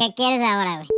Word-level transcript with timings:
¿Qué 0.00 0.14
quieres 0.16 0.40
ahora, 0.40 0.76
güey? 0.76 0.88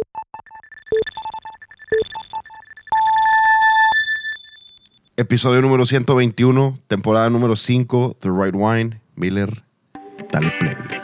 Episodio 5.17 5.61
número 5.61 5.85
121, 5.87 6.79
temporada 6.87 7.29
número 7.29 7.57
5, 7.57 8.19
The 8.21 8.29
Right 8.31 8.55
Wine, 8.55 9.01
Miller, 9.17 9.65
dale 10.31 10.53
play. 10.61 11.02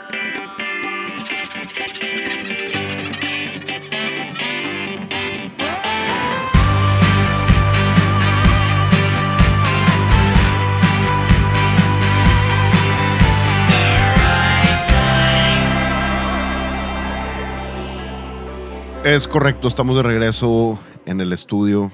Es 19.15 19.27
correcto, 19.27 19.67
estamos 19.67 19.95
de 19.95 20.03
regreso 20.03 20.79
en 21.05 21.19
el 21.21 21.33
estudio. 21.33 21.91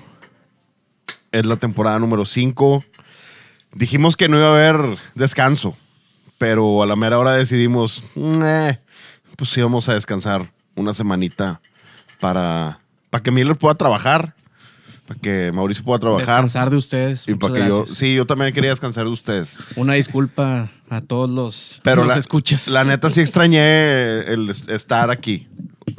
Es 1.32 1.46
la 1.46 1.56
temporada 1.56 1.98
número 2.00 2.26
5. 2.26 2.84
Dijimos 3.74 4.18
que 4.18 4.28
no 4.28 4.38
iba 4.38 4.48
a 4.48 4.52
haber 4.54 4.98
descanso, 5.16 5.78
pero 6.38 6.84
a 6.84 6.86
la 6.86 6.96
mera 6.96 7.18
hora 7.20 7.32
decidimos, 7.34 8.04
"Eh, 8.16 8.78
pues 9.38 9.50
sí 9.50 9.62
vamos 9.62 9.88
a 9.90 9.94
descansar 9.94 10.52
una 10.76 10.94
semanita 10.94 11.62
para, 12.20 12.80
para 13.10 13.24
que 13.24 13.32
Miller 13.32 13.56
pueda 13.58 13.76
trabajar, 13.76 14.34
para 15.08 15.20
que 15.20 15.52
Mauricio 15.54 15.84
pueda 15.86 16.00
trabajar. 16.00 16.26
Descansar 16.28 16.70
de 16.70 16.78
ustedes. 16.78 17.28
Y 17.28 17.36
para 17.36 17.54
que 17.54 17.70
yo, 17.70 17.86
sí, 17.86 18.14
yo 18.16 18.26
también 18.26 18.54
quería 18.54 18.72
descansar 18.72 19.06
de 19.06 19.12
ustedes. 19.12 19.58
Una 19.78 19.94
disculpa 19.94 20.70
a 20.90 21.02
todos 21.02 21.30
los, 21.30 21.80
Pero 21.84 22.04
los 22.04 22.14
la, 22.14 22.20
escuchas. 22.20 22.68
la 22.70 22.84
neta 22.84 23.10
sí 23.10 23.22
extrañé 23.22 24.20
el 24.34 24.50
es- 24.50 24.68
estar 24.68 25.10
aquí. 25.12 25.48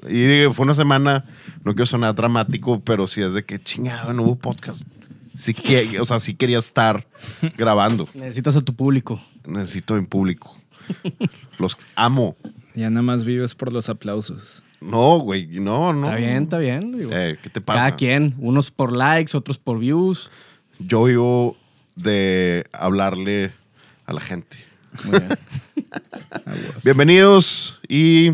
Y 0.08 0.24
digo, 0.24 0.52
fue 0.52 0.64
una 0.64 0.74
semana, 0.74 1.24
no 1.64 1.74
quiero 1.74 1.86
sonar 1.86 2.14
dramático, 2.14 2.80
pero 2.80 3.06
sí 3.06 3.22
es 3.22 3.34
de 3.34 3.44
que 3.44 3.62
chingado, 3.62 4.12
no 4.12 4.22
hubo 4.22 4.36
podcast. 4.36 4.86
Sí 5.34 5.52
que, 5.52 6.00
o 6.00 6.04
sea, 6.04 6.18
sí 6.18 6.34
quería 6.34 6.58
estar 6.58 7.06
grabando. 7.56 8.08
Necesitas 8.14 8.56
a 8.56 8.62
tu 8.62 8.74
público. 8.74 9.20
Necesito 9.46 9.96
en 9.96 10.06
público. 10.06 10.56
Los 11.58 11.76
amo. 11.94 12.36
Ya 12.74 12.88
nada 12.90 13.02
más 13.02 13.24
vives 13.24 13.54
por 13.54 13.72
los 13.72 13.88
aplausos. 13.88 14.62
No, 14.80 15.18
güey, 15.18 15.46
no, 15.46 15.92
no. 15.92 16.06
Está 16.06 16.16
bien, 16.16 16.42
está 16.44 16.58
bien. 16.58 16.92
digo. 16.98 17.10
Eh, 17.12 17.38
¿Qué 17.42 17.50
te 17.50 17.60
pasa? 17.60 17.78
Cada 17.80 17.96
quien. 17.96 18.34
Unos 18.38 18.70
por 18.70 18.94
likes, 18.94 19.36
otros 19.36 19.58
por 19.58 19.78
views. 19.78 20.30
Yo 20.78 21.04
vivo 21.04 21.56
de 21.96 22.66
hablarle 22.72 23.52
a 24.04 24.12
la 24.12 24.20
gente. 24.20 24.56
Muy 25.04 25.18
bien. 25.18 25.30
Bienvenidos 26.84 27.80
y 27.88 28.32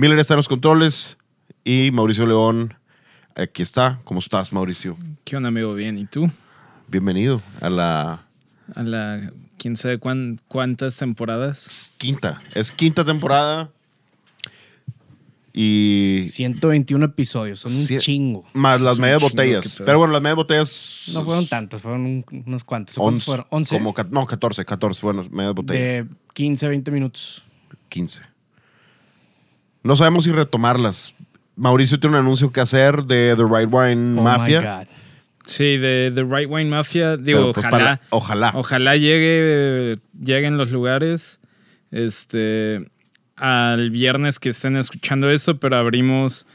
Miller 0.00 0.18
está 0.18 0.32
en 0.32 0.38
los 0.38 0.48
controles 0.48 1.18
y 1.62 1.90
Mauricio 1.92 2.26
León 2.26 2.72
aquí 3.34 3.60
está. 3.62 4.00
¿Cómo 4.04 4.20
estás, 4.20 4.50
Mauricio? 4.50 4.96
¿Qué 5.24 5.36
onda, 5.36 5.50
amigo? 5.50 5.74
Bien. 5.74 5.98
¿Y 5.98 6.06
tú? 6.06 6.30
Bienvenido 6.88 7.42
a 7.60 7.68
la 7.68 8.24
A 8.74 8.82
la 8.82 9.30
quién 9.58 9.76
sabe 9.76 9.98
cuán- 9.98 10.40
cuántas 10.48 10.96
temporadas. 10.96 11.92
quinta. 11.98 12.40
Es 12.54 12.72
quinta 12.72 13.04
temporada 13.04 13.68
y 15.52 16.28
121 16.30 17.04
episodios. 17.04 17.60
Son 17.60 17.70
un 17.70 17.78
Sí. 17.84 17.98
chingo. 17.98 18.46
más 18.54 18.80
las 18.80 18.92
Es 18.94 18.98
un 18.98 19.02
medias 19.02 19.18
chingo, 19.18 19.30
botellas. 19.30 19.74
pedo. 19.76 19.84
Pero 19.84 19.98
bueno, 19.98 20.12
las 20.14 20.22
medias 20.22 20.36
botellas 20.36 21.02
No 21.12 21.24
fueron 21.26 21.46
tantas, 21.46 21.82
fueron 21.82 22.06
un- 22.06 22.24
unos 22.46 22.64
cuantos. 22.64 22.94
¿Cuántos 22.96 23.20
once, 23.20 23.24
fueron? 23.26 23.46
11. 23.50 23.76
Como, 23.76 23.92
ca- 23.92 24.08
no, 24.10 24.24
14, 24.24 24.64
14 24.64 24.98
fueron 25.02 25.24
las 25.24 25.30
medias 25.30 25.54
botellas. 25.54 26.08
de 26.08 26.14
15, 26.32 26.68
20 26.68 26.90
minutos. 26.90 27.42
15. 27.90 28.22
No 29.82 29.96
sabemos 29.96 30.24
si 30.24 30.32
retomarlas. 30.32 31.14
Mauricio 31.56 31.98
tiene 32.00 32.16
un 32.16 32.22
anuncio 32.22 32.52
que 32.52 32.60
hacer 32.60 33.04
de 33.04 33.34
The 33.36 33.44
Right 33.44 33.68
Wine 33.70 34.18
Oh 34.18 34.22
Mafia. 34.22 34.60
my 34.60 34.66
God. 34.66 34.86
Sí, 35.44 35.78
de 35.78 36.12
The 36.14 36.22
Right 36.22 36.48
Wine 36.50 36.70
Mafia. 36.70 37.16
Digo, 37.16 37.38
Pero, 37.40 37.52
pues, 37.52 37.66
ojalá. 37.66 37.78
para- 37.78 38.00
ojalá. 38.10 38.52
Ojalá 38.54 38.96
llegue, 38.96 39.96
lleguen 40.22 40.56
los 40.56 40.70
lugares. 40.70 41.40
Este. 41.90 42.88
Al 43.36 43.90
viernes 43.90 44.38
que 44.38 44.50
estén 44.50 44.76
escuchando 44.76 45.30
esto, 45.30 45.58
pero 45.58 45.76
abrimos. 45.76 46.46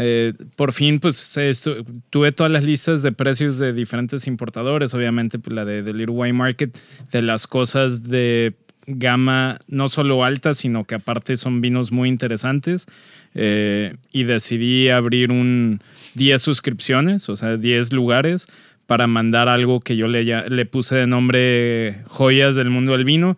eh, 0.00 0.34
por 0.54 0.72
fin, 0.72 1.00
pues 1.00 1.36
esto- 1.38 1.74
tuve 2.10 2.30
todas 2.30 2.52
las 2.52 2.62
listas 2.62 3.02
de 3.02 3.10
precios 3.10 3.58
de 3.58 3.72
diferentes 3.72 4.28
importadores. 4.28 4.94
Obviamente, 4.94 5.40
pues, 5.40 5.52
la 5.56 5.64
de, 5.64 5.82
The 5.82 5.92
Little 5.92 6.14
Wine 6.14 6.34
Market, 6.34 6.78
de 7.10 7.22
las 7.22 7.48
cosas 7.48 8.04
de 8.04 8.54
gama 8.88 9.60
no 9.68 9.88
solo 9.88 10.24
alta, 10.24 10.54
sino 10.54 10.84
que 10.84 10.96
aparte 10.96 11.36
son 11.36 11.60
vinos 11.60 11.92
muy 11.92 12.08
interesantes. 12.08 12.86
Eh, 13.34 13.94
y 14.10 14.24
decidí 14.24 14.88
abrir 14.88 15.30
un 15.30 15.80
10 16.14 16.40
suscripciones, 16.40 17.28
o 17.28 17.36
sea, 17.36 17.56
10 17.56 17.92
lugares 17.92 18.48
para 18.86 19.06
mandar 19.06 19.48
algo 19.48 19.80
que 19.80 19.96
yo 19.96 20.08
le, 20.08 20.24
le 20.24 20.66
puse 20.66 20.96
de 20.96 21.06
nombre 21.06 22.00
Joyas 22.06 22.54
del 22.54 22.70
Mundo 22.70 22.92
del 22.92 23.04
Vino. 23.04 23.36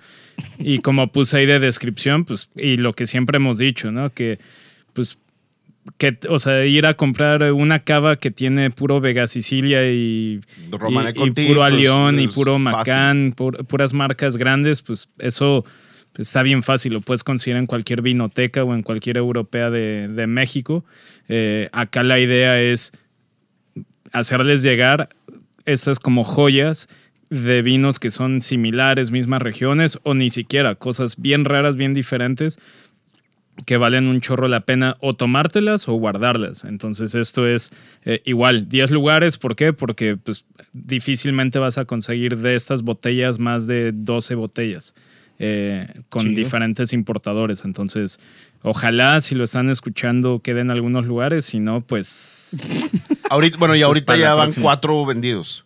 Y 0.58 0.78
como 0.78 1.10
puse 1.10 1.38
ahí 1.38 1.46
de 1.46 1.58
descripción, 1.58 2.24
pues, 2.24 2.50
y 2.56 2.76
lo 2.76 2.92
que 2.92 3.06
siempre 3.06 3.36
hemos 3.36 3.58
dicho, 3.58 3.90
¿no? 3.90 4.10
Que, 4.10 4.38
pues, 4.92 5.18
que, 5.96 6.18
o 6.28 6.38
sea, 6.38 6.64
ir 6.66 6.84
a 6.86 6.94
comprar 6.94 7.52
una 7.52 7.78
cava 7.80 8.16
que 8.16 8.30
tiene 8.30 8.70
puro 8.70 9.00
Vega 9.00 9.26
Sicilia 9.26 9.90
y, 9.90 10.40
y- 10.90 10.94
y 11.10 11.30
puro 11.48 11.60
pues, 11.60 11.72
Alión 11.72 12.20
y 12.20 12.28
puro. 12.34 12.58
Macán, 12.58 13.34
pur- 13.34 13.64
puras 13.66 13.92
marcas 13.94 14.36
grandes, 14.36 14.82
pues 14.82 15.08
eso 15.18 15.64
está 16.18 16.42
bien 16.42 16.62
fácil, 16.62 16.92
lo 16.92 17.00
puedes 17.00 17.24
conseguir 17.24 17.56
en 17.56 17.66
cualquier 17.66 18.02
vinoteca 18.02 18.62
o 18.64 18.74
en 18.74 18.82
cualquier 18.82 19.16
europea 19.16 19.70
de, 19.70 20.08
de 20.08 20.26
México. 20.26 20.84
Eh, 21.28 21.68
acá 21.72 22.02
la 22.02 22.18
idea 22.20 22.60
es 22.60 22.92
hacerles 24.12 24.62
llegar 24.62 25.08
estas 25.66 25.98
como 25.98 26.24
joyas 26.24 26.88
de 27.30 27.62
vinos 27.62 27.98
que 28.00 28.10
son 28.10 28.40
similares, 28.40 29.10
mismas 29.12 29.40
regiones 29.40 29.98
o 30.02 30.14
ni 30.14 30.30
siquiera 30.30 30.74
cosas 30.74 31.20
bien 31.20 31.44
raras, 31.44 31.76
bien 31.76 31.94
diferentes 31.94 32.58
que 33.66 33.76
valen 33.76 34.06
un 34.06 34.20
chorro 34.20 34.48
la 34.48 34.60
pena 34.60 34.96
o 35.00 35.12
tomártelas 35.14 35.88
o 35.88 35.94
guardarlas. 35.94 36.64
Entonces 36.64 37.14
esto 37.14 37.46
es 37.46 37.70
eh, 38.04 38.22
igual, 38.24 38.68
10 38.68 38.90
lugares, 38.90 39.36
¿por 39.38 39.56
qué? 39.56 39.72
Porque 39.72 40.16
pues, 40.16 40.44
difícilmente 40.72 41.58
vas 41.58 41.78
a 41.78 41.84
conseguir 41.84 42.38
de 42.38 42.54
estas 42.54 42.82
botellas 42.82 43.38
más 43.38 43.66
de 43.66 43.92
12 43.94 44.34
botellas 44.34 44.94
eh, 45.38 45.88
con 46.08 46.22
Chido. 46.22 46.34
diferentes 46.36 46.92
importadores. 46.92 47.64
Entonces, 47.64 48.18
ojalá 48.62 49.20
si 49.20 49.34
lo 49.34 49.44
están 49.44 49.70
escuchando 49.70 50.40
queden 50.40 50.70
algunos 50.70 51.06
lugares, 51.06 51.44
si 51.46 51.60
no, 51.60 51.80
pues 51.80 52.60
Ahorita, 53.30 53.56
bueno, 53.58 53.74
y 53.74 53.78
Pues 53.78 53.86
ahorita 53.86 54.16
ya 54.16 54.34
van 54.34 54.46
próxima. 54.46 54.64
cuatro 54.64 55.06
vendidos. 55.06 55.64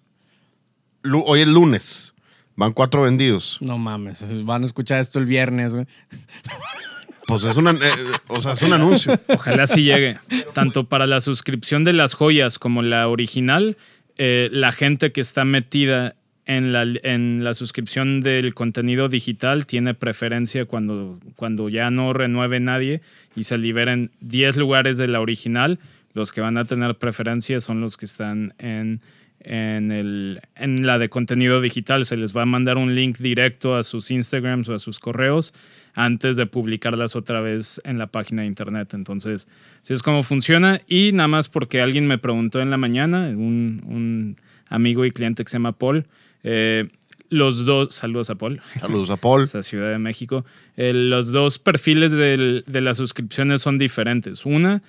Lu- 1.03 1.23
Hoy 1.27 1.41
es 1.41 1.49
lunes. 1.49 2.11
Van 2.57 2.73
cuatro 2.73 3.03
vendidos. 3.03 3.59
No 3.61 3.79
mames. 3.79 4.25
Van 4.45 4.63
a 4.63 4.67
escuchar 4.67 5.01
esto 5.01 5.19
el 5.19 5.27
viernes, 5.27 5.75
güey. 5.75 5.87
Pues 7.27 7.45
es, 7.45 7.57
una, 7.57 7.71
eh, 7.71 7.91
o 8.29 8.41
sea, 8.41 8.53
es 8.53 8.63
un 8.63 8.73
anuncio. 8.73 9.19
Ojalá 9.29 9.67
sí 9.67 9.85
llegue. 9.85 10.19
Tanto 10.53 10.85
para 10.85 11.07
la 11.07 11.21
suscripción 11.21 11.85
de 11.85 11.93
las 11.93 12.15
joyas 12.15 12.59
como 12.59 12.83
la 12.83 13.09
original, 13.09 13.77
eh, 14.17 14.49
la 14.53 14.73
gente 14.73 15.13
que 15.13 15.21
está 15.21 15.45
metida 15.45 16.17
en 16.47 16.73
la, 16.73 16.83
en 16.83 17.43
la 17.43 17.55
suscripción 17.55 18.21
del 18.21 18.55
contenido 18.55 19.09
digital 19.09 19.67
tiene 19.67 19.95
preferencia 19.95 20.67
cuando, 20.67 21.19
cuando 21.37 21.69
ya 21.71 21.91
no 21.91 22.13
renueve 22.13 22.61
nadie 22.61 23.01
y 23.35 23.45
se 23.45 23.57
liberen 23.57 24.11
10 24.21 24.57
lugares 24.57 24.99
de 24.99 25.09
la 25.09 25.21
original. 25.21 25.79
Los 26.13 26.31
que 26.31 26.41
van 26.41 26.59
a 26.59 26.65
tener 26.65 26.95
preferencia 26.97 27.61
son 27.61 27.81
los 27.81 27.97
que 27.97 28.05
están 28.05 28.55
en, 28.59 29.01
en, 29.45 29.93
el, 29.93 30.41
en 30.57 30.87
la 30.87 30.99
de 30.99 31.09
contenido 31.09 31.61
digital. 31.61 32.05
Se 32.07 32.17
les 32.17 32.37
va 32.37 32.43
a 32.43 32.47
mandar 32.47 32.77
un 32.79 32.95
link 32.95 33.19
directo 33.19 33.77
a 33.77 33.83
sus 33.83 34.11
Instagrams 34.11 34.69
o 34.69 34.75
a 34.75 34.79
sus 34.79 34.99
correos 34.99 35.53
antes 35.95 36.37
de 36.37 36.47
publicarlas 36.47 37.15
otra 37.15 37.41
vez 37.41 37.81
en 37.85 37.99
la 37.99 38.09
página 38.09 38.43
de 38.43 38.49
internet. 38.49 38.95
Entonces, 38.95 39.47
así 39.81 39.95
es 39.95 40.03
como 40.03 40.23
funciona. 40.23 40.81
Y 40.89 41.13
nada 41.13 41.29
más 41.29 41.49
porque 41.49 41.81
alguien 41.81 42.07
me 42.07 42.19
preguntó 42.19 42.61
en 42.61 42.71
la 42.71 42.77
mañana, 42.77 43.29
un, 43.29 43.83
un 43.87 44.37
amigo 44.69 45.05
y 45.05 45.11
cliente 45.13 45.45
que 45.45 45.51
se 45.51 45.57
llama 45.57 45.73
Paul, 45.79 46.07
eh, 46.43 46.89
los 47.31 47.65
dos, 47.65 47.95
saludos 47.95 48.31
a 48.31 48.35
Paul, 48.37 48.61
Saludos 48.81 49.11
a 49.11 49.17
Paul. 49.17 49.43
esta 49.45 49.63
Ciudad 49.63 49.91
de 49.91 49.99
México, 49.99 50.45
eh, 50.77 50.93
los 50.93 51.33
dos 51.33 51.59
perfiles 51.59 52.13
del- 52.13 52.65
de 52.67 52.81
las 52.81 52.97
suscripciones 52.99 53.63
son 53.63 53.79
diferentes. 53.79 54.45
Una, 54.47 54.83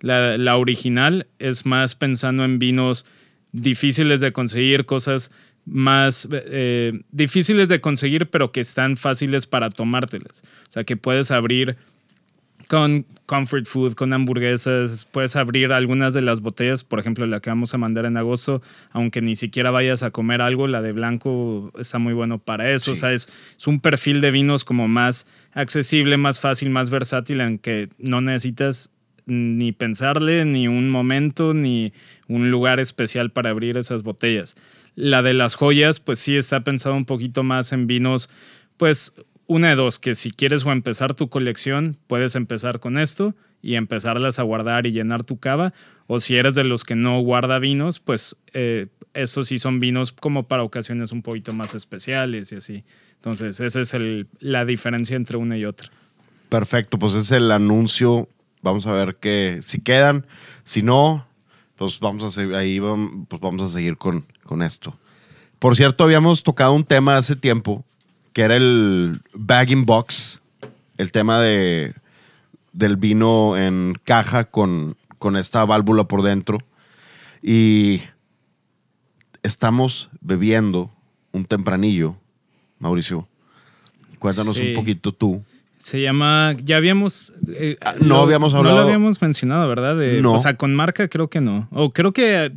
la, 0.00 0.36
la 0.38 0.56
original 0.56 1.26
es 1.38 1.66
más 1.66 1.94
pensando 1.94 2.44
en 2.44 2.58
vinos 2.58 3.04
difíciles 3.60 4.20
de 4.20 4.32
conseguir, 4.32 4.86
cosas 4.86 5.30
más 5.64 6.28
eh, 6.30 7.00
difíciles 7.10 7.68
de 7.68 7.80
conseguir, 7.80 8.28
pero 8.28 8.52
que 8.52 8.60
están 8.60 8.96
fáciles 8.96 9.46
para 9.46 9.68
tomártelas. 9.70 10.42
O 10.68 10.72
sea, 10.72 10.84
que 10.84 10.96
puedes 10.96 11.30
abrir 11.30 11.76
con 12.68 13.06
comfort 13.26 13.66
food, 13.66 13.94
con 13.94 14.12
hamburguesas, 14.12 15.06
puedes 15.10 15.36
abrir 15.36 15.72
algunas 15.72 16.14
de 16.14 16.22
las 16.22 16.40
botellas, 16.40 16.84
por 16.84 16.98
ejemplo, 16.98 17.26
la 17.26 17.40
que 17.40 17.50
vamos 17.50 17.72
a 17.74 17.78
mandar 17.78 18.04
en 18.04 18.16
agosto, 18.16 18.62
aunque 18.90 19.22
ni 19.22 19.36
siquiera 19.36 19.70
vayas 19.70 20.02
a 20.02 20.10
comer 20.10 20.42
algo, 20.42 20.66
la 20.66 20.82
de 20.82 20.92
blanco 20.92 21.72
está 21.78 21.98
muy 21.98 22.14
bueno 22.14 22.38
para 22.38 22.70
eso. 22.70 22.92
O 22.92 22.96
sea, 22.96 23.12
es, 23.12 23.28
es 23.56 23.66
un 23.66 23.80
perfil 23.80 24.20
de 24.20 24.30
vinos 24.30 24.64
como 24.64 24.88
más 24.88 25.26
accesible, 25.52 26.16
más 26.16 26.40
fácil, 26.40 26.70
más 26.70 26.90
versátil, 26.90 27.40
en 27.40 27.58
que 27.58 27.88
no 27.98 28.20
necesitas 28.20 28.90
ni 29.28 29.72
pensarle, 29.72 30.44
ni 30.44 30.66
un 30.66 30.90
momento, 30.90 31.54
ni 31.54 31.92
un 32.26 32.50
lugar 32.50 32.80
especial 32.80 33.30
para 33.30 33.50
abrir 33.50 33.76
esas 33.78 34.02
botellas. 34.02 34.56
La 34.96 35.22
de 35.22 35.34
las 35.34 35.54
joyas, 35.54 36.00
pues 36.00 36.18
sí 36.18 36.36
está 36.36 36.64
pensado 36.64 36.96
un 36.96 37.04
poquito 37.04 37.44
más 37.44 37.72
en 37.72 37.86
vinos, 37.86 38.28
pues 38.76 39.12
una 39.46 39.68
de 39.70 39.76
dos, 39.76 39.98
que 39.98 40.14
si 40.14 40.30
quieres 40.30 40.64
o 40.66 40.72
empezar 40.72 41.14
tu 41.14 41.28
colección, 41.28 41.96
puedes 42.06 42.34
empezar 42.34 42.80
con 42.80 42.98
esto 42.98 43.34
y 43.62 43.76
empezarlas 43.76 44.38
a 44.38 44.42
guardar 44.42 44.86
y 44.86 44.92
llenar 44.92 45.24
tu 45.24 45.38
cava. 45.38 45.72
O 46.06 46.20
si 46.20 46.36
eres 46.36 46.54
de 46.54 46.64
los 46.64 46.84
que 46.84 46.96
no 46.96 47.20
guarda 47.20 47.58
vinos, 47.58 47.98
pues 48.00 48.36
eh, 48.52 48.88
estos 49.14 49.48
sí 49.48 49.58
son 49.58 49.78
vinos 49.78 50.12
como 50.12 50.48
para 50.48 50.62
ocasiones 50.64 51.12
un 51.12 51.22
poquito 51.22 51.52
más 51.52 51.74
especiales 51.74 52.52
y 52.52 52.56
así. 52.56 52.84
Entonces, 53.16 53.58
esa 53.60 53.80
es 53.80 53.94
el- 53.94 54.26
la 54.40 54.64
diferencia 54.64 55.16
entre 55.16 55.38
una 55.38 55.56
y 55.56 55.64
otra. 55.64 55.90
Perfecto, 56.50 56.98
pues 56.98 57.14
es 57.14 57.30
el 57.32 57.50
anuncio. 57.50 58.28
Vamos 58.62 58.86
a 58.86 58.92
ver 58.92 59.16
que 59.16 59.60
si 59.62 59.80
quedan, 59.80 60.26
si 60.64 60.82
no, 60.82 61.26
pues 61.76 62.00
vamos 62.00 62.24
a 62.24 62.30
seguir, 62.30 62.54
ahí 62.54 62.78
vam- 62.78 63.26
pues 63.28 63.40
vamos 63.40 63.62
a 63.62 63.68
seguir 63.68 63.96
con, 63.96 64.24
con 64.44 64.62
esto. 64.62 64.96
Por 65.58 65.76
cierto, 65.76 66.04
habíamos 66.04 66.42
tocado 66.42 66.72
un 66.72 66.84
tema 66.84 67.16
hace 67.16 67.36
tiempo 67.36 67.84
que 68.32 68.42
era 68.42 68.56
el 68.56 69.20
bagging 69.32 69.84
box, 69.86 70.42
el 70.96 71.10
tema 71.12 71.40
de 71.40 71.94
del 72.72 72.96
vino 72.96 73.56
en 73.56 73.94
caja 74.04 74.44
con, 74.44 74.96
con 75.18 75.36
esta 75.36 75.64
válvula 75.64 76.04
por 76.04 76.22
dentro. 76.22 76.58
Y 77.42 78.02
estamos 79.42 80.10
bebiendo 80.20 80.90
un 81.32 81.44
tempranillo, 81.44 82.16
Mauricio. 82.78 83.26
Cuéntanos 84.18 84.56
Sí. 84.56 84.68
un 84.68 84.74
poquito 84.74 85.12
tú. 85.12 85.42
Se 85.78 86.00
llama, 86.02 86.56
ya 86.62 86.76
habíamos... 86.76 87.32
eh, 87.52 87.76
no 88.00 88.20
habíamos 88.22 88.52
hablado. 88.54 88.76
No 88.76 88.80
lo 88.82 88.86
habíamos 88.86 89.22
mencionado, 89.22 89.68
¿verdad? 89.68 89.96
De- 89.96 90.20
No. 90.20 90.34
O 90.34 90.38
sea, 90.38 90.56
con 90.56 90.74
marca 90.74 91.08
creo 91.08 91.28
que 91.28 91.40
no. 91.40 91.68
O 91.70 91.90
creo 91.90 92.12
que... 92.12 92.52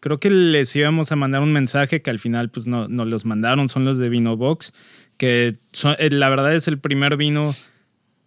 Creo 0.00 0.18
que 0.18 0.28
les 0.28 0.76
íbamos 0.76 1.10
a 1.12 1.16
mandar 1.16 1.40
un 1.40 1.52
mensaje 1.54 2.02
que 2.02 2.10
al 2.10 2.18
final 2.18 2.50
pues 2.50 2.66
no, 2.66 2.88
nos 2.88 3.06
los 3.06 3.24
mandaron, 3.24 3.70
son 3.70 3.86
los 3.86 3.96
de 3.96 4.10
Vino 4.10 4.36
Box, 4.36 4.74
que 5.16 5.56
son- 5.72 5.96
eh, 5.98 6.10
la 6.10 6.28
verdad 6.28 6.54
es 6.54 6.68
el 6.68 6.78
primer 6.78 7.16
vino 7.16 7.54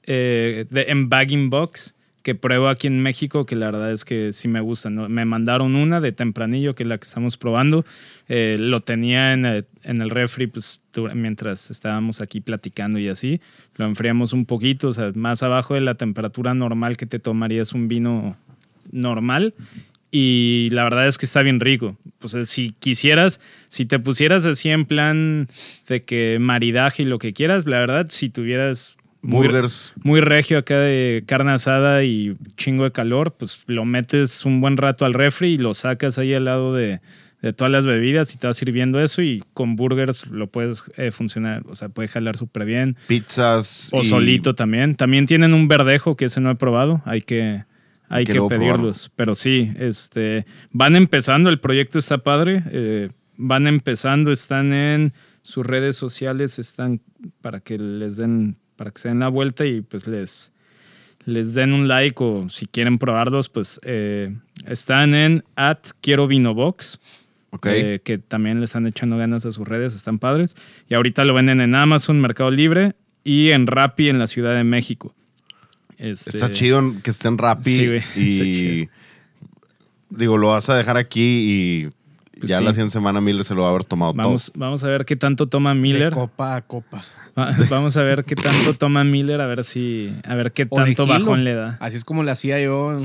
eh, 0.04 0.66
de, 0.72 0.86
en 0.90 1.08
bagging 1.10 1.50
box 1.52 1.94
que 2.28 2.36
pruebo 2.36 2.68
aquí 2.68 2.88
en 2.88 3.02
México, 3.02 3.46
que 3.46 3.56
la 3.56 3.68
verdad 3.68 3.94
es 3.94 4.04
que 4.04 4.34
sí 4.34 4.50
me 4.50 4.60
gusta. 4.60 4.90
¿no? 4.90 5.08
Me 5.08 5.24
mandaron 5.24 5.78
una 5.78 6.02
de 6.02 6.12
tempranillo, 6.12 6.76
que 6.76 6.84
es 6.84 6.90
la 6.90 6.98
que 6.98 7.06
estamos 7.06 7.38
probando. 7.38 7.86
Eh, 8.28 8.58
lo 8.60 8.82
tenía 8.82 9.32
en 9.32 9.46
el, 9.46 9.66
en 9.84 10.02
el 10.02 10.10
refri 10.10 10.48
pues, 10.48 10.82
mientras 11.14 11.72
estábamos 11.72 12.20
aquí 12.20 12.42
platicando 12.42 13.00
y 13.00 13.08
así. 13.08 13.40
Lo 13.78 13.86
enfriamos 13.86 14.34
un 14.34 14.46
poquito, 14.46 14.90
o 14.90 14.92
sea, 14.92 15.14
más 15.16 15.42
abajo 15.42 15.76
de 15.76 15.80
la 15.80 15.96
temperatura 15.96 16.54
normal 16.54 16.98
que 16.98 17.06
te 17.06 17.20
tomarías 17.20 17.72
un 17.72 17.88
vino 17.88 18.36
normal. 18.92 19.54
Y 20.12 20.68
la 20.72 20.84
verdad 20.84 21.08
es 21.08 21.18
que 21.18 21.28
está 21.28 21.44
bien 21.44 21.62
rico. 21.62 21.96
Pues 22.20 22.36
si 22.50 22.74
quisieras, 22.78 23.40
si 23.70 23.86
te 23.86 24.00
pusieras 24.00 24.46
así 24.46 24.68
en 24.68 24.86
plan 24.86 25.48
de 25.88 26.02
que 26.02 26.40
maridaje 26.42 27.04
y 27.04 27.06
lo 27.06 27.20
que 27.20 27.32
quieras, 27.32 27.66
la 27.68 27.80
verdad, 27.80 28.08
si 28.10 28.28
tuvieras 28.28 28.98
Burgers. 29.32 29.94
muy 30.04 30.22
regio 30.22 30.58
acá 30.60 30.80
de 30.80 31.24
carne 31.28 31.52
asada 31.52 32.04
y 32.04 32.36
chingo 32.56 32.84
de 32.86 32.92
calor, 32.92 33.36
pues 33.38 33.64
lo 33.68 33.86
metes 33.86 34.46
un 34.46 34.62
buen 34.62 34.78
rato 34.78 35.06
al 35.06 35.14
refri 35.14 35.50
y 35.54 35.58
lo 35.58 35.74
sacas 35.74 36.18
ahí 36.18 36.34
al 36.34 36.46
lado 36.46 36.74
de, 36.74 37.02
de 37.42 37.54
todas 37.54 37.72
las 37.72 37.86
bebidas 37.86 38.34
y 38.34 38.38
te 38.38 38.48
vas 38.48 38.58
sirviendo 38.58 39.00
eso 39.00 39.22
y 39.22 39.44
con 39.54 39.76
burgers 39.76 40.28
lo 40.28 40.48
puedes 40.48 40.84
eh, 40.98 41.12
funcionar, 41.12 41.64
o 41.68 41.76
sea, 41.76 41.90
puede 41.90 42.08
jalar 42.08 42.38
súper 42.38 42.66
bien. 42.66 42.96
Pizzas. 43.08 43.90
O 43.94 44.00
y- 44.00 44.04
solito 44.06 44.56
también. 44.56 44.96
También 44.96 45.26
tienen 45.26 45.54
un 45.54 45.68
verdejo 45.68 46.16
que 46.16 46.26
ese 46.26 46.40
no 46.42 46.50
he 46.50 46.56
probado, 46.56 47.02
hay 47.06 47.22
que, 47.22 47.64
hay 48.10 48.26
que 48.26 48.42
pedirlos. 48.42 49.12
Pero 49.16 49.36
sí, 49.36 49.72
este, 49.78 50.46
van 50.72 50.96
empezando, 50.96 51.50
el 51.50 51.60
proyecto 51.60 52.00
está 52.00 52.18
padre, 52.20 52.64
eh, 52.72 53.10
van 53.36 53.68
empezando, 53.68 54.32
están 54.32 54.74
en 54.74 55.14
sus 55.44 55.66
redes 55.66 55.96
sociales, 55.96 56.58
están 56.60 57.02
para 57.42 57.60
que 57.60 57.78
les 57.78 58.16
den, 58.18 58.58
para 58.78 58.92
que 58.92 59.00
se 59.02 59.10
den 59.10 59.20
la 59.20 59.28
vuelta 59.28 59.66
y 59.66 59.82
pues 59.82 60.08
les, 60.08 60.52
les 61.26 61.54
den 61.54 61.74
un 61.74 61.88
like 61.90 62.24
o 62.24 62.48
si 62.50 62.66
quieren 62.68 62.98
probarlos, 63.00 63.50
pues 63.50 63.80
eh, 63.84 64.34
están 64.66 65.14
en 65.14 65.44
at 65.58 65.80
quiero 66.02 66.28
vino 66.28 66.54
box. 66.54 67.00
Ok. 67.50 67.66
eh, 67.70 68.02
que 68.04 68.18
también 68.18 68.60
les 68.60 68.70
están 68.72 68.88
echando 68.88 69.18
ganas 69.18 69.46
a 69.46 69.52
sus 69.52 69.68
redes, 69.68 69.96
están 69.96 70.20
padres. 70.20 70.56
Y 70.90 70.94
ahorita 70.96 71.24
lo 71.26 71.34
venden 71.34 71.60
en 71.62 71.76
Amazon, 71.76 72.20
Mercado 72.22 72.52
Libre 72.52 72.94
y 73.24 73.50
en 73.52 73.68
Rappi 73.68 74.10
en 74.10 74.20
la 74.20 74.28
Ciudad 74.28 74.54
de 74.56 74.64
México. 74.64 75.16
Este, 75.98 76.32
Está 76.38 76.52
chido 76.52 76.82
que 77.04 77.10
estén 77.10 77.38
Rappi 77.38 77.72
Sí, 77.72 77.86
güey, 77.88 77.98
está 78.16 78.20
y 78.22 78.52
chido. 78.54 78.92
digo, 80.10 80.38
lo 80.38 80.50
vas 80.50 80.70
a 80.70 80.76
dejar 80.78 80.98
aquí 80.98 81.22
y 81.84 81.90
Pues 82.40 82.50
ya 82.52 82.60
sí. 82.60 82.64
la 82.66 82.72
siguiente 82.74 82.92
semana 82.94 83.22
Miller 83.22 83.44
se 83.44 83.56
lo 83.56 83.62
va 83.62 83.68
a 83.70 83.72
haber 83.72 83.86
tomado 83.86 84.14
Vamos, 84.14 84.52
vamos 84.56 84.84
a 84.84 84.88
ver 84.90 85.06
qué 85.06 85.16
tanto 85.16 85.48
toma 85.48 85.74
De 85.74 85.80
Miller. 85.80 86.14
copa 86.14 86.58
a 86.58 86.62
copa. 86.62 87.04
Va- 87.38 87.56
Vamos 87.70 87.96
a 87.98 88.04
ver 88.04 88.24
qué 88.26 88.36
tanto 88.36 88.74
toma 88.74 89.04
Miller, 89.04 89.40
a 89.42 89.46
ver 89.46 89.64
si, 89.64 90.14
a 90.24 90.36
ver 90.36 90.52
qué 90.52 90.66
tanto 90.66 91.06
bajón 91.06 91.44
le 91.44 91.54
da. 91.54 91.78
Así 91.80 91.98
es 91.98 92.04
como 92.04 92.24
le 92.24 92.32
hacía 92.32 92.60
yo 92.62 92.98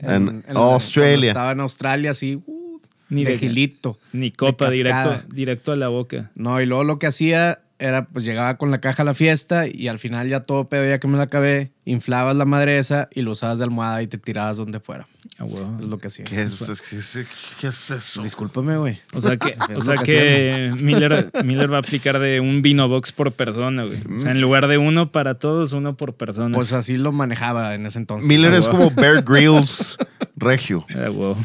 en, 0.00 0.44
Australia. 0.54 1.28
estaba 1.28 1.52
en 1.52 1.60
Australia, 1.60 2.12
así, 2.12 2.40
uh, 2.46 2.80
Ni 3.08 3.24
de 3.24 3.32
de- 3.32 3.38
gilito. 3.38 3.98
Ni 4.12 4.30
copa, 4.30 4.70
directo, 4.70 5.20
directo 5.34 5.72
a 5.72 5.76
la 5.76 5.88
boca. 5.88 6.30
No, 6.34 6.60
y 6.60 6.66
luego 6.66 6.84
lo 6.84 6.98
que 6.98 7.06
hacía 7.08 7.60
era, 7.80 8.06
pues 8.06 8.24
llegaba 8.24 8.56
con 8.58 8.70
la 8.70 8.80
caja 8.80 9.02
a 9.02 9.06
la 9.06 9.14
fiesta 9.14 9.66
y 9.66 9.88
al 9.88 9.98
final 9.98 10.28
ya 10.28 10.40
todo 10.42 10.68
pedo, 10.68 10.84
ya 10.86 11.00
que 11.00 11.08
me 11.08 11.16
la 11.16 11.24
acabé, 11.24 11.72
inflabas 11.84 12.36
la 12.36 12.44
madre 12.44 12.78
esa 12.78 13.08
y 13.14 13.22
lo 13.22 13.32
usabas 13.32 13.58
de 13.58 13.64
almohada 13.64 14.02
y 14.02 14.06
te 14.06 14.18
tirabas 14.18 14.58
donde 14.58 14.78
fuera. 14.80 15.08
Ah, 15.38 15.44
huevo. 15.44 15.76
Es 15.80 15.86
lo 15.86 15.96
que 15.98 16.08
hacía. 16.08 16.24
¿Qué 16.26 16.42
es, 16.42 16.60
es- 16.60 16.80
qué 16.82 16.96
es- 16.98 17.18
qué 17.60 17.66
es 17.68 17.90
eso? 17.90 18.22
Discúlpame, 18.22 18.76
güey. 18.76 19.00
O 19.14 19.20
sea 19.20 19.36
que, 19.38 19.56
o 19.76 19.82
sea 19.82 19.96
que 19.96 20.04
que 20.04 20.72
Miller, 20.82 21.30
Miller 21.44 21.72
va 21.72 21.78
a 21.78 21.80
aplicar 21.80 22.18
de 22.18 22.40
un 22.40 22.60
vino 22.62 22.86
box 22.88 23.12
por 23.12 23.32
persona, 23.32 23.84
güey. 23.84 23.98
O 24.14 24.18
sea, 24.18 24.30
en 24.32 24.40
lugar 24.40 24.66
de 24.68 24.76
uno 24.78 25.10
para 25.10 25.34
todos, 25.38 25.72
uno 25.72 25.96
por 25.96 26.14
persona. 26.14 26.54
Pues 26.54 26.72
así 26.74 26.98
lo 26.98 27.12
manejaba 27.12 27.74
en 27.74 27.86
ese 27.86 27.98
entonces. 27.98 28.28
Miller 28.28 28.52
Ah, 28.52 28.58
es 28.58 28.68
como 28.68 28.90
Bear 28.90 29.22
Grylls 29.22 29.96
regio, 30.36 30.84
Ah, 30.90 31.10
huevo. 31.10 31.36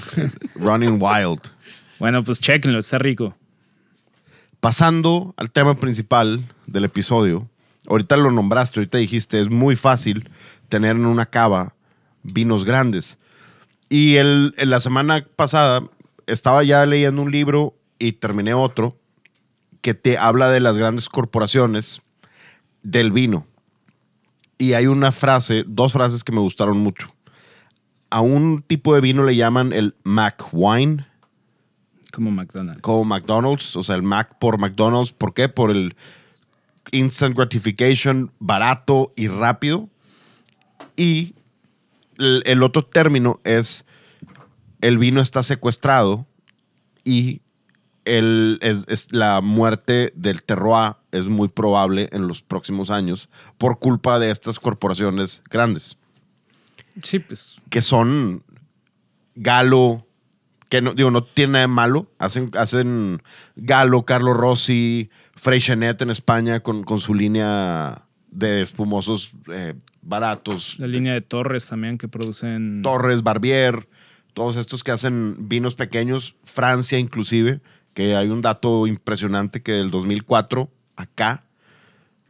running 0.56 0.98
wild. 1.02 1.40
Bueno, 2.00 2.24
pues 2.26 2.40
chequenlo, 2.42 2.80
está 2.80 2.98
rico. 2.98 3.38
Pasando 4.65 5.35
al 5.38 5.51
tema 5.51 5.75
principal 5.75 6.44
del 6.65 6.85
episodio, 6.85 7.47
ahorita 7.88 8.17
lo 8.17 8.31
nombraste, 8.31 8.79
ahorita 8.79 8.97
dijiste, 8.97 9.39
es 9.39 9.47
muy 9.47 9.75
fácil 9.75 10.27
tener 10.69 10.95
en 10.95 11.06
una 11.06 11.27
cava 11.27 11.75
vinos 12.23 12.65
grandes. 12.65 13.19
Y 13.89 14.15
el, 14.15 14.56
en 14.57 14.71
la 14.71 14.79
semana 14.79 15.23
pasada 15.36 15.84
estaba 16.25 16.63
ya 16.63 16.84
leyendo 16.88 17.22
un 17.22 17.29
libro 17.29 17.75
y 18.00 18.13
terminé 18.13 18.55
otro 18.55 18.98
que 19.81 19.93
te 19.93 20.17
habla 20.17 20.50
de 20.50 20.62
las 20.62 20.79
grandes 20.79 21.10
corporaciones 21.10 22.01
del 22.81 23.12
vino. 23.12 23.45
Y 24.57 24.74
hay 24.74 24.88
una 24.88 25.12
frase, 25.12 25.63
dos 25.67 25.93
frases 25.93 26.24
que 26.24 26.31
me 26.31 26.39
gustaron 26.39 26.79
mucho. 26.79 27.13
A 28.10 28.22
un 28.22 28.63
tipo 28.63 28.95
de 28.95 29.01
vino 29.01 29.25
le 29.25 29.36
llaman 29.36 29.74
el 29.74 29.93
Mac 30.03 30.43
Wine, 30.51 31.05
Como 32.15 32.31
McDonald's. 32.31 32.81
como 32.81 33.03
McDonald's, 33.03 33.75
o 33.75 33.84
sea, 33.84 33.95
el 33.95 34.03
Mac 34.03 34.39
por 34.39 34.57
McDonald's. 34.57 35.12
¿Por 35.12 35.34
qué? 35.34 35.50
Por 35.50 35.69
el 35.69 35.95
instant 36.91 37.36
gratification 37.36 38.31
barato 38.39 39.12
y 39.17 39.27
rápido. 39.27 39.89
Y 40.95 41.36
el, 42.17 42.41
el 42.45 42.63
otro 42.63 42.86
término 42.86 43.41
es 43.43 43.86
el 44.79 44.98
vino 44.98 45.19
está 45.19 45.43
secuestrado 45.43 46.25
y 47.03 47.41
el, 48.05 48.60
es, 48.62 48.86
es 48.88 49.12
la 49.12 49.41
muerte 49.41 50.13
del 50.15 50.43
terroir 50.43 50.95
es 51.12 51.25
muy 51.25 51.48
probable 51.48 52.07
en 52.12 52.27
los 52.27 52.41
próximos 52.41 52.91
años 52.91 53.29
por 53.57 53.79
culpa 53.79 54.19
de 54.19 54.29
estas 54.31 54.60
corporaciones 54.60 55.41
grandes 55.50 55.98
Sí, 57.01 57.19
pues. 57.19 57.60
que 57.69 57.81
son 57.81 58.43
Galo, 59.36 60.05
que 60.69 60.81
no, 60.81 60.93
digo, 60.93 61.12
no 61.12 61.24
tiene 61.24 61.53
nada 61.53 61.63
de 61.63 61.67
malo. 61.67 62.07
Hacen, 62.19 62.50
hacen 62.57 63.22
Galo, 63.55 64.03
Carlo 64.03 64.34
Rossi, 64.34 65.10
Freixenet 65.36 66.01
en 66.01 66.10
España 66.10 66.62
con, 66.62 66.84
con 66.84 67.00
su 67.00 67.13
línea 67.13 68.05
de 68.31 68.62
espumosos 68.62 69.31
eh, 69.51 69.75
baratos. 70.01 70.77
La 70.79 70.88
línea 70.88 71.13
de 71.13 71.22
Torres 71.22 71.67
también 71.67 71.98
que 71.98 72.07
producen. 72.07 72.81
Torres, 72.81 73.24
Barbier, 73.24 73.88
todos 74.34 74.57
estos 74.57 74.84
que 74.84 74.91
hacen 74.91 75.36
vinos 75.48 75.75
pequeños, 75.75 76.36
Francia 76.43 77.00
inclusive, 77.00 77.62
que 77.93 78.15
hay 78.15 78.27
un 78.27 78.41
dato 78.41 78.88
impresionante 78.88 79.62
que 79.62 79.72
del 79.72 79.89
2004 79.89 80.69
acá, 80.98 81.45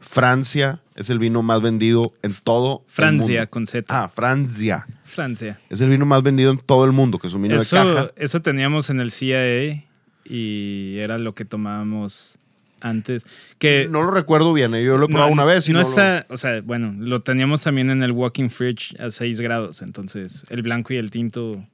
Francia 0.08 0.82
es 0.96 1.10
el 1.10 1.20
vino 1.20 1.42
más 1.42 1.62
vendido 1.62 2.14
en 2.22 2.34
todo 2.44 2.84
el 2.86 2.92
Francia 2.92 3.36
mundo. 3.42 3.50
con 3.50 3.66
Z. 3.66 3.86
Ah, 3.90 4.08
Francia. 4.08 4.88
Francia. 5.04 5.60
Es 5.70 5.82
el 5.82 5.90
vino 5.90 6.06
más 6.06 6.22
vendido 6.24 6.52
en 6.52 6.60
todo 6.60 6.86
el 6.86 6.92
mundo, 6.92 7.20
que 7.20 7.28
es 7.28 7.34
un 7.34 7.42
vino 7.42 7.60
de 7.60 7.66
caja. 7.68 7.90
Eso, 7.92 8.14
eso 8.16 8.42
teníamos 8.42 8.90
en 8.90 9.00
el 9.00 9.12
CIA 9.12 9.84
y 10.24 10.98
era 11.00 11.18
lo 11.18 11.34
que 11.36 11.46
tomábamos 11.46 12.38
antes. 12.82 13.26
Que 13.58 13.88
No 13.90 14.04
lo 14.04 14.12
recuerdo 14.12 14.54
bien, 14.54 14.74
eh, 14.76 14.84
yo 14.84 14.98
lo 14.98 15.06
he 15.06 15.10
probado 15.10 15.32
una 15.32 15.44
vez 15.46 15.68
y 15.70 15.72
no 15.74 15.80
no, 15.80 15.84
lo- 15.84 15.90
está, 15.90 16.26
o 16.30 16.38
sea, 16.38 16.62
bueno, 16.62 16.94
lo 16.98 17.22
teníamos 17.22 17.64
también 17.64 17.90
en 17.90 18.04
el 18.04 18.12
walking 18.12 18.50
fridge 18.50 18.96
a 19.00 19.10
6 19.10 19.42
grados, 19.42 19.82
entonces 19.82 20.44
el 20.50 20.62
blanco 20.62 20.94
y 20.94 20.98
el 20.98 21.10
tinto, 21.12 21.66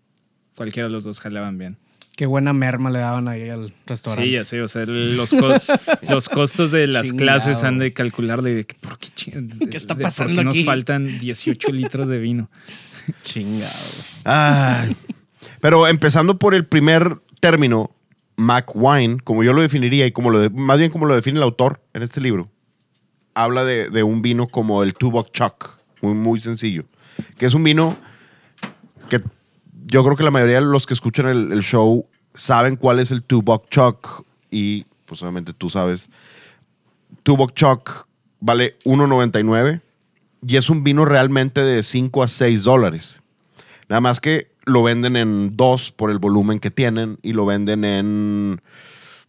cualquiera 0.56 0.88
de 0.88 0.94
los 0.94 1.04
dos 1.04 1.20
jalaban 1.20 1.58
bien. 1.58 1.78
Qué 2.16 2.26
buena 2.26 2.54
merma 2.54 2.90
le 2.92 3.00
daban 3.00 3.28
ahí 3.28 3.50
al 3.50 3.74
restaurante. 3.88 4.28
Sí, 4.30 4.34
ya 4.36 4.46
sé, 4.46 4.62
o 4.62 4.68
sea, 4.68 4.86
los, 4.86 5.32
co- 5.32 5.50
los 6.10 6.30
costos 6.30 6.72
de 6.72 6.86
las 6.86 7.08
Chingado. 7.08 7.18
clases 7.26 7.64
han 7.64 7.80
de 7.80 7.94
calcular 7.94 8.42
de, 8.42 8.66
que, 8.66 8.76
¿por 8.76 9.00
qué, 9.00 9.08
ching- 9.16 9.70
¿Qué 9.72 9.78
está 9.78 9.96
de- 9.96 10.04
pasando 10.04 10.36
¿por 10.36 10.44
qué 10.44 10.50
aquí? 10.50 10.60
nos 10.60 10.66
faltan 10.66 11.20
18 11.20 11.70
litros 11.72 12.10
de 12.10 12.20
vino? 12.20 12.50
Chingado. 13.24 13.74
Ay. 14.26 14.96
Pero 15.62 15.88
empezando 15.88 16.38
por 16.38 16.54
el 16.54 16.66
primer 16.66 17.18
término, 17.40 17.92
Mac 18.36 18.72
Wine, 18.76 19.18
como 19.24 19.44
yo 19.44 19.54
lo 19.54 19.62
definiría 19.62 20.06
y 20.06 20.12
como 20.12 20.30
lo 20.30 20.40
de- 20.40 20.50
más 20.50 20.78
bien 20.78 20.92
como 20.92 21.06
lo 21.06 21.16
define 21.16 21.38
el 21.38 21.44
autor 21.44 21.82
en 21.94 22.04
este 22.04 22.22
libro, 22.22 22.46
habla 23.34 23.64
de, 23.64 23.90
de 23.90 24.04
un 24.04 24.22
vino 24.22 24.48
como 24.48 24.84
el 24.84 24.94
Tuborg 24.94 25.32
Chuck, 25.32 25.78
muy, 26.02 26.14
muy 26.14 26.42
sencillo, 26.42 26.86
que 27.38 27.46
es 27.46 27.54
un 27.54 27.64
vino 27.64 27.98
yo 29.92 30.06
creo 30.06 30.16
que 30.16 30.24
la 30.24 30.32
mayoría 30.32 30.56
de 30.56 30.66
los 30.66 30.86
que 30.86 30.94
escuchan 30.94 31.28
el, 31.28 31.62
show 31.64 32.08
saben 32.34 32.78
cuál 32.78 33.00
es 33.00 33.12
el 33.12 33.24
Tuborg 33.24 33.68
Chuck 33.70 34.24
y 34.50 34.86
pues 35.06 35.22
obviamente 35.22 35.52
tú 35.52 35.70
sabes. 35.70 36.10
Tuborg 37.24 37.54
Chuck 37.54 38.08
vale 38.40 38.80
1.99 38.86 39.82
y 40.48 40.56
es 40.56 40.70
un 40.70 40.86
vino 40.86 41.04
realmente 41.04 41.62
de 41.62 41.84
5 41.84 42.24
a 42.24 42.30
6 42.30 42.64
dólares. 42.64 43.22
Nada 43.90 44.00
más 44.00 44.22
que 44.22 44.50
lo 44.64 44.82
venden 44.82 45.18
en 45.18 45.58
dos 45.58 45.92
por 45.92 46.10
el 46.10 46.20
volumen 46.20 46.62
que 46.62 46.72
tienen 46.72 47.20
y 47.22 47.34
lo 47.34 47.46
venden 47.46 47.84
en, 47.84 48.62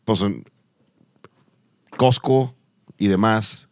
pues, 0.04 0.20
en 0.20 0.44
Costco 1.96 2.54
y 2.98 3.08
demás. 3.08 3.68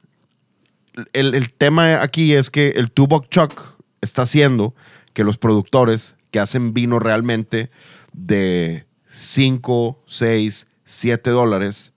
El, 1.13 1.53
tema 1.53 2.03
aquí 2.03 2.35
es 2.35 2.51
que 2.51 2.71
el 2.71 2.91
Tuborg 2.91 3.29
Chuck 3.29 3.81
está 4.01 4.23
haciendo 4.23 4.75
que 5.15 5.23
los 5.23 5.39
productores 5.39 6.17
que 6.31 6.41
hacen 6.41 6.73
vino 6.75 6.99
realmente 6.99 7.71
de 8.13 8.87
5, 9.13 10.03
6, 10.07 10.67
7 10.85 11.31
dólares, 11.31 11.93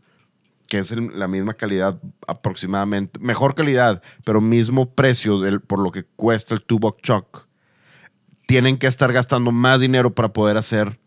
que 0.68 0.80
es 0.80 0.92
el- 0.92 1.18
la 1.20 1.28
misma 1.28 1.54
calidad 1.54 2.00
aproximadamente, 2.28 3.20
mejor 3.20 3.54
calidad, 3.56 4.02
pero 4.26 4.42
mismo 4.42 4.90
precio 4.94 5.40
del, 5.40 5.62
por 5.62 5.80
lo 5.80 5.92
que 5.92 6.04
cuesta 6.04 6.54
el 6.54 6.62
Tuborg 6.62 6.98
Chuck, 7.02 7.48
tienen 8.48 8.78
que 8.78 8.88
estar 8.88 9.12
gastando 9.14 9.52
más 9.52 9.80
dinero 9.80 10.14
para 10.14 10.34
poder 10.34 10.58
hacer 10.58 11.00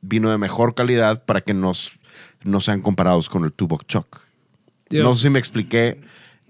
vino 0.00 0.30
de 0.30 0.38
mejor 0.38 0.74
calidad 0.74 1.24
para 1.24 1.40
que 1.42 1.52
nos, 1.54 1.92
no 2.42 2.60
sean 2.60 2.80
comparados 2.80 3.28
con 3.28 3.44
el 3.44 3.52
Tuborg 3.52 3.86
Chuck. 3.86 4.20
No 4.92 5.14
sé 5.14 5.22
si 5.22 5.30
me 5.30 5.38
expliqué 5.38 6.00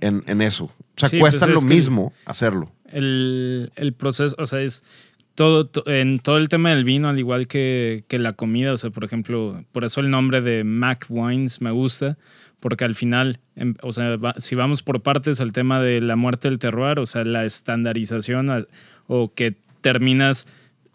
en, 0.00 0.22
en 0.26 0.40
eso. 0.40 0.64
O 0.64 0.70
sea, 0.96 1.08
Sí, 1.08 1.18
cuesta 1.18 1.46
pues 1.46 1.62
lo 1.62 1.68
mismo 1.68 2.12
hacerlo. 2.24 2.70
el, 2.86 3.72
el 3.76 3.92
proceso, 3.92 4.34
o 4.38 4.46
sea, 4.46 4.60
es 4.60 4.84
todo, 5.34 5.66
to- 5.66 5.84
en 5.90 6.18
todo 6.18 6.36
el 6.38 6.48
tema 6.48 6.70
del 6.70 6.84
vino, 6.84 7.08
al 7.08 7.18
igual 7.18 7.46
que, 7.46 8.04
que 8.08 8.18
la 8.18 8.32
comida, 8.34 8.72
o 8.72 8.76
sea, 8.76 8.90
por 8.90 9.04
ejemplo, 9.04 9.64
por 9.72 9.84
eso 9.84 10.00
el 10.00 10.10
nombre 10.10 10.40
de 10.40 10.64
Mac 10.64 11.06
Wines 11.08 11.60
me 11.60 11.70
gusta, 11.70 12.18
porque 12.60 12.84
al 12.84 12.94
final, 12.94 13.38
em, 13.56 13.74
o 13.82 13.92
sea, 13.92 14.16
va- 14.16 14.34
si 14.38 14.54
vamos 14.54 14.82
por 14.82 15.00
partes 15.02 15.40
al 15.40 15.52
tema 15.52 15.80
de 15.80 16.00
la 16.00 16.16
muerte 16.16 16.48
del 16.48 16.58
terroir, 16.58 16.98
o 16.98 17.06
sea, 17.06 17.24
la 17.24 17.44
estandarización 17.44 18.66
o 19.06 19.32
que 19.34 19.54
terminas 19.80 20.46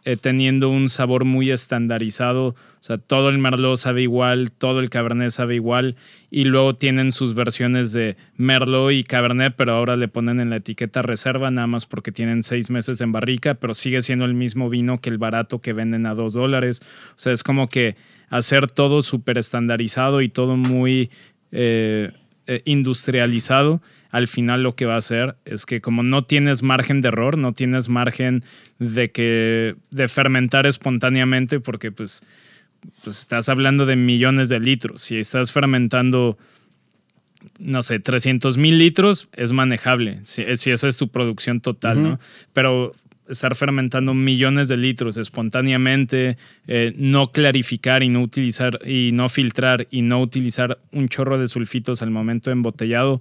eh, 0.05 0.17
teniendo 0.17 0.69
un 0.69 0.87
sabor 0.87 1.25
muy 1.25 1.49
estandarizado, 1.49 2.49
o 2.49 2.55
sea, 2.79 2.99
todo 2.99 3.29
el 3.29 3.39
Merlot 3.39 3.77
sabe 3.77 4.03
igual, 4.03 4.51
todo 4.51 4.79
el 4.79 4.91
Cabernet 4.91 5.31
sabe 5.31 5.55
igual, 5.55 5.95
y 6.29 6.45
luego 6.45 6.75
tienen 6.75 7.11
sus 7.11 7.33
versiones 7.33 7.91
de 7.91 8.15
Merlot 8.37 8.91
y 8.91 9.03
Cabernet, 9.03 9.55
pero 9.57 9.73
ahora 9.73 9.95
le 9.95 10.07
ponen 10.07 10.39
en 10.39 10.51
la 10.51 10.57
etiqueta 10.57 11.01
reserva 11.01 11.49
nada 11.49 11.65
más 11.65 11.87
porque 11.87 12.11
tienen 12.11 12.43
seis 12.43 12.69
meses 12.69 13.01
en 13.01 13.11
barrica, 13.11 13.55
pero 13.55 13.73
sigue 13.73 14.01
siendo 14.03 14.25
el 14.25 14.35
mismo 14.35 14.69
vino 14.69 15.01
que 15.01 15.09
el 15.09 15.17
barato 15.17 15.59
que 15.59 15.73
venden 15.73 16.05
a 16.05 16.13
dos 16.13 16.33
dólares. 16.33 16.81
O 17.11 17.15
sea, 17.17 17.33
es 17.33 17.41
como 17.41 17.67
que 17.67 17.95
hacer 18.29 18.69
todo 18.69 19.01
súper 19.01 19.39
estandarizado 19.39 20.21
y 20.21 20.29
todo 20.29 20.55
muy 20.55 21.09
eh, 21.51 22.11
eh, 22.47 22.61
industrializado, 22.65 23.81
al 24.15 24.29
final 24.29 24.63
lo 24.63 24.77
que 24.77 24.85
va 24.85 24.95
a 24.95 24.99
hacer 24.99 25.35
es 25.43 25.65
que 25.65 25.81
como 25.81 26.01
no 26.01 26.23
tienes 26.23 26.63
margen 26.63 27.01
de 27.01 27.09
error, 27.09 27.37
no 27.37 27.51
tienes 27.51 27.89
margen 27.89 28.45
de 28.79 29.11
que 29.11 29.75
de 29.91 30.07
fermentar 30.07 30.65
espontáneamente, 30.65 31.59
porque 31.59 31.91
pues, 31.91 32.23
pues 33.03 33.19
estás 33.19 33.49
hablando 33.49 33.85
de 33.85 33.97
millones 33.97 34.47
de 34.47 34.61
litros. 34.61 35.01
Si 35.01 35.17
estás 35.17 35.51
fermentando, 35.51 36.37
no 37.59 37.83
sé, 37.83 37.99
300 37.99 38.55
mil 38.55 38.77
litros, 38.77 39.27
es 39.33 39.51
manejable, 39.51 40.19
si, 40.23 40.45
si 40.55 40.71
esa 40.71 40.87
es 40.87 40.95
tu 40.95 41.09
producción 41.09 41.59
total, 41.59 42.01
¿no? 42.01 42.19
Pero 42.53 42.93
estar 43.27 43.53
fermentando 43.53 44.13
millones 44.13 44.69
de 44.69 44.77
litros 44.77 45.17
espontáneamente, 45.17 46.37
eh, 46.67 46.93
no 46.95 47.33
clarificar 47.33 48.01
y 48.01 48.07
no 48.07 48.21
utilizar 48.21 48.79
y 48.87 49.11
no 49.11 49.27
filtrar 49.27 49.89
y 49.91 50.03
no 50.03 50.21
utilizar 50.21 50.79
un 50.93 51.09
chorro 51.09 51.37
de 51.37 51.47
sulfitos 51.47 52.01
al 52.01 52.11
momento 52.11 52.49
de 52.49 52.53
embotellado, 52.53 53.19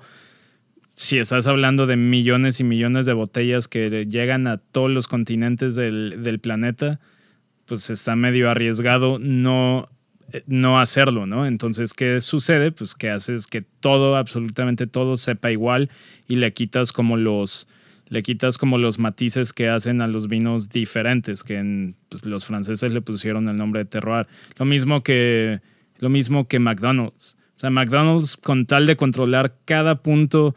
si 0.95 1.19
estás 1.19 1.47
hablando 1.47 1.87
de 1.87 1.97
millones 1.97 2.61
y 2.61 2.65
millones 2.65 3.07
de 3.07 3.13
botellas 3.13 3.69
que 3.69 4.07
llegan 4.07 4.47
a 4.47 4.59
todos 4.59 4.91
los 4.91 5.09
continentes 5.09 5.75
del, 5.75 6.39
planeta, 6.41 7.01
pues 7.67 7.91
está 7.91 8.15
medio 8.15 8.49
arriesgado 8.49 9.19
no, 9.19 9.89
eh, 10.33 10.43
no 10.47 10.79
hacerlo, 10.79 11.27
¿no? 11.27 11.47
Entonces, 11.47 11.95
¿qué 11.95 12.21
sucede? 12.21 12.71
Pues 12.71 12.95
que 12.95 13.11
haces 13.11 13.47
que 13.47 13.63
todo, 13.63 14.17
absolutamente 14.17 14.87
todo, 14.87 15.17
sepa 15.17 15.51
igual 15.51 15.91
y 16.29 16.37
le 16.37 16.53
quitas 16.53 16.93
como 16.93 17.17
los 17.17 17.67
le 18.09 18.23
quitas 18.23 18.59
como 18.59 18.79
los 18.79 18.99
matices 18.99 19.53
que 19.53 19.69
hacen 19.69 20.03
a 20.03 20.07
los 20.07 20.29
vinos 20.29 20.69
diferentes, 20.69 21.43
que 21.43 21.95
pues, 22.09 22.27
los 22.27 22.45
franceses 22.45 22.93
le 22.93 23.01
pusieron 23.01 23.49
el 23.49 23.57
nombre 23.57 23.81
de 23.81 23.87
terroir. 23.87 24.27
Lo 24.59 24.67
mismo 24.67 25.03
que, 25.03 25.61
lo 25.99 26.11
mismo 26.11 26.47
que 26.47 26.59
McDonald's. 26.59 27.37
O 27.55 27.59
sea, 27.59 27.71
McDonald's 27.71 28.37
con 28.37 28.67
tal 28.67 28.87
de 28.87 28.97
controlar 28.97 29.57
cada 29.65 30.03
punto, 30.03 30.55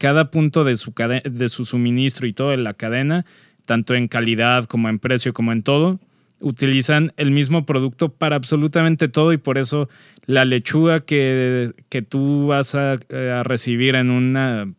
cada 0.00 0.30
punto 0.30 0.64
de 0.64 0.76
su, 0.76 0.94
de 1.24 1.48
su 1.50 1.66
suministro 1.66 2.26
y 2.26 2.32
toda 2.32 2.56
la 2.56 2.72
cadena, 2.72 3.26
tanto 3.66 3.94
en 3.94 4.08
calidad 4.08 4.64
como 4.64 4.88
en 4.88 4.98
precio 4.98 5.34
como 5.34 5.52
en 5.52 5.62
todo, 5.62 6.00
utilizan 6.40 7.12
el 7.18 7.30
mismo 7.30 7.66
producto 7.66 8.08
para 8.08 8.34
absolutamente 8.36 9.08
todo 9.08 9.34
y 9.34 9.36
por 9.36 9.58
eso 9.58 9.90
la 10.24 10.46
lechuga 10.46 11.00
que, 11.00 11.74
que 11.90 12.00
tú 12.00 12.46
vas 12.46 12.74
a, 12.74 12.92
a 12.92 13.42
recibir 13.42 13.94
en 13.94 14.08
una, 14.08 14.72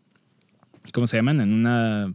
¿cómo 0.92 1.06
se 1.06 1.18
llaman? 1.18 1.40
En 1.40 1.51
Eh, 1.51 1.54
Una 1.54 2.13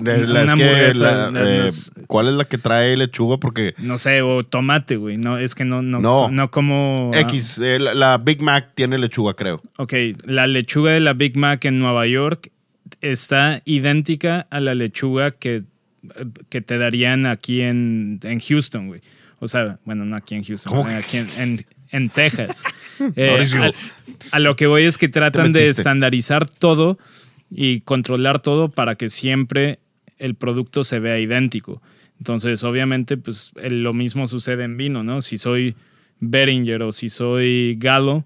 la- 0.00 0.42
es 0.44 0.54
que 0.54 0.62
hamburguesa, 0.64 1.30
la- 1.30 1.40
eh, 1.56 1.58
las- 1.64 1.92
¿Cuál 2.06 2.28
es 2.28 2.34
la 2.34 2.44
que 2.44 2.58
trae 2.58 2.96
lechuga? 2.96 3.36
Porque 3.38 3.74
no 3.78 3.98
sé, 3.98 4.22
o 4.22 4.42
tomate, 4.42 4.96
güey. 4.96 5.16
No, 5.16 5.36
es 5.38 5.54
que 5.54 5.64
no, 5.64 5.82
no, 5.82 6.00
No. 6.00 6.30
no, 6.30 6.50
como. 6.50 7.10
X, 7.14 7.58
eh, 7.62 7.78
la, 7.78 7.94
la 7.94 8.18
Big 8.18 8.40
Mac 8.42 8.70
tiene 8.74 8.98
lechuga, 8.98 9.34
creo. 9.34 9.62
Ok, 9.76 9.92
la 10.24 10.46
lechuga 10.46 10.92
de 10.92 11.00
la 11.00 11.12
Big 11.12 11.36
Mac 11.36 11.64
en 11.64 11.78
Nueva 11.78 12.06
York 12.06 12.50
está 13.00 13.62
idéntica 13.64 14.46
a 14.50 14.60
la 14.60 14.74
lechuga 14.74 15.32
que, 15.32 15.62
que 16.48 16.60
te 16.60 16.78
darían 16.78 17.26
aquí 17.26 17.60
en, 17.60 18.20
en 18.22 18.40
Houston, 18.40 18.88
güey. 18.88 19.00
O 19.40 19.46
sea, 19.48 19.78
bueno, 19.84 20.04
no 20.04 20.16
aquí 20.16 20.34
en 20.34 20.44
Houston, 20.44 20.72
¿Cómo 20.74 20.88
eh, 20.90 20.94
aquí 20.94 21.18
en, 21.18 21.28
en- 21.38 21.66
en 21.90 22.08
Texas. 22.10 22.62
Eh, 23.14 23.46
a, 24.32 24.36
a 24.36 24.40
lo 24.40 24.56
que 24.56 24.66
voy 24.66 24.82
es 24.82 24.98
que 24.98 25.08
tratan 25.08 25.52
de 25.52 25.68
estandarizar 25.68 26.48
todo 26.48 26.98
y 27.50 27.80
controlar 27.80 28.40
todo 28.40 28.68
para 28.68 28.94
que 28.94 29.08
siempre 29.08 29.78
el 30.18 30.34
producto 30.34 30.84
se 30.84 30.98
vea 30.98 31.18
idéntico. 31.18 31.82
Entonces, 32.18 32.64
obviamente, 32.64 33.16
pues 33.16 33.52
lo 33.70 33.92
mismo 33.92 34.26
sucede 34.26 34.64
en 34.64 34.76
vino, 34.76 35.04
¿no? 35.04 35.20
Si 35.20 35.38
soy 35.38 35.76
Beringer 36.20 36.82
o 36.82 36.92
si 36.92 37.08
soy 37.08 37.76
Galo, 37.78 38.24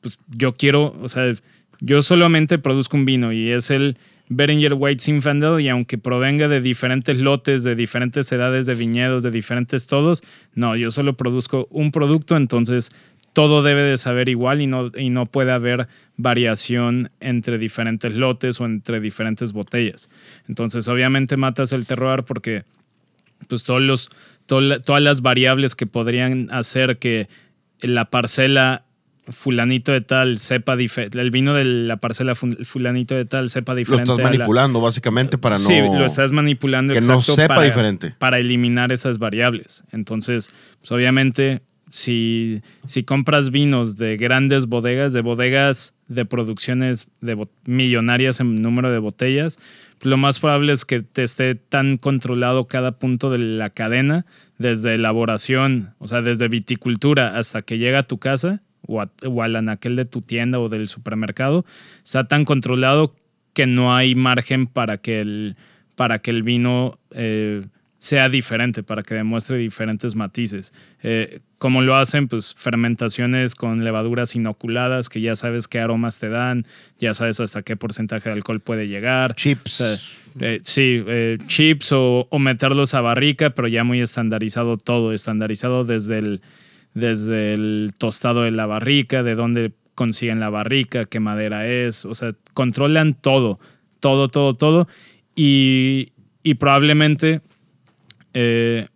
pues 0.00 0.18
yo 0.28 0.54
quiero, 0.54 0.96
o 1.02 1.08
sea, 1.08 1.32
yo 1.80 2.02
solamente 2.02 2.58
produzco 2.58 2.96
un 2.96 3.04
vino 3.04 3.32
y 3.32 3.50
es 3.50 3.70
el 3.70 3.98
Beringer 4.28 4.74
White 4.74 5.04
Zinfandel 5.04 5.60
y 5.60 5.68
aunque 5.68 5.98
provenga 5.98 6.48
de 6.48 6.60
diferentes 6.60 7.18
lotes, 7.18 7.64
de 7.64 7.74
diferentes 7.74 8.30
edades 8.32 8.66
de 8.66 8.74
viñedos, 8.74 9.22
de 9.22 9.30
diferentes 9.30 9.86
todos, 9.86 10.22
no, 10.54 10.76
yo 10.76 10.90
solo 10.90 11.16
produzco 11.16 11.66
un 11.70 11.90
producto, 11.92 12.36
entonces 12.36 12.90
todo 13.38 13.62
debe 13.62 13.82
de 13.82 13.98
saber 13.98 14.28
igual 14.28 14.60
y 14.62 14.66
no, 14.66 14.90
y 14.98 15.10
no 15.10 15.26
puede 15.26 15.52
haber 15.52 15.86
variación 16.16 17.12
entre 17.20 17.56
diferentes 17.56 18.12
lotes 18.12 18.60
o 18.60 18.64
entre 18.64 18.98
diferentes 18.98 19.52
botellas. 19.52 20.10
Entonces, 20.48 20.88
obviamente 20.88 21.36
matas 21.36 21.72
el 21.72 21.86
terroir 21.86 22.24
porque 22.24 22.64
pues 23.46 23.62
todos 23.62 23.80
los, 23.80 24.10
todas 24.46 25.00
las 25.02 25.20
variables 25.22 25.76
que 25.76 25.86
podrían 25.86 26.48
hacer 26.50 26.98
que 26.98 27.28
la 27.80 28.06
parcela 28.06 28.82
fulanito 29.28 29.92
de 29.92 30.00
tal 30.00 30.38
sepa 30.38 30.74
diferente, 30.74 31.20
el 31.20 31.30
vino 31.30 31.54
de 31.54 31.64
la 31.64 31.98
parcela 31.98 32.34
fu- 32.34 32.56
fulanito 32.64 33.14
de 33.14 33.24
tal 33.24 33.50
sepa 33.50 33.72
Lo 33.74 33.76
diferente. 33.76 34.10
estás 34.10 34.18
a 34.26 34.30
la- 34.30 34.36
manipulando, 34.38 34.80
básicamente, 34.80 35.38
para 35.38 35.58
no. 35.58 35.60
Sí, 35.64 35.78
lo 35.78 36.04
estás 36.04 36.32
manipulando 36.32 36.92
que 36.92 37.00
no 37.02 37.22
sepa 37.22 37.54
para, 37.54 37.62
diferente. 37.62 38.16
para 38.18 38.40
eliminar 38.40 38.90
esas 38.90 39.18
variables. 39.20 39.84
Entonces, 39.92 40.48
pues 40.80 40.90
obviamente 40.90 41.60
si, 41.88 42.62
compras 43.06 43.50
vinos 43.50 43.96
de 43.96 44.16
grandes 44.16 44.66
bodegas, 44.66 45.12
de 45.12 45.20
bodegas 45.20 45.94
de 46.06 46.24
producciones 46.24 47.08
de 47.20 47.46
millonarias 47.64 48.40
en 48.40 48.62
número 48.62 48.90
de 48.90 48.98
botellas, 48.98 49.58
lo 50.02 50.16
más 50.16 50.38
probable 50.38 50.72
es 50.72 50.84
que 50.84 51.02
te 51.02 51.22
esté 51.22 51.54
tan 51.54 51.96
controlado 51.96 52.66
cada 52.66 52.92
punto 52.92 53.30
de 53.30 53.38
la 53.38 53.70
cadena, 53.70 54.26
desde 54.58 54.94
elaboración, 54.94 55.94
o 55.98 56.06
sea, 56.06 56.20
desde 56.22 56.48
viticultura 56.48 57.38
hasta 57.38 57.62
que 57.62 57.78
llega 57.78 58.00
a 58.00 58.02
tu 58.04 58.18
casa 58.18 58.62
o, 58.86 59.02
al 59.42 59.56
anaquel 59.56 59.96
de 59.96 60.04
tu 60.04 60.20
tienda 60.20 60.58
o 60.60 60.68
del 60.68 60.88
supermercado, 60.88 61.64
está 62.04 62.24
tan 62.24 62.44
controlado 62.44 63.14
que 63.52 63.66
no 63.66 63.94
hay 63.94 64.14
margen 64.14 64.66
para 64.66 64.98
que 64.98 65.20
el, 65.20 65.56
para 65.94 66.20
que 66.20 66.30
el 66.30 66.42
vino 66.42 66.98
eh, 67.10 67.62
sea 67.98 68.28
diferente, 68.28 68.84
para 68.84 69.02
que 69.02 69.14
demuestre 69.14 69.58
diferentes 69.58 70.14
matices. 70.14 70.72
Eh, 71.02 71.40
como 71.58 71.82
lo 71.82 71.96
hacen, 71.96 72.28
pues 72.28 72.54
fermentaciones 72.56 73.56
con 73.56 73.82
levaduras 73.82 74.36
inoculadas 74.36 75.08
que 75.08 75.20
ya 75.20 75.34
sabes 75.34 75.66
qué 75.66 75.80
aromas 75.80 76.20
te 76.20 76.28
dan, 76.28 76.64
ya 77.00 77.12
sabes 77.12 77.40
hasta 77.40 77.62
qué 77.62 77.76
porcentaje 77.76 78.28
de 78.28 78.36
alcohol 78.36 78.60
puede 78.60 78.86
llegar. 78.86 79.34
Chips. 79.34 79.80
Eh, 80.40 80.60
sí, 80.62 81.02
eh, 81.06 81.38
chips 81.48 81.90
o, 81.90 82.28
meterlos 82.38 82.94
a 82.94 83.00
barrica, 83.00 83.50
pero 83.50 83.66
ya 83.66 83.82
muy 83.82 84.00
estandarizado 84.00 84.76
todo, 84.76 85.12
estandarizado 85.12 85.84
desde 85.84 86.18
el, 86.18 86.40
desde 86.94 87.54
el 87.54 87.94
tostado 87.98 88.42
de 88.42 88.52
la 88.52 88.66
barrica, 88.66 89.24
de 89.24 89.34
dónde 89.34 89.72
consiguen 89.96 90.38
la 90.38 90.50
barrica, 90.50 91.04
qué 91.04 91.18
madera 91.18 91.66
es, 91.66 92.04
o 92.04 92.14
sea, 92.14 92.32
controlan 92.54 93.14
todo, 93.14 93.58
todo, 93.98 94.28
todo, 94.28 94.52
todo. 94.52 94.86
Y, 95.34 96.12
y 96.44 96.54
probablemente 96.54 97.40
eh, 98.40 98.86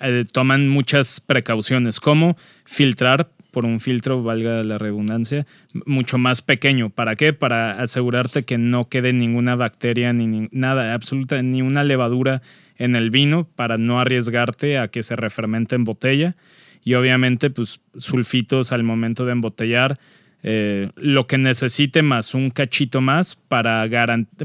eh, 0.00 0.24
toman 0.30 0.68
muchas 0.68 1.20
precauciones, 1.20 1.98
como 1.98 2.36
filtrar 2.66 3.30
por 3.50 3.64
un 3.64 3.80
filtro, 3.80 4.22
valga 4.22 4.62
la 4.64 4.76
redundancia, 4.76 5.46
mucho 5.86 6.18
más 6.18 6.42
pequeño. 6.42 6.90
¿Para 6.90 7.16
qué? 7.16 7.32
Para 7.32 7.80
asegurarte 7.80 8.44
que 8.44 8.58
no 8.58 8.90
quede 8.90 9.14
ninguna 9.14 9.56
bacteria 9.56 10.12
ni, 10.12 10.48
nada, 10.52 10.92
absoluta, 10.92 11.40
ni 11.40 11.62
una 11.62 11.84
levadura 11.84 12.42
en 12.76 12.96
el 12.96 13.10
vino 13.10 13.48
para 13.56 13.78
no 13.78 13.98
arriesgarte 13.98 14.76
a 14.76 14.88
que 14.88 15.02
se 15.02 15.16
refermente 15.16 15.74
en 15.74 15.84
botella. 15.84 16.36
Y 16.84 16.92
obviamente, 16.94 17.48
pues 17.48 17.80
sulfitos 17.96 18.72
al 18.72 18.82
momento 18.82 19.24
de 19.24 19.32
embotellar, 19.32 19.98
eh, 20.42 20.90
lo 20.96 21.26
que 21.26 21.38
necesite 21.38 22.02
más, 22.02 22.34
un 22.34 22.50
cachito 22.50 23.00
más 23.00 23.36
para, 23.36 23.88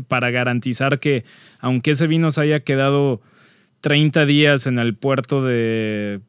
para 0.07 0.31
garantizar 0.31 0.99
que 0.99 1.25
aunque 1.59 1.91
ese 1.91 2.07
vino 2.07 2.31
se 2.31 2.41
haya 2.41 2.61
quedado 2.61 3.21
30 3.81 4.25
días 4.25 4.67
en 4.67 4.79
el 4.79 4.95
puerto 4.95 5.43
de, 5.43 6.21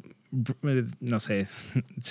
no 1.00 1.20
sé, 1.20 1.46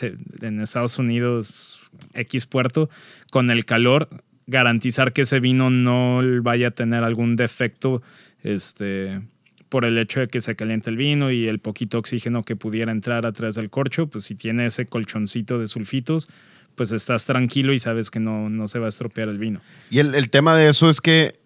en 0.41 0.61
Estados 0.61 0.97
Unidos, 0.99 1.81
X 2.13 2.45
puerto, 2.45 2.89
con 3.31 3.49
el 3.49 3.65
calor, 3.65 4.09
garantizar 4.47 5.13
que 5.13 5.23
ese 5.23 5.39
vino 5.39 5.69
no 5.69 6.21
vaya 6.43 6.69
a 6.69 6.71
tener 6.71 7.03
algún 7.03 7.35
defecto 7.35 8.01
este, 8.43 9.21
por 9.69 9.85
el 9.85 9.97
hecho 9.97 10.19
de 10.19 10.27
que 10.27 10.41
se 10.41 10.55
caliente 10.55 10.89
el 10.89 10.97
vino 10.97 11.31
y 11.31 11.47
el 11.47 11.59
poquito 11.59 11.97
oxígeno 11.97 12.43
que 12.43 12.55
pudiera 12.55 12.91
entrar 12.91 13.25
a 13.25 13.31
través 13.31 13.55
del 13.55 13.69
corcho, 13.69 14.07
pues 14.07 14.25
si 14.25 14.35
tiene 14.35 14.67
ese 14.67 14.85
colchoncito 14.85 15.57
de 15.59 15.67
sulfitos, 15.67 16.29
pues 16.75 16.91
estás 16.91 17.25
tranquilo 17.25 17.73
y 17.73 17.79
sabes 17.79 18.11
que 18.11 18.19
no, 18.19 18.49
no 18.49 18.67
se 18.67 18.79
va 18.79 18.85
a 18.85 18.89
estropear 18.89 19.29
el 19.29 19.37
vino. 19.37 19.61
Y 19.89 19.99
el, 19.99 20.15
el 20.15 20.29
tema 20.29 20.55
de 20.55 20.69
eso 20.69 20.89
es 20.89 21.01
que 21.01 21.39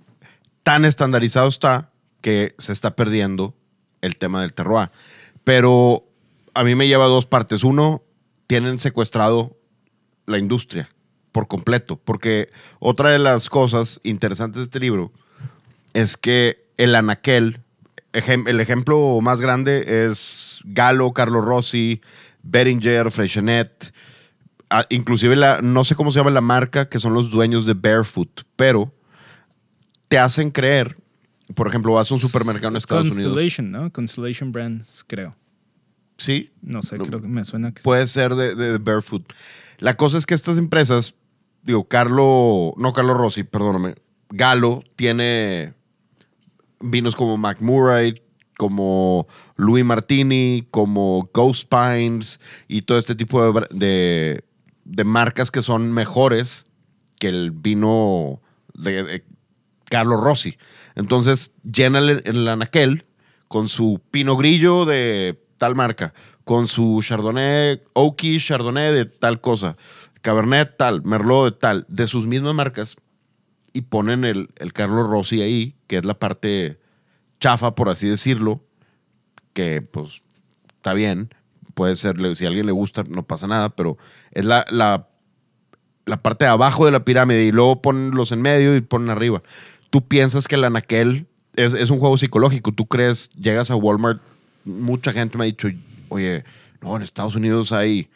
tan 0.63 0.85
estandarizado 0.85 1.47
está 1.47 1.91
que 2.21 2.55
se 2.57 2.73
está 2.73 2.95
perdiendo 2.95 3.55
el 4.05 4.17
tema 4.17 4.41
del 4.41 4.53
terroir. 4.53 4.91
Pero 5.43 6.05
a 6.53 6.63
mí 6.63 6.75
me 6.75 6.87
lleva 6.87 7.05
dos 7.05 7.25
partes. 7.25 7.63
Uno, 7.63 8.03
tienen 8.47 8.79
secuestrado 8.79 9.57
la 10.25 10.37
industria 10.37 10.89
por 11.31 11.47
completo, 11.47 11.97
porque 11.97 12.49
otra 12.79 13.09
de 13.09 13.19
las 13.19 13.49
cosas 13.49 13.99
interesantes 14.03 14.57
de 14.57 14.63
este 14.63 14.79
libro 14.79 15.11
es 15.93 16.17
que 16.17 16.69
el 16.77 16.95
anaquel, 16.95 17.59
el 18.13 18.61
ejemplo 18.61 19.19
más 19.21 19.41
grande 19.41 20.07
es 20.07 20.61
Galo, 20.63 21.11
Carlo 21.11 21.41
Rossi, 21.41 22.01
Beringer, 22.41 23.11
Freixenet, 23.11 23.93
ah, 24.69 24.85
inclusive 24.89 25.35
la, 25.35 25.61
no 25.61 25.83
sé 25.83 25.95
cómo 25.95 26.11
se 26.11 26.19
llama 26.19 26.31
la 26.31 26.41
marca, 26.41 26.87
que 26.87 26.99
son 26.99 27.13
los 27.13 27.31
dueños 27.31 27.65
de 27.65 27.73
Barefoot, 27.73 28.43
pero 28.55 28.93
te 30.07 30.17
hacen 30.17 30.51
creer 30.51 30.95
por 31.53 31.67
ejemplo, 31.67 31.93
vas 31.93 32.09
a 32.09 32.15
un 32.15 32.19
supermercado 32.19 32.69
en 32.69 32.75
Estados 32.77 33.07
Unidos. 33.07 33.31
Constellation, 33.31 33.71
¿no? 33.71 33.91
Constellation 33.91 34.51
Brands, 34.51 35.03
creo. 35.05 35.35
Sí. 36.17 36.51
No 36.61 36.81
sé, 36.81 36.97
creo 36.97 37.21
que 37.21 37.27
me 37.27 37.43
suena 37.43 37.73
que 37.73 37.81
Puede 37.83 38.07
ser 38.07 38.35
de, 38.35 38.55
de, 38.55 38.77
Barefoot. 38.77 39.31
La 39.79 39.97
cosa 39.97 40.17
es 40.17 40.25
que 40.25 40.33
estas 40.33 40.57
empresas, 40.57 41.13
digo, 41.63 41.87
Carlo, 41.87 42.73
no 42.77 42.93
Carlo 42.93 43.13
Rossi, 43.13 43.43
perdóname, 43.43 43.95
Galo 44.29 44.83
tiene 44.95 45.73
vinos 46.79 47.15
como 47.15 47.37
McMurray, 47.37 48.21
como 48.57 49.27
Louis 49.57 49.83
Martini, 49.83 50.65
como 50.71 51.29
Ghost 51.33 51.69
Pines 51.69 52.39
y 52.67 52.83
todo 52.83 52.97
este 52.97 53.15
tipo 53.15 53.51
de, 53.69 54.43
de, 54.85 55.03
marcas 55.03 55.51
que 55.51 55.61
son 55.61 55.91
mejores 55.91 56.65
que 57.19 57.27
el 57.27 57.51
vino 57.51 58.41
de, 58.73 59.03
de 59.03 59.25
Carlo 59.89 60.17
Rossi. 60.17 60.57
Entonces 60.95 61.53
llena 61.63 61.99
el, 61.99 62.47
anaquel 62.47 63.05
con 63.47 63.67
su 63.67 64.01
pino 64.11 64.35
grillo 64.37 64.85
de 64.85 65.41
tal 65.57 65.75
marca, 65.75 66.13
con 66.43 66.67
su 66.67 66.99
chardonnay, 67.01 67.81
oaky 67.93 68.39
chardonnay 68.39 68.93
de 68.93 69.05
tal 69.05 69.41
cosa, 69.41 69.77
cabernet 70.21 70.77
tal, 70.77 71.03
merlot 71.03 71.53
de 71.53 71.59
tal, 71.59 71.85
de 71.87 72.07
sus 72.07 72.25
mismas 72.25 72.53
marcas, 72.53 72.95
y 73.73 73.81
ponen 73.81 74.23
el, 74.23 74.49
el 74.55 74.73
Carlos 74.73 75.07
Rossi 75.09 75.41
ahí, 75.41 75.75
que 75.87 75.97
es 75.97 76.05
la 76.05 76.17
parte 76.17 76.79
chafa, 77.39 77.75
por 77.75 77.89
así 77.89 78.07
decirlo, 78.07 78.63
que 79.53 79.81
pues 79.81 80.21
está 80.77 80.93
bien, 80.93 81.29
puede 81.73 81.95
ser, 81.95 82.17
si 82.35 82.45
a 82.45 82.47
alguien 82.47 82.65
le 82.65 82.71
gusta, 82.71 83.03
no 83.03 83.23
pasa 83.23 83.47
nada, 83.47 83.69
pero 83.69 83.97
es 84.31 84.45
la, 84.45 84.65
la, 84.69 85.09
la 86.05 86.21
parte 86.21 86.45
de 86.45 86.51
abajo 86.51 86.85
de 86.85 86.91
la 86.91 87.03
pirámide 87.03 87.43
y 87.43 87.51
luego 87.51 87.81
ponen 87.81 88.11
los 88.11 88.31
en 88.31 88.41
medio 88.41 88.75
y 88.75 88.81
ponen 88.81 89.09
arriba 89.09 89.43
tú 89.95 90.05
piensas 90.05 90.49
que 90.49 90.55
el 90.55 90.65
anaquel 90.65 91.25
es, 91.53 91.89
un 91.89 91.99
juego 91.99 92.17
psicológico. 92.17 92.73
Tú 92.73 92.85
crees, 92.85 93.29
llegas 93.29 93.71
a 93.71 93.77
Walmart, 93.77 94.21
mucha 94.65 95.13
gente 95.13 95.37
me 95.37 95.45
ha 95.45 95.47
dicho, 95.47 95.69
oye, 96.09 96.43
no, 96.81 96.97
en 96.97 97.01
Estados 97.01 97.37
Unidos 97.37 97.71
hay 97.71 98.09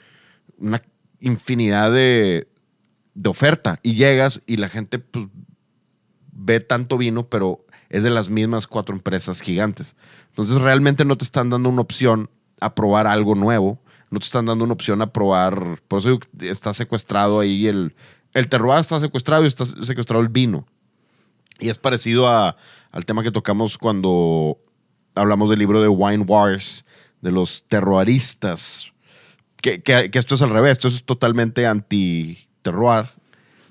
una 0.57 0.83
infinidad 1.21 1.93
de, 1.93 2.49
oferta. 3.25 3.79
Y 3.81 3.93
llegas 3.93 4.43
y 4.45 4.57
la 4.57 4.67
gente 4.67 4.99
pues, 4.99 5.27
ve 6.33 6.59
tanto 6.59 6.97
vino, 6.97 7.29
pero 7.29 7.65
es 7.87 8.03
de 8.03 8.09
las 8.09 8.27
mismas 8.27 8.67
cuatro 8.67 8.93
empresas 8.93 9.39
gigantes. 9.39 9.95
Entonces 10.31 10.57
realmente 10.57 11.05
no 11.05 11.15
te 11.15 11.23
están 11.23 11.49
dando 11.49 11.69
una 11.69 11.79
opción 11.79 12.29
a 12.59 12.75
probar 12.75 13.07
algo 13.07 13.35
nuevo. 13.35 13.79
No 14.09 14.19
te 14.19 14.25
están 14.25 14.47
dando 14.47 14.65
una 14.65 14.73
opción 14.73 15.01
a 15.01 15.13
probar. 15.13 15.79
Por 15.87 15.99
eso 15.99 16.19
está 16.41 16.73
secuestrado 16.73 17.39
ahí 17.39 17.67
el. 17.67 17.95
El 18.33 18.49
terroir 18.49 18.81
está 18.81 18.99
secuestrado 18.99 19.45
y 19.45 19.47
está 19.47 19.63
secuestrado 19.63 20.21
el 20.21 20.27
vino. 20.27 20.67
Y 21.59 21.69
es 21.69 21.77
parecido 21.77 22.27
a, 22.27 22.55
al 22.91 23.05
tema 23.05 23.23
que 23.23 23.31
tocamos 23.31 23.77
cuando 23.77 24.57
hablamos 25.15 25.49
del 25.49 25.59
libro 25.59 25.81
de 25.81 25.87
Wine 25.87 26.23
Wars, 26.23 26.85
de 27.21 27.31
los 27.31 27.65
terroristas. 27.67 28.91
Que, 29.61 29.81
que, 29.81 30.09
esto 30.13 30.35
es 30.35 30.41
al 30.41 30.49
revés, 30.51 30.71
esto 30.71 30.87
es 30.87 31.03
totalmente 31.03 31.67
anti-terroir. 31.67 33.09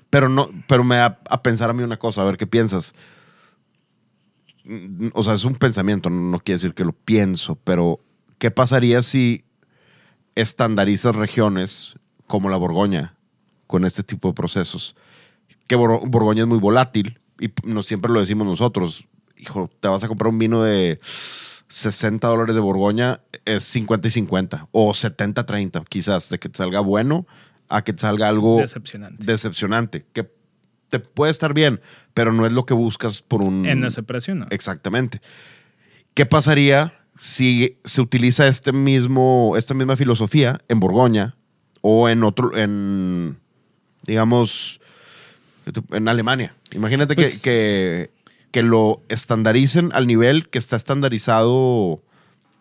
Pero, 0.09 0.29
no, 0.29 0.49
pero 0.67 0.83
me 0.83 0.97
da 0.97 1.19
a 1.29 1.43
pensar 1.43 1.69
a 1.69 1.73
mí 1.73 1.83
una 1.83 1.97
cosa, 1.97 2.21
a 2.21 2.25
ver 2.25 2.37
qué 2.37 2.47
piensas. 2.47 2.93
O 5.13 5.23
sea, 5.23 5.33
es 5.33 5.45
un 5.45 5.55
pensamiento, 5.55 6.09
no 6.09 6.39
quiere 6.39 6.57
decir 6.57 6.73
que 6.73 6.85
lo 6.85 6.93
pienso, 6.93 7.55
pero 7.55 7.99
¿qué 8.37 8.51
pasaría 8.51 9.01
si 9.01 9.43
estandarizas 10.35 11.15
regiones 11.15 11.95
como 12.27 12.49
la 12.49 12.57
Borgoña 12.57 13.15
con 13.65 13.83
este 13.83 14.03
tipo 14.03 14.27
de 14.27 14.35
procesos? 14.35 14.95
Que 15.67 15.75
Borgoña 15.75 16.43
es 16.43 16.47
muy 16.47 16.59
volátil, 16.59 17.19
y 17.39 17.51
no 17.63 17.81
siempre 17.83 18.11
lo 18.11 18.19
decimos 18.19 18.47
nosotros, 18.47 19.05
hijo, 19.37 19.69
te 19.79 19.87
vas 19.87 20.03
a 20.03 20.07
comprar 20.07 20.29
un 20.29 20.39
vino 20.39 20.63
de 20.63 20.99
60 21.69 22.27
dólares 22.27 22.55
de 22.55 22.61
Borgoña, 22.61 23.21
es 23.45 23.63
50 23.65 24.07
y 24.07 24.11
50, 24.11 24.67
o 24.71 24.93
70 24.93 25.45
30, 25.45 25.83
quizás, 25.87 26.29
de 26.29 26.39
que 26.39 26.49
te 26.49 26.57
salga 26.57 26.79
bueno 26.79 27.25
a 27.69 27.83
que 27.83 27.93
te 27.93 27.99
salga 27.99 28.27
algo 28.27 28.57
decepcionante. 28.57 29.23
decepcionante, 29.23 30.05
que 30.11 30.31
te 30.89 30.99
puede 30.99 31.31
estar 31.31 31.53
bien, 31.53 31.79
pero 32.13 32.33
no 32.33 32.45
es 32.45 32.51
lo 32.51 32.65
que 32.65 32.73
buscas 32.73 33.21
por 33.21 33.47
un... 33.47 33.65
En 33.65 33.83
ese 33.83 34.01
precio, 34.01 34.33
¿no? 34.33 34.47
Exactamente. 34.49 35.21
¿Qué 36.15 36.25
pasaría 36.25 36.99
si 37.19 37.77
se 37.83 38.01
utiliza 38.01 38.47
este 38.47 38.71
mismo, 38.71 39.53
esta 39.55 39.73
misma 39.73 39.95
filosofía 39.95 40.59
en 40.67 40.79
Borgoña 40.79 41.35
o 41.81 42.09
en 42.09 42.23
otro, 42.23 42.57
en, 42.57 43.37
digamos, 44.03 44.81
en 45.91 46.07
Alemania. 46.07 46.53
Imagínate 46.71 47.15
pues 47.15 47.39
que, 47.39 48.11
que, 48.51 48.63
lo 48.63 49.01
estandaricen 49.09 49.91
al 49.93 50.07
nivel 50.07 50.49
que 50.49 50.57
está 50.57 50.75
estandarizado 50.75 52.01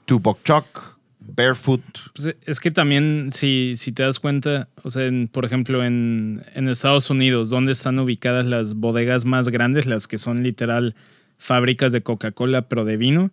tu 0.04 0.20
Bokchok, 0.20 0.98
barefoot. 1.20 1.82
Pues 2.14 2.34
es 2.46 2.60
que 2.60 2.70
también, 2.70 3.30
si, 3.32 3.74
si 3.76 3.92
te 3.92 4.02
das 4.02 4.18
cuenta, 4.20 4.68
o 4.82 4.90
sea, 4.90 5.04
en- 5.04 5.28
por 5.28 5.44
ejemplo, 5.44 5.84
en, 5.84 6.44
en 6.54 6.68
Estados 6.68 7.10
Unidos, 7.10 7.50
¿dónde 7.50 7.72
están 7.72 7.98
ubicadas 7.98 8.46
las 8.46 8.74
bodegas 8.74 9.24
más 9.24 9.48
grandes, 9.48 9.86
las 9.86 10.06
que 10.06 10.18
son 10.18 10.42
literal 10.42 10.94
fábricas 11.38 11.92
de 11.92 12.02
Coca-Cola, 12.02 12.62
pero 12.62 12.84
de 12.84 12.96
vino? 12.96 13.30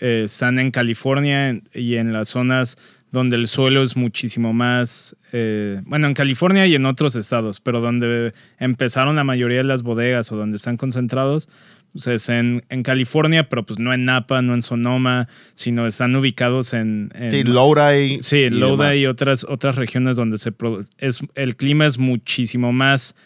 Eh, 0.00 0.22
están 0.26 0.58
en 0.58 0.70
California 0.70 1.60
y 1.74 1.96
en 1.96 2.12
las 2.12 2.28
zonas 2.28 2.78
donde 3.10 3.36
el 3.36 3.48
suelo 3.48 3.82
es 3.82 3.96
muchísimo 3.96 4.52
más, 4.52 5.16
eh, 5.32 5.80
bueno, 5.84 6.06
en 6.06 6.14
California 6.14 6.66
y 6.66 6.74
en 6.74 6.86
otros 6.86 7.16
estados, 7.16 7.60
pero 7.60 7.80
donde 7.80 8.32
empezaron 8.58 9.16
la 9.16 9.24
mayoría 9.24 9.58
de 9.58 9.64
las 9.64 9.82
bodegas 9.82 10.30
o 10.32 10.36
donde 10.36 10.56
están 10.56 10.76
concentrados, 10.76 11.48
pues 11.92 12.06
es 12.06 12.28
en, 12.28 12.64
en 12.68 12.82
California, 12.82 13.48
pero 13.48 13.64
pues 13.64 13.78
no 13.78 13.92
en 13.92 14.04
Napa, 14.04 14.42
no 14.42 14.54
en 14.54 14.62
Sonoma, 14.62 15.28
sino 15.54 15.86
están 15.86 16.14
ubicados 16.16 16.74
en... 16.74 17.10
en 17.14 17.30
Sí, 17.30 17.44
Lodi. 17.44 18.18
Sí, 18.20 18.48
y 18.50 18.98
y 18.98 19.06
otras, 19.06 19.46
otras 19.48 19.76
regiones 19.76 20.16
donde 20.16 20.36
se 20.38 20.52
es 20.98 21.20
el 21.34 21.56
clima 21.56 21.86
es 21.86 21.98
muchísimo 21.98 22.72
más 22.72 23.16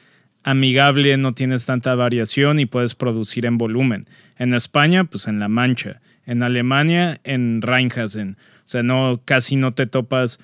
amigable, 0.45 1.17
no 1.17 1.35
tienes 1.35 1.67
tanta 1.67 1.95
variación 1.95 2.61
y 2.61 2.67
puedes 2.67 2.95
producir 2.95 3.47
en 3.47 3.59
volumen. 3.59 4.09
En 4.39 4.55
España, 4.55 5.05
pues 5.05 5.27
en 5.27 5.39
La 5.39 5.49
Mancha. 5.49 6.01
En 6.25 6.43
Alemania, 6.43 7.21
en 7.25 7.63
Rheinhessen. 7.63 8.37
O 8.65 8.69
sea, 8.73 8.83
no, 8.83 9.21
casi 9.25 9.57
no 9.57 9.73
te 9.75 9.87
topas, 9.87 10.41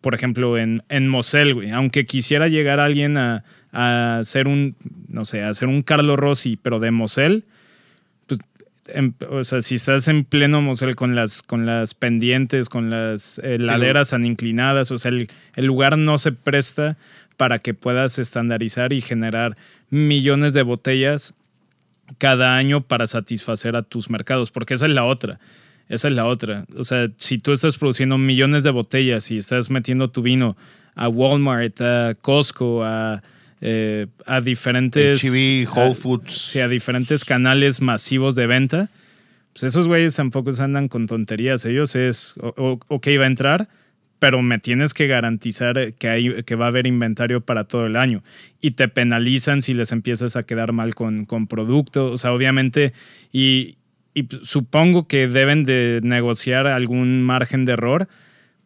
por 0.00 0.14
ejemplo, 0.14 0.58
en, 0.58 0.82
en 0.88 1.08
Mosel, 1.08 1.54
güey. 1.54 1.70
Aunque 1.70 2.04
quisiera 2.06 2.48
llegar 2.48 2.80
alguien 2.80 3.16
a, 3.16 3.44
a 3.72 4.18
hacer 4.18 4.46
un, 4.46 4.76
no 5.08 5.24
sé, 5.24 5.42
a 5.42 5.48
hacer 5.48 5.68
un 5.68 5.82
Carlo 5.82 6.16
Rossi, 6.16 6.56
pero 6.56 6.78
de 6.78 6.90
Mosel, 6.90 7.44
pues, 8.26 8.40
em- 8.88 9.14
o 9.30 9.42
sea, 9.44 9.60
si 9.62 9.76
estás 9.76 10.08
en 10.08 10.24
pleno 10.24 10.60
Mosel 10.60 10.94
con 10.94 11.14
las, 11.14 11.42
con 11.42 11.66
las 11.66 11.94
pendientes, 11.94 12.68
con 12.68 12.90
las 12.90 13.40
eh, 13.42 13.58
laderas 13.58 14.10
tan 14.10 14.24
inclinadas, 14.24 14.90
o 14.90 14.98
sea, 14.98 15.10
el, 15.10 15.28
el 15.56 15.64
lugar 15.64 15.98
no 15.98 16.18
se 16.18 16.32
presta 16.32 16.96
para 17.36 17.58
que 17.58 17.74
puedas 17.74 18.18
estandarizar 18.18 18.92
y 18.92 19.00
generar 19.00 19.56
millones 19.90 20.54
de 20.54 20.62
botellas 20.62 21.34
cada 22.18 22.56
año 22.56 22.82
para 22.82 23.06
satisfacer 23.06 23.74
a 23.74 23.82
tus 23.82 24.10
mercados, 24.10 24.50
porque 24.50 24.74
esa 24.74 24.84
es 24.84 24.92
la 24.92 25.04
otra. 25.04 25.40
Esa 25.92 26.08
es 26.08 26.14
la 26.14 26.24
otra. 26.26 26.64
O 26.76 26.84
sea, 26.84 27.08
si 27.18 27.36
tú 27.38 27.52
estás 27.52 27.76
produciendo 27.76 28.16
millones 28.16 28.62
de 28.64 28.70
botellas 28.70 29.30
y 29.30 29.36
estás 29.36 29.68
metiendo 29.70 30.10
tu 30.10 30.22
vino 30.22 30.56
a 30.94 31.08
Walmart, 31.08 31.80
a 31.82 32.14
Costco, 32.20 32.82
a, 32.82 33.22
eh, 33.60 34.06
a 34.26 34.40
diferentes... 34.40 35.22
H-E-B, 35.22 35.68
Whole 35.68 35.90
a- 35.92 35.94
Foods. 35.94 36.32
sí, 36.32 36.60
a 36.60 36.68
diferentes 36.68 37.24
canales 37.26 37.80
masivos 37.82 38.34
de 38.34 38.46
venta, 38.46 38.88
pues 39.52 39.64
esos 39.64 39.86
güeyes 39.86 40.16
tampoco 40.16 40.50
se 40.52 40.62
andan 40.62 40.88
con 40.88 41.06
tonterías. 41.06 41.64
Ellos 41.66 41.94
es, 41.94 42.34
o- 42.40 42.54
o- 42.56 42.80
ok, 42.88 43.06
va 43.20 43.24
a 43.24 43.26
entrar, 43.26 43.68
pero 44.18 44.40
me 44.40 44.58
tienes 44.58 44.94
que 44.94 45.08
garantizar 45.08 45.92
que, 45.94 46.08
hay, 46.08 46.42
que 46.44 46.54
va 46.54 46.66
a 46.66 46.68
haber 46.68 46.86
inventario 46.86 47.42
para 47.42 47.64
todo 47.64 47.84
el 47.86 47.96
año. 47.96 48.22
Y 48.62 48.70
te 48.70 48.88
penalizan 48.88 49.60
si 49.60 49.74
les 49.74 49.92
empiezas 49.92 50.36
a 50.36 50.44
quedar 50.44 50.72
mal 50.72 50.94
con, 50.94 51.26
con 51.26 51.46
producto. 51.48 52.10
O 52.12 52.16
sea, 52.18 52.32
obviamente, 52.32 52.92
y, 53.30 53.76
y 54.14 54.26
supongo 54.42 55.06
que 55.06 55.26
deben 55.28 55.64
de 55.64 56.00
negociar 56.02 56.66
algún 56.66 57.22
margen 57.22 57.64
de 57.64 57.72
error, 57.72 58.08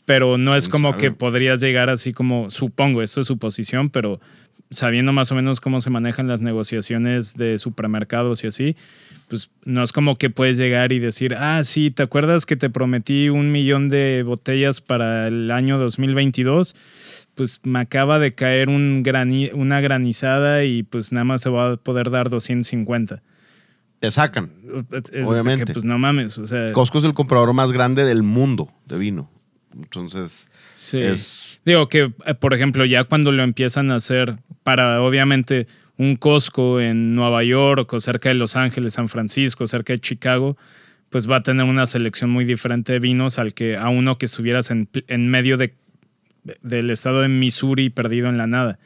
pero 0.05 0.39
no 0.39 0.55
es 0.57 0.65
¿Quién 0.65 0.73
como 0.73 0.91
sabe? 0.91 1.01
que 1.01 1.11
podrías 1.13 1.61
llegar 1.61 1.91
así 1.91 2.13
como, 2.13 2.51
supongo, 2.51 3.03
esto 3.03 3.21
es 3.21 3.27
su 3.27 3.39
posición, 3.39 3.91
pero 3.91 4.21
sabiendo 4.71 5.13
más 5.13 5.31
o 5.31 5.37
menos 5.37 5.61
cómo 5.61 5.81
se 5.81 5.91
manejan 5.91 6.27
las 6.27 6.41
negociaciones 6.41 7.35
de 7.35 7.59
supermercados 7.59 8.43
y 8.43 8.49
así, 8.49 8.77
pues 9.29 9.51
no 9.65 9.83
es 9.85 9.93
como 9.93 10.17
que 10.17 10.29
puedes 10.31 10.59
llegar 10.59 10.91
y 10.93 10.99
decir, 10.99 11.35
ah, 11.39 11.63
sí, 11.63 11.91
¿te 11.93 12.03
acuerdas 12.03 12.47
que 12.47 12.57
te 12.57 12.71
prometí 12.71 13.29
un 13.29 13.53
millón 13.53 13.89
de 13.89 14.23
botellas 14.25 14.81
para 14.81 15.29
el 15.29 15.51
año 15.53 15.79
2022? 15.79 16.75
Pues 17.37 17.61
me 17.65 17.79
acaba 17.81 18.19
de 18.19 18.35
caer 18.35 18.69
un 18.69 19.03
grani- 19.05 19.51
una 19.53 19.81
granizada 19.81 20.65
y 20.65 20.83
pues 20.83 21.13
nada 21.13 21.25
más 21.25 21.43
se 21.43 21.51
va 21.51 21.73
a 21.73 21.77
poder 21.77 22.11
dar 22.11 22.31
250. 22.31 23.23
Te 24.01 24.11
sacan. 24.11 24.51
Es 24.93 25.11
de 25.11 25.25
Obviamente. 25.25 25.65
que, 25.67 25.73
pues 25.73 25.85
no 25.85 25.99
mames, 25.99 26.37
o 26.39 26.47
sea... 26.47 26.73
Costco 26.73 26.99
es 26.99 27.05
el 27.05 27.15
comprador 27.15 27.53
más 27.55 27.73
grande 27.73 28.05
del 28.05 28.23
mundo 28.23 28.69
de 28.87 28.99
vino. 28.99 29.31
Entonces, 29.75 30.49
Sí. 30.73 30.99
es 30.99 31.61
Digo 31.65 31.89
que, 31.89 32.13
eh, 32.27 32.35
por 32.35 32.53
ejemplo, 32.55 32.85
ya 32.85 33.05
cuando 33.05 33.33
lo 33.33 33.43
empiezan 33.43 33.91
a 33.91 33.97
hacer 33.97 34.37
para, 34.63 35.01
obviamente, 35.03 35.67
un 35.97 36.17
Costco 36.17 36.81
en 36.81 37.15
Nueva 37.15 37.43
York 37.43 37.91
o 37.93 38.01
cerca 38.01 38.29
de 38.29 38.35
Los 38.35 38.57
Ángeles, 38.57 38.95
San 38.95 39.09
Francisco, 39.09 39.67
cerca 39.67 39.93
de 39.95 40.01
Chicago, 40.01 40.57
pues 41.09 41.31
va 41.31 41.37
a 41.37 41.43
tener 41.43 41.65
una 41.65 41.87
selección 41.87 42.31
muy 42.31 42.45
diferente 42.45 42.93
de 42.93 42.99
vinos 42.99 43.39
al 43.39 43.55
que 43.55 43.77
a 43.77 43.89
uno 43.89 44.19
que 44.19 44.27
estuvieras 44.27 44.71
en, 44.71 44.89
en 45.07 45.29
medio 45.29 45.57
de, 45.57 45.75
del 46.63 46.91
estado 46.91 47.23
de 47.23 47.29
Missouri 47.29 47.89
perdido 47.91 48.29
en 48.29 48.37
la 48.37 48.47
nada. 48.47 48.79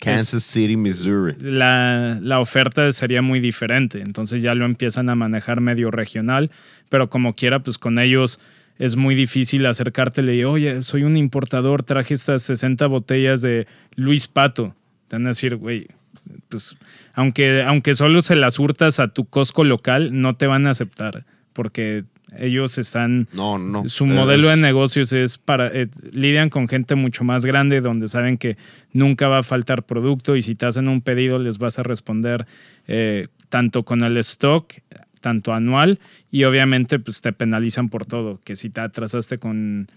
Kansas 0.00 0.42
City, 0.42 0.76
Missouri. 0.76 1.36
La, 1.40 2.18
la 2.20 2.40
oferta 2.40 2.90
sería 2.92 3.22
muy 3.22 3.40
diferente, 3.40 4.00
entonces 4.00 4.42
ya 4.42 4.54
lo 4.54 4.64
empiezan 4.64 5.08
a 5.10 5.14
manejar 5.14 5.60
medio 5.60 5.90
regional, 5.90 6.50
pero 6.88 7.10
como 7.10 7.34
quiera, 7.34 7.62
pues 7.62 7.78
con 7.78 7.98
ellos 7.98 8.40
es 8.78 8.96
muy 8.96 9.14
difícil 9.14 9.66
acercártele 9.66 10.34
y, 10.34 10.44
oye, 10.44 10.82
soy 10.82 11.04
un 11.04 11.16
importador, 11.16 11.82
traje 11.82 12.14
estas 12.14 12.42
60 12.42 12.86
botellas 12.86 13.42
de 13.42 13.66
Luis 13.94 14.28
Pato. 14.28 14.74
Te 15.08 15.16
van 15.16 15.26
a 15.26 15.30
decir, 15.30 15.56
güey, 15.56 15.86
pues 16.48 16.76
aunque, 17.14 17.62
aunque 17.62 17.94
solo 17.94 18.22
se 18.22 18.36
las 18.36 18.58
hurtas 18.58 18.98
a 18.98 19.08
tu 19.08 19.26
Costco 19.26 19.64
local, 19.64 20.20
no 20.20 20.36
te 20.36 20.46
van 20.46 20.66
a 20.66 20.70
aceptar, 20.70 21.24
porque 21.52 22.04
ellos 22.38 22.78
están... 22.78 23.28
No, 23.32 23.58
no. 23.58 23.88
Su 23.88 24.06
modelo 24.06 24.48
de 24.48 24.56
negocios 24.56 25.12
es 25.12 25.38
para. 25.38 25.68
eh, 25.68 25.88
lidian 26.12 26.50
con 26.50 26.68
gente 26.68 26.94
mucho 26.94 27.24
más 27.24 27.44
grande 27.44 27.80
donde 27.80 28.08
saben 28.08 28.38
que 28.38 28.56
nunca 28.92 29.28
va 29.28 29.38
a 29.38 29.42
faltar 29.42 29.84
producto 29.84 30.36
y 30.36 30.42
si 30.42 30.54
te 30.54 30.66
hacen 30.66 30.88
un 30.88 31.00
pedido 31.00 31.38
les 31.38 31.58
vas 31.58 31.78
a 31.78 31.82
responder 31.82 32.46
eh, 32.86 33.28
tanto 33.48 33.84
con 33.84 34.02
el 34.02 34.16
stock, 34.18 34.72
tanto 35.20 35.52
anual 35.52 36.00
y 36.30 36.44
obviamente 36.44 36.98
pues 36.98 37.20
te 37.20 37.32
penalizan 37.32 37.88
por 37.88 38.06
todo. 38.06 38.40
Que 38.44 38.56
si 38.56 38.70
te 38.70 38.80
atrasaste 38.80 39.38
con, 39.38 39.88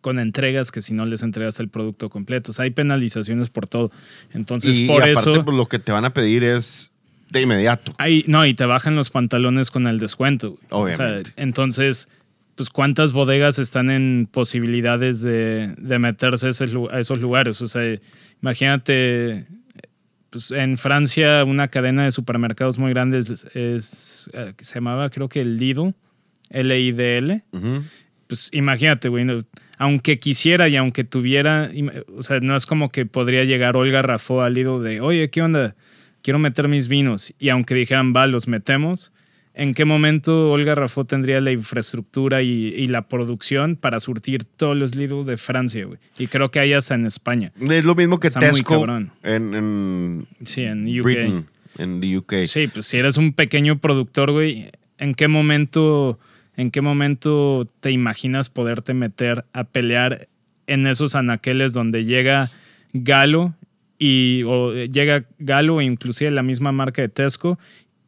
con 0.00 0.18
entregas, 0.18 0.70
que 0.70 0.80
si 0.80 0.94
no 0.94 1.04
les 1.06 1.22
entregas 1.22 1.60
el 1.60 1.68
producto 1.68 2.08
completo. 2.10 2.50
O 2.50 2.54
sea, 2.54 2.64
hay 2.64 2.70
penalizaciones 2.70 3.50
por 3.50 3.68
todo. 3.68 3.90
Entonces, 4.32 4.78
y, 4.78 4.86
por 4.86 5.06
y 5.06 5.10
aparte, 5.10 5.32
eso. 5.32 5.44
pues, 5.44 5.56
lo 5.56 5.66
que 5.66 5.78
te 5.78 5.92
van 5.92 6.04
a 6.04 6.12
pedir 6.12 6.44
es 6.44 6.92
de 7.30 7.42
inmediato. 7.42 7.92
Ahí, 7.98 8.24
no, 8.26 8.44
y 8.46 8.54
te 8.54 8.64
bajan 8.66 8.96
los 8.96 9.10
pantalones 9.10 9.70
con 9.70 9.86
el 9.86 9.98
descuento. 9.98 10.50
güey. 10.70 10.94
Obviamente. 10.94 11.30
O 11.30 11.34
sea, 11.34 11.42
entonces, 11.44 12.08
pues 12.56 12.68
cuántas 12.70 13.12
bodegas 13.12 13.58
están 13.58 13.90
en 13.90 14.28
posibilidades 14.30 15.20
de, 15.22 15.74
de 15.78 15.98
meterse 15.98 16.48
a, 16.48 16.50
ese 16.50 16.66
a 16.90 17.00
esos 17.00 17.18
lugares. 17.20 17.62
O 17.62 17.68
sea, 17.68 17.82
imagínate, 18.42 19.46
pues 20.30 20.50
en 20.50 20.76
Francia 20.76 21.44
una 21.44 21.68
cadena 21.68 22.04
de 22.04 22.12
supermercados 22.12 22.78
muy 22.78 22.90
grande 22.90 23.18
es, 23.18 23.46
es, 23.54 24.30
eh, 24.32 24.52
se 24.58 24.74
llamaba 24.74 25.08
creo 25.10 25.28
que 25.28 25.40
el 25.40 25.56
Lidl, 25.56 25.94
L-I-D-L 26.50 27.42
pues 28.26 28.48
imagínate, 28.52 29.08
güey, 29.08 29.24
no- 29.24 29.42
aunque 29.78 30.18
quisiera 30.20 30.68
y 30.68 30.76
aunque 30.76 31.02
tuviera, 31.04 31.68
o 32.16 32.22
sea, 32.22 32.38
no 32.40 32.54
es 32.54 32.64
como 32.66 32.90
que 32.90 33.06
podría 33.06 33.44
llegar 33.44 33.76
Olga 33.76 34.02
Rafó 34.02 34.42
al 34.42 34.54
Lidl 34.54 34.82
de, 34.84 35.00
oye, 35.00 35.30
¿qué 35.30 35.42
onda? 35.42 35.74
Quiero 36.22 36.38
meter 36.38 36.68
mis 36.68 36.88
vinos. 36.88 37.32
Y 37.38 37.48
aunque 37.48 37.74
dijeran, 37.74 38.12
va, 38.14 38.26
los 38.26 38.46
metemos, 38.48 39.12
¿en 39.54 39.74
qué 39.74 39.84
momento 39.84 40.50
Olga 40.50 40.74
Rafó 40.74 41.04
tendría 41.04 41.40
la 41.40 41.50
infraestructura 41.52 42.42
y, 42.42 42.68
y 42.76 42.86
la 42.86 43.08
producción 43.08 43.76
para 43.76 44.00
surtir 44.00 44.44
todos 44.44 44.76
los 44.76 44.94
Lidl 44.94 45.24
de 45.24 45.36
Francia, 45.36 45.84
güey? 45.86 45.98
Y 46.18 46.26
creo 46.26 46.50
que 46.50 46.60
hay 46.60 46.72
hasta 46.72 46.94
en 46.94 47.06
España. 47.06 47.52
Es 47.60 47.84
lo 47.84 47.94
mismo 47.94 48.20
que 48.20 48.28
Está 48.28 48.40
muy 48.40 48.50
Tesco 48.50 48.74
cabrón. 48.80 49.10
en, 49.22 49.54
en 49.54 50.26
Sí, 50.44 50.62
en 50.62 50.86
UK. 50.86 51.04
Britain, 51.04 51.46
en 51.78 52.00
the 52.00 52.18
UK. 52.18 52.34
Sí, 52.46 52.68
pues 52.68 52.86
si 52.86 52.98
eres 52.98 53.16
un 53.16 53.32
pequeño 53.32 53.78
productor, 53.78 54.30
güey, 54.32 54.70
¿en 54.98 55.14
qué 55.14 55.28
momento, 55.28 56.18
en 56.56 56.70
qué 56.70 56.80
momento 56.82 57.66
te 57.80 57.90
imaginas 57.90 58.50
poderte 58.50 58.92
meter 58.94 59.44
a 59.52 59.64
pelear 59.64 60.28
en 60.66 60.86
esos 60.86 61.14
anaqueles 61.14 61.72
donde 61.72 62.04
llega 62.04 62.50
Galo 62.92 63.54
y 64.00 64.42
o 64.46 64.72
llega 64.74 65.24
Galo 65.38 65.80
e 65.80 65.84
inclusive 65.84 66.30
la 66.32 66.42
misma 66.42 66.72
marca 66.72 67.02
de 67.02 67.08
Tesco 67.10 67.58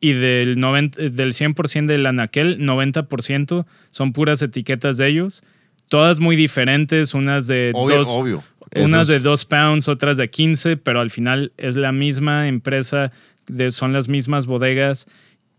y 0.00 0.12
del 0.14 0.58
90, 0.58 1.00
del 1.10 1.32
100% 1.32 1.86
del 1.86 2.06
anaquel, 2.06 2.58
90% 2.58 3.66
son 3.90 4.12
puras 4.12 4.42
etiquetas 4.42 4.96
de 4.96 5.06
ellos, 5.06 5.44
todas 5.88 6.18
muy 6.18 6.34
diferentes, 6.34 7.14
unas 7.14 7.46
de 7.46 7.70
Obvio, 7.74 7.98
dos, 7.98 8.08
obvio. 8.08 8.42
unas 8.74 9.06
de 9.06 9.16
Esos- 9.16 9.22
2 9.24 9.44
pounds, 9.44 9.88
otras 9.88 10.16
de 10.16 10.28
15, 10.30 10.76
pero 10.78 11.00
al 11.00 11.10
final 11.10 11.52
es 11.58 11.76
la 11.76 11.92
misma 11.92 12.48
empresa, 12.48 13.12
de, 13.46 13.70
son 13.70 13.92
las 13.92 14.08
mismas 14.08 14.46
bodegas 14.46 15.06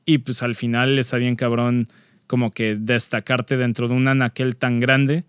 y 0.06 0.18
pues 0.18 0.42
al 0.44 0.56
final 0.56 0.98
está 1.00 1.18
bien 1.18 1.36
cabrón 1.36 1.88
como 2.28 2.52
que 2.52 2.76
destacarte 2.78 3.56
dentro 3.56 3.88
de 3.88 3.94
un 3.94 4.08
anaquel 4.08 4.56
tan 4.56 4.80
grande 4.80 5.24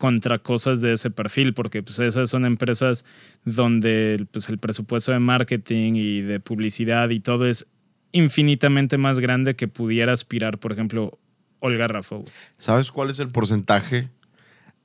contra 0.00 0.38
cosas 0.38 0.80
de 0.80 0.94
ese 0.94 1.10
perfil, 1.10 1.52
porque 1.52 1.82
pues 1.82 1.98
esas 1.98 2.30
son 2.30 2.46
empresas 2.46 3.04
donde 3.44 4.26
pues, 4.32 4.48
el 4.48 4.56
presupuesto 4.56 5.12
de 5.12 5.18
marketing 5.18 5.92
y 5.94 6.22
de 6.22 6.40
publicidad 6.40 7.10
y 7.10 7.20
todo 7.20 7.46
es 7.46 7.66
infinitamente 8.10 8.96
más 8.96 9.20
grande 9.20 9.56
que 9.56 9.68
pudiera 9.68 10.14
aspirar, 10.14 10.56
por 10.56 10.72
ejemplo, 10.72 11.18
Olga 11.58 11.86
Rafo. 11.86 12.24
¿Sabes 12.56 12.90
cuál 12.90 13.10
es 13.10 13.18
el 13.18 13.28
porcentaje 13.28 14.08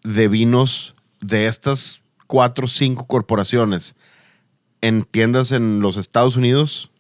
de 0.04 0.28
vinos 0.28 0.98
de 1.22 1.48
estas 1.48 2.02
cuatro 2.28 2.66
o 2.66 2.68
cinco 2.68 3.08
corporaciones 3.08 3.96
en 4.82 5.04
tiendas 5.04 5.54
en 5.54 5.80
los 5.80 5.96
Estados 5.96 6.36
Unidos. 6.36 6.92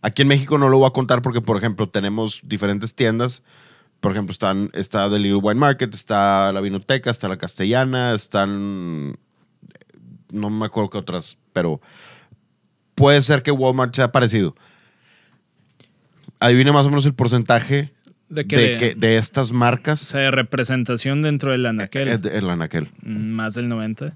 Aquí 0.00 0.22
en 0.22 0.28
México 0.28 0.58
no 0.58 0.68
lo 0.68 0.78
voy 0.78 0.86
a 0.86 0.92
contar 0.92 1.22
porque, 1.22 1.40
por 1.40 1.56
ejemplo, 1.56 1.88
tenemos 1.88 2.40
diferentes 2.44 2.94
tiendas. 2.94 3.42
Por 4.04 4.12
ejemplo, 4.12 4.32
están, 4.32 4.68
está 4.74 5.08
The 5.08 5.18
Little 5.18 5.36
Wine 5.36 5.58
Market, 5.58 5.94
está 5.94 6.52
la 6.52 6.60
Vinoteca, 6.60 7.10
está 7.10 7.26
la 7.26 7.38
Castellana, 7.38 8.12
están. 8.12 9.16
No 10.30 10.50
me 10.50 10.66
acuerdo 10.66 10.90
qué 10.90 10.98
otras, 10.98 11.38
pero 11.54 11.80
puede 12.94 13.22
ser 13.22 13.42
que 13.42 13.50
Walmart 13.50 13.94
sea 13.96 14.12
parecido. 14.12 14.54
Adivine 16.38 16.70
más 16.70 16.84
o 16.84 16.90
menos 16.90 17.06
el 17.06 17.14
porcentaje 17.14 17.94
¿De 18.28 18.46
que- 18.46 18.94
de 18.94 19.16
estas 19.16 19.52
O 19.52 19.54
marcas. 19.54 20.00
sea, 20.00 20.20
de 20.20 20.30
representación 20.32 21.22
dentro 21.22 21.52
del 21.52 21.64
anaquel. 21.64 22.08
eh, 22.08 22.20
El 22.30 22.50
anaquel. 22.50 22.90
Mm, 23.02 23.30
Más 23.30 23.54
del 23.54 23.68
90. 23.70 24.14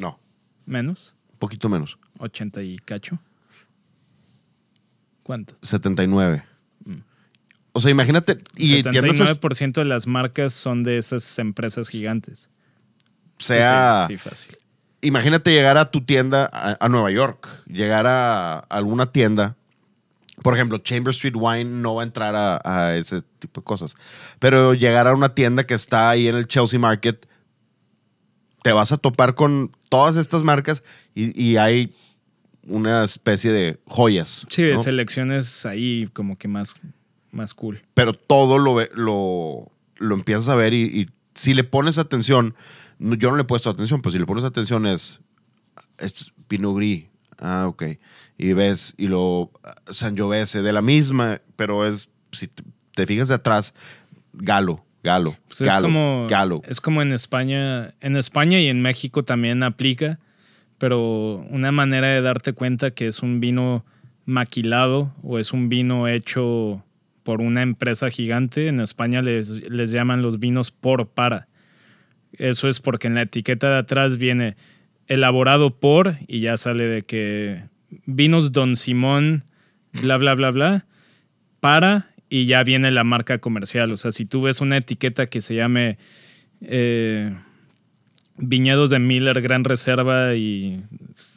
No, 0.00 0.20
Menos. 0.66 1.16
un 1.32 1.38
poquito 1.40 1.68
menos. 1.68 1.98
80 2.20 2.62
y 2.62 2.78
cacho. 2.78 3.18
¿Cuánto? 5.24 5.56
79. 5.62 6.44
O 7.72 7.80
sea, 7.80 7.90
imagínate. 7.90 8.38
Y 8.56 8.82
tiendas 8.82 9.16
79% 9.16 9.72
de 9.72 9.84
las 9.84 10.06
marcas 10.06 10.52
son 10.52 10.82
de 10.82 10.98
esas 10.98 11.38
empresas 11.38 11.88
gigantes. 11.88 12.48
sea. 13.38 14.06
Sí, 14.08 14.14
sí, 14.14 14.18
fácil. 14.18 14.56
imagínate 15.02 15.52
llegar 15.52 15.78
a 15.78 15.90
tu 15.90 16.04
tienda 16.04 16.48
a, 16.52 16.76
a 16.84 16.88
Nueva 16.88 17.10
York, 17.10 17.48
llegar 17.66 18.06
a 18.06 18.58
alguna 18.58 19.12
tienda. 19.12 19.56
Por 20.42 20.54
ejemplo, 20.54 20.78
Chamber 20.78 21.10
Street 21.10 21.34
Wine 21.36 21.64
no 21.64 21.96
va 21.96 22.02
a 22.02 22.06
entrar 22.06 22.34
a, 22.34 22.60
a 22.64 22.96
ese 22.96 23.22
tipo 23.38 23.60
de 23.60 23.64
cosas. 23.64 23.94
Pero 24.38 24.72
llegar 24.72 25.06
a 25.06 25.14
una 25.14 25.34
tienda 25.34 25.64
que 25.64 25.74
está 25.74 26.08
ahí 26.08 26.28
en 26.28 26.36
el 26.36 26.46
Chelsea 26.46 26.78
Market, 26.78 27.26
te 28.62 28.72
vas 28.72 28.90
a 28.92 28.96
topar 28.96 29.34
con 29.34 29.76
todas 29.90 30.16
estas 30.16 30.42
marcas 30.42 30.82
y, 31.14 31.38
y 31.40 31.56
hay 31.58 31.92
una 32.62 33.04
especie 33.04 33.52
de 33.52 33.78
joyas. 33.86 34.46
Sí, 34.48 34.62
de 34.62 34.74
¿no? 34.74 34.82
selecciones 34.82 35.66
ahí 35.66 36.08
como 36.12 36.38
que 36.38 36.48
más, 36.48 36.76
más 37.32 37.54
cool. 37.54 37.82
pero 37.94 38.12
todo 38.12 38.58
lo, 38.58 38.78
lo, 38.94 39.70
lo 39.96 40.14
empiezas 40.14 40.48
a 40.48 40.54
ver 40.54 40.74
y, 40.74 40.82
y 40.84 41.08
si 41.34 41.54
le 41.54 41.64
pones 41.64 41.98
atención, 41.98 42.54
yo 42.98 43.30
no 43.30 43.36
le 43.36 43.42
he 43.42 43.46
puesto 43.46 43.70
atención, 43.70 44.02
pero 44.02 44.12
si 44.12 44.18
le 44.18 44.26
pones 44.26 44.44
atención 44.44 44.86
es, 44.86 45.20
es 45.98 46.32
Pinot 46.48 46.76
Gris. 46.76 47.04
Ah, 47.38 47.66
ok. 47.68 47.84
Y 48.36 48.52
ves, 48.52 48.94
y 48.98 49.06
lo 49.06 49.50
Sangiovese, 49.88 50.60
de 50.62 50.72
la 50.72 50.82
misma, 50.82 51.40
pero 51.56 51.86
es, 51.86 52.10
si 52.32 52.48
te, 52.48 52.62
te 52.94 53.06
fijas 53.06 53.28
de 53.28 53.34
atrás, 53.36 53.74
Galo, 54.32 54.84
Galo, 55.02 55.36
Pues 55.46 55.60
Galo, 55.62 55.78
es 55.78 55.82
como 55.82 56.26
Galo. 56.28 56.60
es 56.68 56.80
como 56.80 57.00
en 57.02 57.12
España, 57.12 57.94
en 58.00 58.16
España 58.16 58.60
y 58.60 58.68
en 58.68 58.82
México 58.82 59.22
también 59.22 59.62
aplica, 59.62 60.18
pero 60.78 61.36
una 61.50 61.72
manera 61.72 62.08
de 62.08 62.20
darte 62.22 62.52
cuenta 62.52 62.90
que 62.90 63.06
es 63.06 63.22
un 63.22 63.40
vino 63.40 63.84
maquilado 64.26 65.12
o 65.22 65.38
es 65.38 65.52
un 65.52 65.68
vino 65.68 66.08
hecho 66.08 66.82
por 67.22 67.40
una 67.40 67.62
empresa 67.62 68.10
gigante, 68.10 68.68
en 68.68 68.80
España 68.80 69.22
les, 69.22 69.68
les 69.70 69.90
llaman 69.90 70.22
los 70.22 70.38
vinos 70.38 70.70
por 70.70 71.08
para. 71.08 71.48
Eso 72.32 72.68
es 72.68 72.80
porque 72.80 73.08
en 73.08 73.14
la 73.14 73.22
etiqueta 73.22 73.70
de 73.70 73.78
atrás 73.78 74.16
viene 74.16 74.56
elaborado 75.08 75.70
por 75.70 76.16
y 76.28 76.40
ya 76.40 76.56
sale 76.56 76.84
de 76.84 77.02
que 77.02 77.64
vinos 78.06 78.52
Don 78.52 78.76
Simón, 78.76 79.44
bla, 79.92 80.16
bla, 80.16 80.34
bla, 80.34 80.50
bla, 80.50 80.86
para 81.58 82.10
y 82.28 82.46
ya 82.46 82.62
viene 82.62 82.90
la 82.92 83.04
marca 83.04 83.38
comercial. 83.38 83.90
O 83.90 83.96
sea, 83.96 84.12
si 84.12 84.24
tú 84.24 84.42
ves 84.42 84.60
una 84.60 84.76
etiqueta 84.76 85.26
que 85.26 85.40
se 85.40 85.56
llame 85.56 85.98
eh, 86.60 87.34
Viñedos 88.36 88.90
de 88.90 89.00
Miller 89.00 89.42
Gran 89.42 89.64
Reserva 89.64 90.34
y 90.34 90.82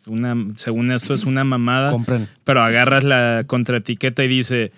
una, 0.05 0.35
según 0.55 0.91
esto 0.91 1.13
es 1.13 1.25
una 1.25 1.43
mamada, 1.43 1.91
Compren. 1.91 2.29
pero 2.43 2.61
agarras 2.61 3.03
la 3.03 3.43
contraetiqueta 3.47 4.23
y 4.23 4.27
dice 4.27 4.71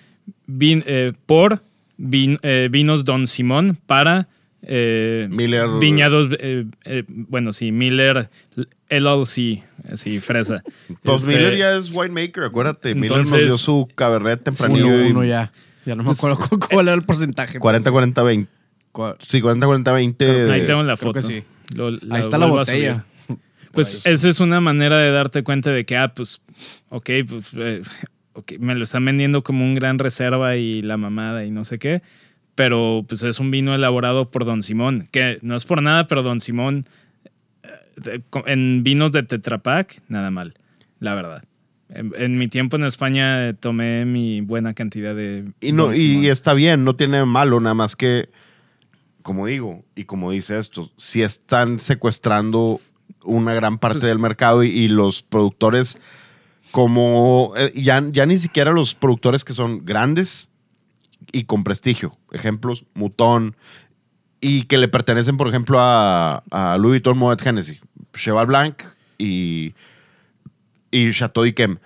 vin- 0.47 0.83
eh, 0.85 1.13
por 1.25 1.61
vin- 1.97 2.39
eh, 2.43 2.69
vinos 2.71 3.05
Don 3.05 3.27
Simón 3.27 3.77
para 3.85 4.27
eh, 4.67 5.27
Miller- 5.29 5.77
Viñados, 5.79 6.29
eh, 6.39 6.65
eh, 6.85 7.03
bueno, 7.07 7.53
sí, 7.53 7.71
Miller 7.71 8.29
LLC, 8.89 9.63
así, 9.91 10.19
fresa. 10.19 10.63
Pues 11.03 11.21
Este, 11.23 11.35
Miller 11.35 11.55
ya 11.57 11.75
es 11.75 11.93
winemaker, 11.93 12.45
acuérdate. 12.45 12.95
Miller 12.95 13.17
nos 13.17 13.27
entonces- 13.27 13.47
dio 13.47 13.57
su 13.57 13.87
cabernet 13.95 14.39
Uno, 14.39 14.43
tempranillo. 14.43 15.05
y 15.07 15.11
uno 15.11 15.23
ya. 15.23 15.51
Ya 15.85 15.93
no 15.95 16.03
me 16.03 16.09
acuerdo 16.11 16.39
cu- 16.39 16.57
cuál 16.59 16.87
era 16.87 16.95
el 16.95 17.03
porcentaje. 17.03 17.59
40-40-20. 17.59 18.47
Cu- 18.91 19.13
Sí, 19.27 19.39
40-40-20. 19.41 20.49
Ahí 20.51 20.65
tengo 20.65 20.81
la 20.81 20.97
foto. 20.97 21.21
sí. 21.21 21.43
Lo- 21.75 21.89
Ahí 22.11 22.19
está 22.21 22.37
la 22.37 22.47
botella. 22.47 23.05
Pues 23.71 24.05
esa 24.05 24.29
es 24.29 24.39
una 24.39 24.61
manera 24.61 24.97
de 24.99 25.11
darte 25.11 25.43
cuenta 25.43 25.69
de 25.69 25.85
que, 25.85 25.97
ah, 25.97 26.07
pues, 26.13 26.39
ok, 26.87 27.09
pues, 27.27 27.51
me 28.59 28.75
lo 28.75 28.83
están 28.83 29.05
vendiendo 29.05 29.43
como 29.43 29.63
un 29.63 29.75
gran 29.75 29.99
reserva 29.99 30.55
y 30.55 30.81
la 30.81 30.97
mamada 30.97 31.45
y 31.45 31.51
no 31.51 31.63
sé 31.65 31.79
qué, 31.79 32.01
pero 32.55 33.05
pues 33.07 33.23
es 33.23 33.39
un 33.39 33.51
vino 33.51 33.75
elaborado 33.75 34.31
por 34.31 34.45
Don 34.45 34.61
Simón, 34.61 35.07
que 35.11 35.39
no 35.41 35.55
es 35.55 35.65
por 35.65 35.81
nada, 35.81 36.07
pero 36.07 36.23
Don 36.23 36.39
Simón 36.39 36.85
eh, 38.05 38.21
en 38.45 38.83
vinos 38.83 39.11
de 39.11 39.23
Tetra 39.23 39.57
Pak, 39.59 40.01
nada 40.07 40.31
mal, 40.31 40.53
la 40.99 41.15
verdad. 41.15 41.43
En, 41.89 42.13
en 42.17 42.37
mi 42.37 42.47
tiempo 42.47 42.77
en 42.77 42.83
España 42.83 43.53
tomé 43.53 44.05
mi 44.05 44.41
buena 44.41 44.73
cantidad 44.73 45.15
de... 45.15 45.45
Y, 45.61 45.71
no, 45.71 45.93
y 45.93 46.27
está 46.27 46.53
bien, 46.53 46.83
no 46.83 46.95
tiene 46.95 47.23
malo, 47.25 47.59
nada 47.59 47.75
más 47.75 47.95
que, 47.95 48.29
como 49.21 49.45
digo, 49.45 49.83
y 49.95 50.05
como 50.05 50.31
dice 50.31 50.57
esto, 50.57 50.91
si 50.97 51.21
están 51.21 51.79
secuestrando 51.79 52.81
una 53.23 53.53
gran 53.53 53.77
parte 53.77 53.99
Pues- 53.99 54.07
del 54.09 54.19
mercado 54.19 54.63
y, 54.63 54.69
y 54.69 54.87
los 54.87 55.21
productores, 55.21 55.97
como 56.75 57.53
eh, 57.55 57.71
ya, 57.73 58.03
ya 58.11 58.25
ni 58.25 58.37
siquiera 58.37 58.73
los 58.73 58.95
productores 58.95 59.45
que 59.45 59.53
son 59.53 59.85
grandes 59.85 60.49
y 61.31 61.45
con 61.45 61.63
prestigio, 61.63 62.17
ejemplos, 62.33 62.83
Mutón, 62.93 63.55
y 64.41 64.63
que 64.63 64.77
le 64.77 64.89
pertenecen, 64.89 65.37
por 65.37 65.47
ejemplo, 65.47 65.77
a, 65.79 66.43
Louis 66.77 67.01
Vuitton 67.01 67.17
Moet 67.17 67.47
Hennessy, 67.47 67.79
Cheval 68.13 68.47
Blanc 68.47 68.83
y, 69.17 69.73
y 70.91 71.13
Chateau 71.13 71.45
Yquem. 71.45 71.77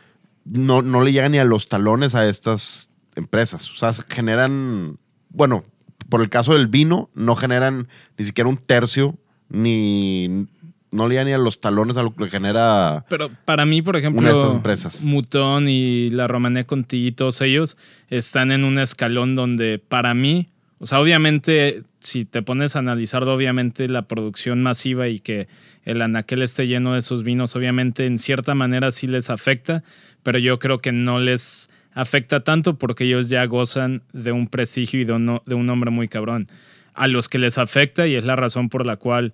No, 0.45 0.81
no 0.81 1.03
le 1.03 1.11
llegan 1.11 1.33
ni 1.33 1.37
a 1.37 1.43
los 1.43 1.67
talones 1.67 2.15
a 2.15 2.27
estas 2.27 2.89
empresas. 3.13 3.69
O 3.69 3.75
sea, 3.75 3.93
se 3.93 4.01
generan, 4.09 4.97
bueno, 5.29 5.65
por 6.09 6.21
el 6.21 6.29
caso 6.29 6.53
del 6.53 6.65
vino, 6.65 7.11
no 7.13 7.35
generan 7.35 7.89
ni 8.17 8.25
siquiera 8.25 8.49
un 8.49 8.57
tercio, 8.57 9.15
ni 9.49 10.47
no 10.91 11.07
le 11.07 11.23
ni 11.23 11.33
a 11.33 11.37
los 11.37 11.59
talones 11.59 11.97
a 11.97 12.03
lo 12.03 12.15
que 12.15 12.29
genera. 12.29 13.05
Pero 13.09 13.29
para 13.45 13.65
mí, 13.65 13.81
por 13.81 13.95
ejemplo, 13.95 14.21
Una 14.21 14.31
de 14.31 14.37
estas 14.37 14.51
empresas. 14.51 15.03
Mutón 15.03 15.69
y 15.69 16.09
la 16.09 16.27
Romané 16.27 16.65
Conti 16.65 17.07
y 17.07 17.11
todos 17.11 17.41
ellos 17.41 17.77
están 18.09 18.51
en 18.51 18.63
un 18.63 18.79
escalón 18.79 19.35
donde 19.35 19.79
para 19.79 20.13
mí, 20.13 20.47
o 20.79 20.85
sea, 20.85 20.99
obviamente, 20.99 21.83
si 21.99 22.25
te 22.25 22.41
pones 22.41 22.75
a 22.75 22.79
analizar, 22.79 23.23
obviamente 23.23 23.87
la 23.87 24.03
producción 24.03 24.63
masiva 24.63 25.07
y 25.07 25.19
que 25.19 25.47
el 25.83 26.01
anaquel 26.01 26.41
esté 26.41 26.67
lleno 26.67 26.93
de 26.93 26.99
esos 26.99 27.23
vinos, 27.23 27.55
obviamente 27.55 28.05
en 28.05 28.17
cierta 28.17 28.55
manera 28.55 28.91
sí 28.91 29.07
les 29.07 29.29
afecta, 29.29 29.83
pero 30.23 30.39
yo 30.39 30.59
creo 30.59 30.79
que 30.79 30.91
no 30.91 31.19
les 31.19 31.69
afecta 31.93 32.43
tanto 32.43 32.77
porque 32.77 33.05
ellos 33.05 33.29
ya 33.29 33.45
gozan 33.45 34.03
de 34.13 34.31
un 34.31 34.47
prestigio 34.47 35.01
y 35.01 35.05
de 35.05 35.13
un, 35.13 35.41
de 35.45 35.55
un 35.55 35.65
nombre 35.65 35.91
muy 35.91 36.07
cabrón. 36.07 36.47
A 36.93 37.07
los 37.07 37.29
que 37.29 37.37
les 37.37 37.57
afecta, 37.57 38.07
y 38.07 38.15
es 38.15 38.23
la 38.23 38.35
razón 38.35 38.69
por 38.69 38.85
la 38.85 38.97
cual 38.97 39.33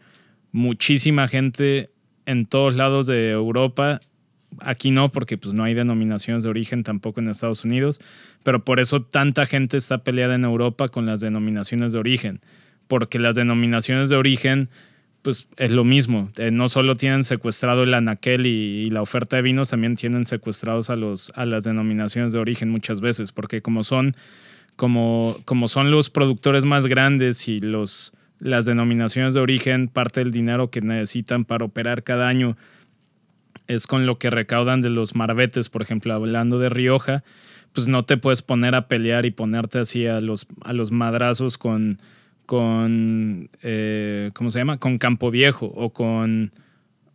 muchísima 0.55 1.27
gente 1.27 1.89
en 2.25 2.45
todos 2.45 2.75
lados 2.75 3.07
de 3.07 3.29
Europa, 3.31 3.99
aquí 4.59 4.89
no, 4.89 5.09
porque 5.09 5.37
pues 5.37 5.53
no 5.53 5.65
hay 5.65 5.73
denominaciones 5.73 6.43
de 6.43 6.49
origen 6.49 6.83
tampoco 6.83 7.19
en 7.19 7.27
Estados 7.27 7.65
Unidos, 7.65 7.99
pero 8.41 8.63
por 8.63 8.79
eso 8.79 9.01
tanta 9.01 9.45
gente 9.45 9.75
está 9.75 9.97
peleada 9.97 10.33
en 10.35 10.45
Europa 10.45 10.87
con 10.87 11.05
las 11.05 11.19
denominaciones 11.19 11.91
de 11.91 11.99
origen, 11.99 12.39
porque 12.87 13.19
las 13.19 13.35
denominaciones 13.35 14.07
de 14.09 14.15
origen 14.15 14.69
pues 15.23 15.49
es 15.57 15.71
lo 15.71 15.83
mismo, 15.83 16.31
Eh, 16.37 16.51
no 16.51 16.69
solo 16.69 16.95
tienen 16.95 17.25
secuestrado 17.25 17.83
el 17.83 17.93
anaquel 17.93 18.45
y, 18.45 18.83
y 18.85 18.89
la 18.91 19.01
oferta 19.01 19.35
de 19.35 19.41
vinos, 19.41 19.71
también 19.71 19.95
tienen 19.95 20.23
secuestrados 20.23 20.89
a, 20.89 20.95
los, 20.95 21.33
a 21.35 21.45
las 21.45 21.63
denominaciones 21.65 22.31
de 22.31 22.39
origen 22.39 22.69
muchas 22.69 23.01
veces, 23.01 23.33
porque 23.33 23.61
como 23.61 23.83
son, 23.83 24.13
como, 24.77 25.35
como 25.43 25.67
son 25.67 25.91
los 25.91 26.09
productores 26.09 26.63
más 26.63 26.87
grandes 26.87 27.49
y 27.49 27.59
los, 27.59 28.13
las 28.39 28.65
denominaciones 28.65 29.33
de 29.33 29.39
origen, 29.39 29.87
parte 29.87 30.21
del 30.21 30.31
dinero 30.31 30.69
que 30.69 30.81
necesitan 30.81 31.45
para 31.45 31.65
operar 31.65 32.03
cada 32.03 32.27
año 32.27 32.57
es 33.67 33.87
con 33.87 34.05
lo 34.05 34.19
que 34.19 34.29
recaudan 34.29 34.81
de 34.81 34.89
los 34.89 35.15
marbetes, 35.15 35.69
por 35.69 35.81
ejemplo, 35.81 36.13
hablando 36.13 36.59
de 36.59 36.69
Rioja, 36.69 37.23
pues 37.73 37.87
no 37.87 38.03
te 38.03 38.17
puedes 38.17 38.41
poner 38.41 38.75
a 38.75 38.87
pelear 38.87 39.25
y 39.25 39.31
ponerte 39.31 39.79
así 39.79 40.07
a 40.07 40.21
los, 40.21 40.47
a 40.63 40.73
los 40.73 40.91
madrazos 40.91 41.57
con, 41.57 41.99
con 42.45 43.49
eh, 43.63 44.31
¿cómo 44.33 44.49
se 44.49 44.59
llama? 44.59 44.77
Con 44.77 44.97
Campo 44.97 45.31
Viejo 45.31 45.65
o 45.65 45.91
con, 45.91 46.51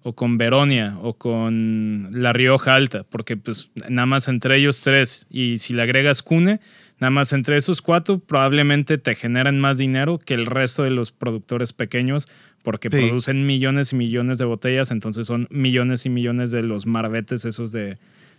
o 0.02 0.14
con 0.14 0.38
Veronia 0.38 0.98
o 1.02 1.14
con 1.14 2.08
La 2.12 2.32
Rioja 2.32 2.74
Alta, 2.74 3.04
porque 3.04 3.36
pues 3.36 3.70
nada 3.88 4.06
más 4.06 4.28
entre 4.28 4.56
ellos 4.56 4.82
tres 4.82 5.26
y 5.30 5.58
si 5.58 5.72
le 5.72 5.82
agregas 5.82 6.22
Cune, 6.22 6.60
Nada 7.00 7.10
más 7.10 7.32
entre 7.32 7.56
esos 7.56 7.80
cuatro 7.82 8.18
probablemente 8.18 8.98
te 8.98 9.14
generan 9.14 9.58
más 9.58 9.78
dinero 9.78 10.18
que 10.18 10.34
el 10.34 10.46
resto 10.46 10.82
de 10.84 10.90
los 10.90 11.12
productores 11.12 11.72
pequeños 11.72 12.28
porque 12.62 12.88
Sí. 12.90 12.96
producen 12.98 13.46
millones 13.46 13.92
y 13.92 13.96
millones 13.96 14.36
de 14.36 14.44
botellas, 14.44 14.90
entonces 14.90 15.26
son 15.26 15.48
millones 15.50 16.04
y 16.04 16.10
millones 16.10 16.50
de 16.50 16.62
los 16.62 16.84
marbetes 16.86 17.46
esos 17.46 17.72
de, 17.72 17.96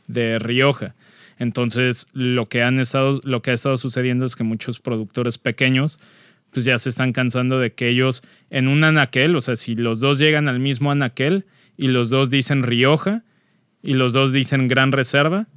de 0.08 0.38
Rioja. 0.38 0.94
Entonces, 1.40 2.06
lo 2.14 2.48
que, 2.48 2.62
han 2.62 2.80
estado, 2.80 3.20
lo 3.24 3.42
que 3.42 3.50
ha 3.50 3.54
estado 3.56 3.78
sucediendo 3.78 4.28
es 4.28 4.36
que 4.36 4.44
muchos 4.44 4.80
productores 4.80 5.40
pequeños 5.40 6.00
pues 6.54 6.66
ya 6.66 6.78
se 6.78 6.90
están 6.90 7.14
cansando 7.14 7.58
de 7.60 7.72
que 7.74 7.88
ellos 7.88 8.22
en 8.50 8.68
un 8.68 8.84
anaquel, 8.84 9.36
o 9.38 9.42
sea, 9.42 9.56
si 9.56 9.74
los 9.76 10.02
dos 10.02 10.20
llegan 10.20 10.50
al 10.50 10.60
mismo 10.60 10.92
anaquel 10.92 11.46
y 11.78 11.88
los 11.88 12.10
dos 12.10 12.30
dicen 12.30 12.62
Rioja 12.62 13.24
y 13.82 13.94
los 13.94 14.12
dos 14.14 14.34
dicen 14.34 14.68
Gran 14.68 14.92
Reserva, 14.92 15.48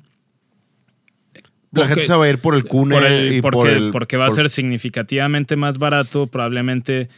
La 1.83 1.87
gente 1.89 2.05
se 2.05 2.15
va 2.15 2.25
a 2.25 2.29
ir 2.29 2.39
por 2.39 2.55
el 2.55 2.65
cune 2.65 2.95
por 2.95 3.05
el- 3.05 3.33
y 3.35 3.41
porque, 3.43 3.57
por 3.57 3.69
el... 3.69 3.91
porque 3.91 4.17
va 4.17 4.27
a 4.27 4.31
ser 4.31 4.49
significativamente 4.51 5.57
más 5.57 5.79
barato, 5.79 6.27
probablemente 6.27 7.09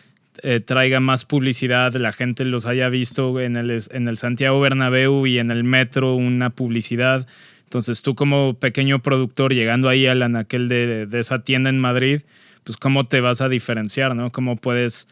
eh, 0.42 0.60
traiga 0.60 1.00
más 1.00 1.24
publicidad, 1.24 1.94
la 1.94 2.12
gente 2.12 2.44
los 2.44 2.66
haya 2.66 2.88
visto 2.88 3.40
en 3.40 3.56
el, 3.56 3.82
en 3.90 4.08
el 4.08 4.16
Santiago 4.18 4.60
Bernabéu 4.60 5.26
y 5.26 5.38
en 5.38 5.50
el 5.50 5.64
metro 5.64 6.14
una 6.14 6.50
publicidad. 6.50 7.26
Entonces 7.64 8.02
tú 8.02 8.14
como 8.14 8.54
pequeño 8.54 9.00
productor 9.00 9.52
llegando 9.52 9.88
ahí 9.88 10.06
al 10.06 10.22
anaquel 10.22 10.68
de, 10.68 11.06
de 11.06 11.18
esa 11.18 11.42
tienda 11.42 11.70
en 11.70 11.78
Madrid, 11.78 12.20
pues 12.64 12.76
cómo 12.76 13.06
te 13.06 13.20
vas 13.20 13.40
a 13.40 13.48
diferenciar, 13.48 14.14
¿no? 14.14 14.30
¿Cómo 14.30 14.56
puedes 14.56 15.08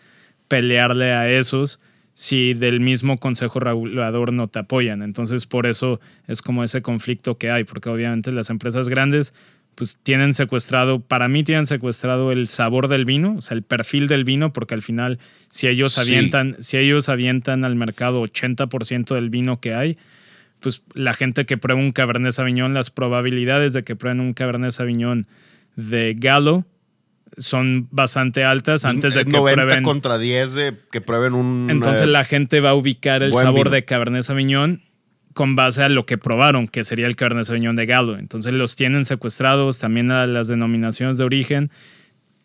pelearle 0.49 1.13
a 1.13 1.31
esos 1.31 1.81
si 2.15 2.55
del 2.55 2.81
mismo 2.81 3.19
consejo 3.19 3.61
regulador 3.61 4.33
no 4.33 4.49
te 4.49 4.61
apoyan? 4.61 5.03
Entonces 5.03 5.47
por 5.47 5.67
eso 5.67 6.01
es 6.27 6.41
como 6.41 6.65
ese 6.65 6.81
conflicto 6.81 7.37
que 7.37 7.51
hay, 7.51 7.65
porque 7.65 7.91
obviamente 7.91 8.33
las 8.33 8.49
empresas 8.51 8.89
grandes 8.89 9.35
pues 9.75 9.99
tienen 10.05 10.33
secuestrado, 10.35 11.01
para 11.01 11.27
mí 11.27 11.43
tienen 11.43 11.67
secuestrado 11.67 12.31
el 12.31 12.47
sabor 12.47 12.87
del 12.87 13.05
vino, 13.05 13.35
o 13.37 13.41
sea, 13.41 13.57
el 13.57 13.65
perfil 13.65 14.07
del 14.07 14.23
vino, 14.23 14.53
porque 14.53 14.75
al 14.75 14.83
final 14.83 15.19
si 15.49 15.67
ellos 15.67 15.95
Sí. 15.95 16.01
avientan, 16.03 16.57
si 16.61 16.77
ellos 16.79 17.09
avientan 17.09 17.65
al 17.65 17.75
mercado 17.75 18.23
80% 18.23 19.17
del 19.17 19.31
vino 19.31 19.61
que 19.61 19.75
hay, 19.75 19.99
pues 20.61 20.83
la 20.95 21.13
gente 21.13 21.45
que 21.45 21.59
prueba 21.59 21.81
un 21.81 21.91
Cabernet 21.91 22.33
Sauvignon, 22.33 22.73
las 22.73 22.91
probabilidades 22.91 23.73
de 23.73 23.83
que 23.83 23.97
prueben 23.97 24.21
un 24.21 24.33
Cabernet 24.33 24.71
Sauvignon 24.71 25.27
de 25.75 26.15
Galo 26.17 26.65
son 27.37 27.89
bastante 27.91 28.45
altas 28.45 28.85
antes 28.85 29.15
de 29.15 29.25
que 29.25 29.33
90 29.33 29.63
prueben. 29.63 29.85
contra 29.85 30.19
10 30.19 30.55
de 30.55 30.75
que 30.91 31.01
prueben 31.01 31.35
un... 31.35 31.69
Entonces 31.71 32.03
eh, 32.03 32.07
la 32.07 32.25
gente 32.25 32.61
va 32.61 32.71
a 32.71 32.75
ubicar 32.75 33.23
el 33.23 33.33
sabor 33.33 33.67
vino. 33.67 33.71
de 33.71 33.85
Cabernet 33.85 34.23
Sauvignon 34.23 34.83
con 35.33 35.57
base 35.57 35.83
a 35.83 35.89
lo 35.89 36.07
que 36.07 36.17
probaron, 36.17 36.69
que 36.69 36.85
sería 36.85 37.07
el 37.07 37.17
Cabernet 37.17 37.45
Sauvignon 37.45 37.77
de 37.77 37.87
Galo. 37.87 38.19
Entonces 38.19 38.53
los 38.53 38.77
tienen 38.77 39.05
secuestrados 39.05 39.79
también 39.79 40.11
a 40.11 40.27
las 40.27 40.49
denominaciones 40.49 41.19
de 41.19 41.25
origen 41.25 41.71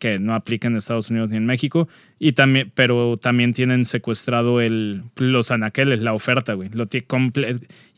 que 0.00 0.18
no 0.18 0.34
aplican 0.34 0.72
en 0.72 0.78
Estados 0.78 1.10
Unidos 1.10 1.30
ni 1.30 1.36
en 1.36 1.46
México, 1.46 1.86
y 2.18 2.32
también, 2.32 2.72
pero 2.74 3.16
también 3.18 3.52
tienen 3.52 3.84
secuestrado 3.84 4.60
el, 4.60 5.04
los 5.16 5.50
anaqueles, 5.50 6.00
la 6.00 6.14
oferta, 6.14 6.54
güey. 6.54 6.70
Lo 6.70 6.88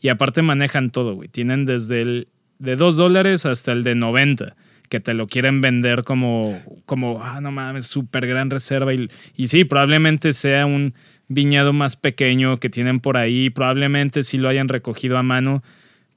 y 0.01 0.09
aparte 0.09 0.41
manejan 0.41 0.91
todo, 0.91 1.15
güey. 1.15 1.29
Tienen 1.29 1.65
desde 1.65 2.01
el 2.01 2.27
de 2.59 2.75
2 2.75 2.97
dólares 2.97 3.45
hasta 3.45 3.71
el 3.71 3.83
de 3.83 3.95
90, 3.95 4.55
que 4.93 4.99
te 4.99 5.15
lo 5.15 5.25
quieren 5.25 5.59
vender 5.59 6.03
como, 6.03 6.61
como 6.85 7.23
ah, 7.23 7.41
no 7.41 7.51
mames, 7.51 7.87
súper 7.87 8.27
gran 8.27 8.51
reserva. 8.51 8.93
Y, 8.93 9.09
y 9.35 9.47
sí, 9.47 9.63
probablemente 9.63 10.33
sea 10.33 10.67
un 10.67 10.93
viñedo 11.27 11.73
más 11.73 11.95
pequeño 11.95 12.59
que 12.59 12.69
tienen 12.69 12.99
por 12.99 13.17
ahí, 13.17 13.49
probablemente 13.49 14.23
sí 14.23 14.37
lo 14.37 14.49
hayan 14.49 14.67
recogido 14.67 15.17
a 15.17 15.23
mano, 15.23 15.63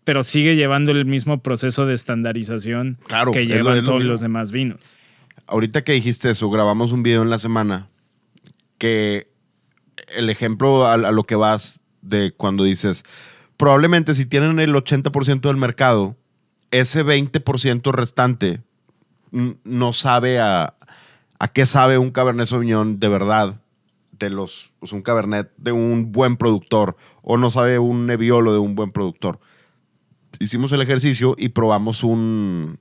pero 0.05 0.23
sigue 0.23 0.57
llevando 0.57 0.93
el 0.93 1.07
mismo 1.07 1.43
proceso 1.43 1.87
de 1.87 1.95
estandarización 1.95 2.99
Claro, 3.07 3.33
que 3.33 3.41
es 3.45 3.49
lo- 3.49 3.55
llevan 3.57 3.77
es 3.79 3.83
lo 3.85 3.89
todos 3.89 4.01
mismo. 4.01 4.13
los 4.13 4.21
demás 4.21 4.53
vinos. 4.53 4.99
Ahorita 5.47 5.83
que 5.85 5.93
dijiste 5.93 6.29
eso, 6.29 6.51
grabamos 6.51 6.93
un 6.93 7.03
video 7.03 7.23
en 7.23 7.31
la 7.31 7.39
semana 7.39 7.89
que 8.77 9.29
el 10.15 10.29
ejemplo 10.29 10.87
a, 10.87 10.95
a 10.95 11.13
lo 11.13 11.25
que 11.25 11.35
vas 11.37 11.81
de 12.03 12.33
cuando 12.37 12.65
dices, 12.65 13.05
probablemente 13.57 14.15
si 14.15 14.27
tienen 14.27 14.61
el 14.61 14.75
80% 14.75 15.41
del 15.49 15.57
mercado, 15.57 16.15
ese 16.81 17.05
20% 17.05 17.93
restante 17.93 18.63
no 19.31 19.93
sabe 19.93 20.41
a, 20.41 20.75
qué 21.53 21.67
sabe 21.67 21.99
un 21.99 22.11
Cabernet 22.11 22.47
Sauvignon 22.47 22.99
de 22.99 23.09
verdad, 23.09 23.63
de 24.13 24.31
los, 24.31 24.73
sea, 24.83 24.97
un 24.97 25.03
Cabernet 25.03 25.53
de 25.57 25.73
un 25.73 26.13
buen 26.13 26.37
productor, 26.37 26.97
o 27.23 27.37
no 27.37 27.51
sabe 27.51 27.79
un 27.79 28.07
Nebbiolo 28.07 28.53
de 28.53 28.59
un 28.59 28.75
buen 28.75 28.91
productor. 28.91 29.41
Hicimos 30.39 30.73
el 30.73 30.83
ejercicio 30.83 31.35
y 31.39 31.51
probamos 31.51 32.03
un, 32.03 32.79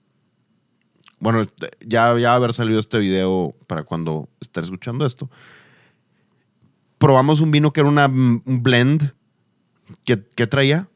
bueno, 1.19 1.41
este, 1.41 1.71
ya, 1.85 2.17
ya 2.17 2.35
haber 2.35 2.53
salido 2.53 2.79
este 2.79 2.99
video 2.99 3.55
para 3.67 3.83
cuando 3.83 4.29
esté 4.39 4.61
escuchando 4.61 5.05
esto. 5.05 5.29
Probamos 6.97 7.41
un 7.41 7.51
vino 7.51 7.71
que 7.71 7.81
era 7.81 7.89
una, 7.89 8.07
un 8.07 8.41
blend. 8.63 9.13
que 10.05 10.47
traía? 10.47 10.87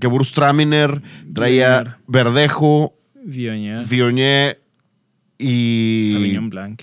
Gewürztraminer, 0.00 1.02
traía 1.34 1.68
Viognier. 1.82 1.96
Verdejo, 2.06 2.92
Viognier, 3.24 3.86
Viognier 3.86 4.62
y... 5.38 6.10
Sauvignon 6.12 6.50
Blanc. 6.50 6.82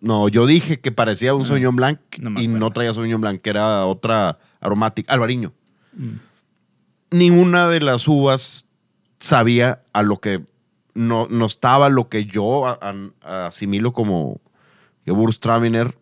No, 0.00 0.28
yo 0.28 0.46
dije 0.46 0.80
que 0.80 0.92
parecía 0.92 1.34
un 1.34 1.44
Sauvignon 1.46 1.76
Blanc 1.76 1.98
no 2.20 2.40
y 2.40 2.46
no 2.48 2.70
traía 2.70 2.92
Sauvignon 2.92 3.20
Blanc, 3.20 3.40
que 3.40 3.50
era 3.50 3.86
otra 3.86 4.38
aromática, 4.60 5.12
albariño. 5.12 5.52
Mm. 5.96 6.16
Ninguna 7.10 7.68
de 7.68 7.80
las 7.80 8.08
uvas 8.08 8.66
sabía 9.18 9.82
a 9.92 10.02
lo 10.02 10.20
que 10.20 10.42
no, 10.94 11.26
no 11.30 11.46
estaba 11.46 11.88
lo 11.88 12.08
que 12.08 12.24
yo 12.26 12.66
a- 12.66 12.78
a- 13.22 13.46
asimilo 13.46 13.92
como 13.92 14.40
Gewürztraminer, 15.06 15.94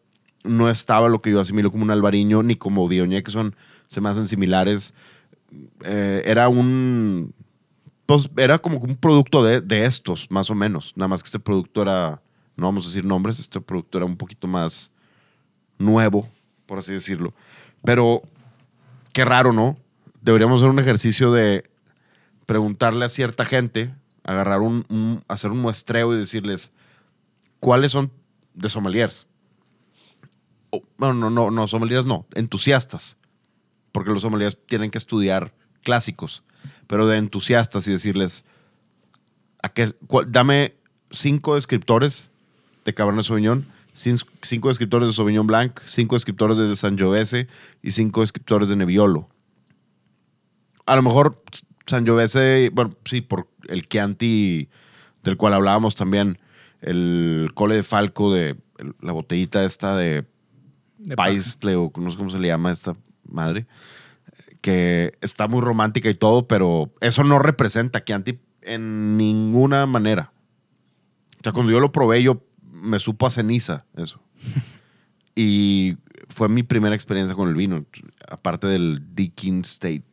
no 0.45 0.69
estaba 0.71 1.09
lo 1.09 1.21
que 1.23 1.31
yo 1.31 1.41
asimilo 1.41 1.71
como 1.71 1.85
un 1.85 1.91
albariño 1.91 2.43
ni 2.43 2.57
como 2.57 2.89
Viognier, 2.89 3.23
que 3.23 3.31
son, 3.31 3.55
se 3.89 4.01
me 4.01 4.09
hacen 4.09 4.25
similares. 4.27 4.95
Eh, 5.85 6.23
era 6.25 6.49
un, 6.49 7.35
pues 8.07 8.31
era 8.37 8.59
como 8.59 8.79
un 8.79 8.97
producto 8.97 9.43
de, 9.43 9.61
de 9.61 9.85
estos, 9.85 10.31
más 10.31 10.51
o 10.51 10.55
menos. 10.55 10.93
Nada 10.97 11.09
más 11.09 11.23
que 11.23 11.29
este 11.29 11.39
producto 11.39 11.83
era, 11.83 12.23
no 12.57 12.67
vamos 12.67 12.85
a 12.85 12.89
decir 12.89 13.05
nombres, 13.05 13.41
este 13.41 13.61
producto 13.61 13.99
era 13.99 14.07
un 14.07 14.17
poquito 14.17 14.47
más 14.47 14.91
nuevo, 15.79 16.29
por 16.67 16.79
así 16.79 16.93
decirlo. 16.93 17.35
Pero 17.85 18.23
qué 19.13 19.25
raro, 19.25 19.53
¿no? 19.53 19.77
Deberíamos 20.21 20.61
hacer 20.61 20.71
un 20.71 20.79
ejercicio 20.79 21.33
de 21.33 21.71
preguntarle 22.47 23.05
a 23.05 23.09
cierta 23.09 23.45
gente, 23.45 23.95
agarrar 24.25 24.61
un, 24.61 25.25
hacer 25.29 25.51
un 25.51 25.61
muestreo 25.61 26.15
y 26.15 26.19
decirles 26.19 26.73
cuáles 27.61 27.93
son 27.93 28.11
de 28.55 28.69
sommeliers. 28.69 29.27
Bueno, 30.97 31.15
no, 31.15 31.31
no, 31.31 31.51
no, 31.51 31.69
sommeliers 31.69 32.07
no, 32.07 32.27
entusiastas. 32.35 33.17
Porque 33.93 34.11
los 34.11 34.23
sommeliers 34.23 34.59
tienen 34.67 34.91
que 34.91 34.99
estudiar 34.99 35.53
clásicos, 35.83 36.43
pero 36.87 37.07
de 37.07 37.19
entusiastas 37.19 37.87
y 37.89 37.93
decirles, 37.93 38.45
¿a 39.63 39.69
qué, 39.69 39.91
cuál- 40.07 40.31
dame 40.33 40.75
cinco 41.11 41.55
descriptores 41.55 42.31
de 42.85 42.95
Cabernet 42.95 43.25
Sauvignon, 43.25 43.67
cin- 43.95 44.25
cinco 44.43 44.69
descriptores 44.69 45.09
de 45.09 45.13
Sauvignon 45.13 45.47
Blanc, 45.47 45.79
cinco 45.87 46.17
descriptores 46.17 46.57
de 46.57 46.75
Sangiovese 46.75 47.49
y 47.83 47.93
cinco 47.93 48.23
descriptores 48.23 48.69
de 48.69 48.77
Nebbiolo. 48.77 49.29
A 50.87 50.97
lo 50.97 51.03
mejor 51.03 51.43
Sangiovese, 51.87 52.71
bueno, 52.73 52.97
sí, 53.05 53.21
por 53.21 53.49
el 53.69 53.89
Chianti 53.89 54.69
del 55.23 55.37
cual 55.37 55.55
hablábamos 55.55 55.95
también, 55.95 56.39
el 56.81 57.51
Cole 57.55 57.77
de 57.77 57.83
Falco 57.85 58.33
de 58.33 58.57
el- 58.79 58.95
la 59.01 59.13
botellita 59.13 59.65
esta 59.65 59.97
de 59.97 60.25
De 60.99 61.17
paja. 61.17 61.29
Paisle 61.29 61.77
o 61.77 61.93
no 61.97 62.11
sé 62.11 62.17
cómo 62.17 62.31
se 62.31 62.39
le 62.41 62.49
llama 62.49 62.73
esta 62.73 62.97
madre, 63.25 63.67
que 64.61 65.19
está 65.21 65.49
muy 65.49 65.61
romántica 65.61 66.09
y 66.09 66.15
todo, 66.15 66.47
pero 66.47 66.93
eso 67.01 67.25
no 67.25 67.39
representa 67.39 68.01
a 68.01 68.05
Chianti 68.05 68.39
en 68.63 69.17
ninguna 69.17 69.87
manera. 69.87 70.33
O 71.41 71.43
sea, 71.43 71.53
cuando 71.53 71.73
yo 71.73 71.81
lo 71.81 71.93
probé, 71.93 72.23
yo 72.23 72.43
me 72.71 72.99
supo 72.99 73.27
a 73.27 73.31
ceniza 73.31 73.85
eso. 73.97 74.21
y 75.35 75.97
fue 76.29 76.49
mi 76.49 76.63
primera 76.63 76.95
experiencia 76.95 77.35
con 77.35 77.49
el 77.49 77.55
vino, 77.55 77.85
aparte 78.29 78.67
del 78.67 79.03
Deakin 79.15 79.63
State. 79.63 80.05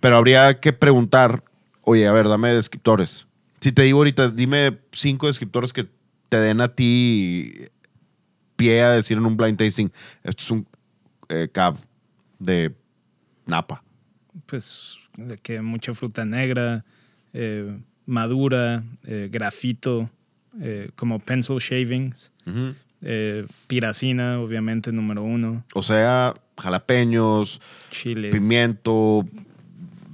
Pero 0.00 0.16
habría 0.16 0.60
que 0.60 0.72
preguntar, 0.72 1.44
oye, 1.82 2.06
a 2.06 2.12
ver, 2.12 2.28
dame 2.28 2.52
descriptores. 2.52 3.26
Si 3.60 3.72
te 3.72 3.82
digo 3.82 3.98
ahorita, 3.98 4.30
dime 4.30 4.78
cinco 4.92 5.26
descriptores 5.26 5.72
que 5.72 5.88
te 6.28 6.38
den 6.38 6.60
a 6.60 6.68
ti 6.68 7.68
pie 8.56 8.82
a 8.82 8.90
decir 8.90 9.16
en 9.16 9.26
un 9.26 9.36
blind 9.36 9.56
tasting, 9.56 9.90
esto 10.24 10.42
es 10.42 10.50
un 10.50 10.66
eh, 11.28 11.48
cab 11.52 11.76
de 12.38 12.74
Napa. 13.46 13.82
Pues 14.46 14.98
de 15.16 15.36
que 15.38 15.60
mucha 15.60 15.94
fruta 15.94 16.24
negra, 16.24 16.84
eh, 17.32 17.78
madura, 18.06 18.84
eh, 19.04 19.28
grafito, 19.30 20.10
eh, 20.60 20.90
como 20.96 21.18
pencil 21.18 21.56
shavings, 21.58 22.32
eh, 23.02 23.46
piracina, 23.66 24.40
obviamente, 24.40 24.90
número 24.92 25.22
uno, 25.22 25.64
O 25.74 25.82
sea, 25.82 26.34
jalapeños, 26.56 27.60
chiles. 27.90 28.32
pimiento, 28.32 29.26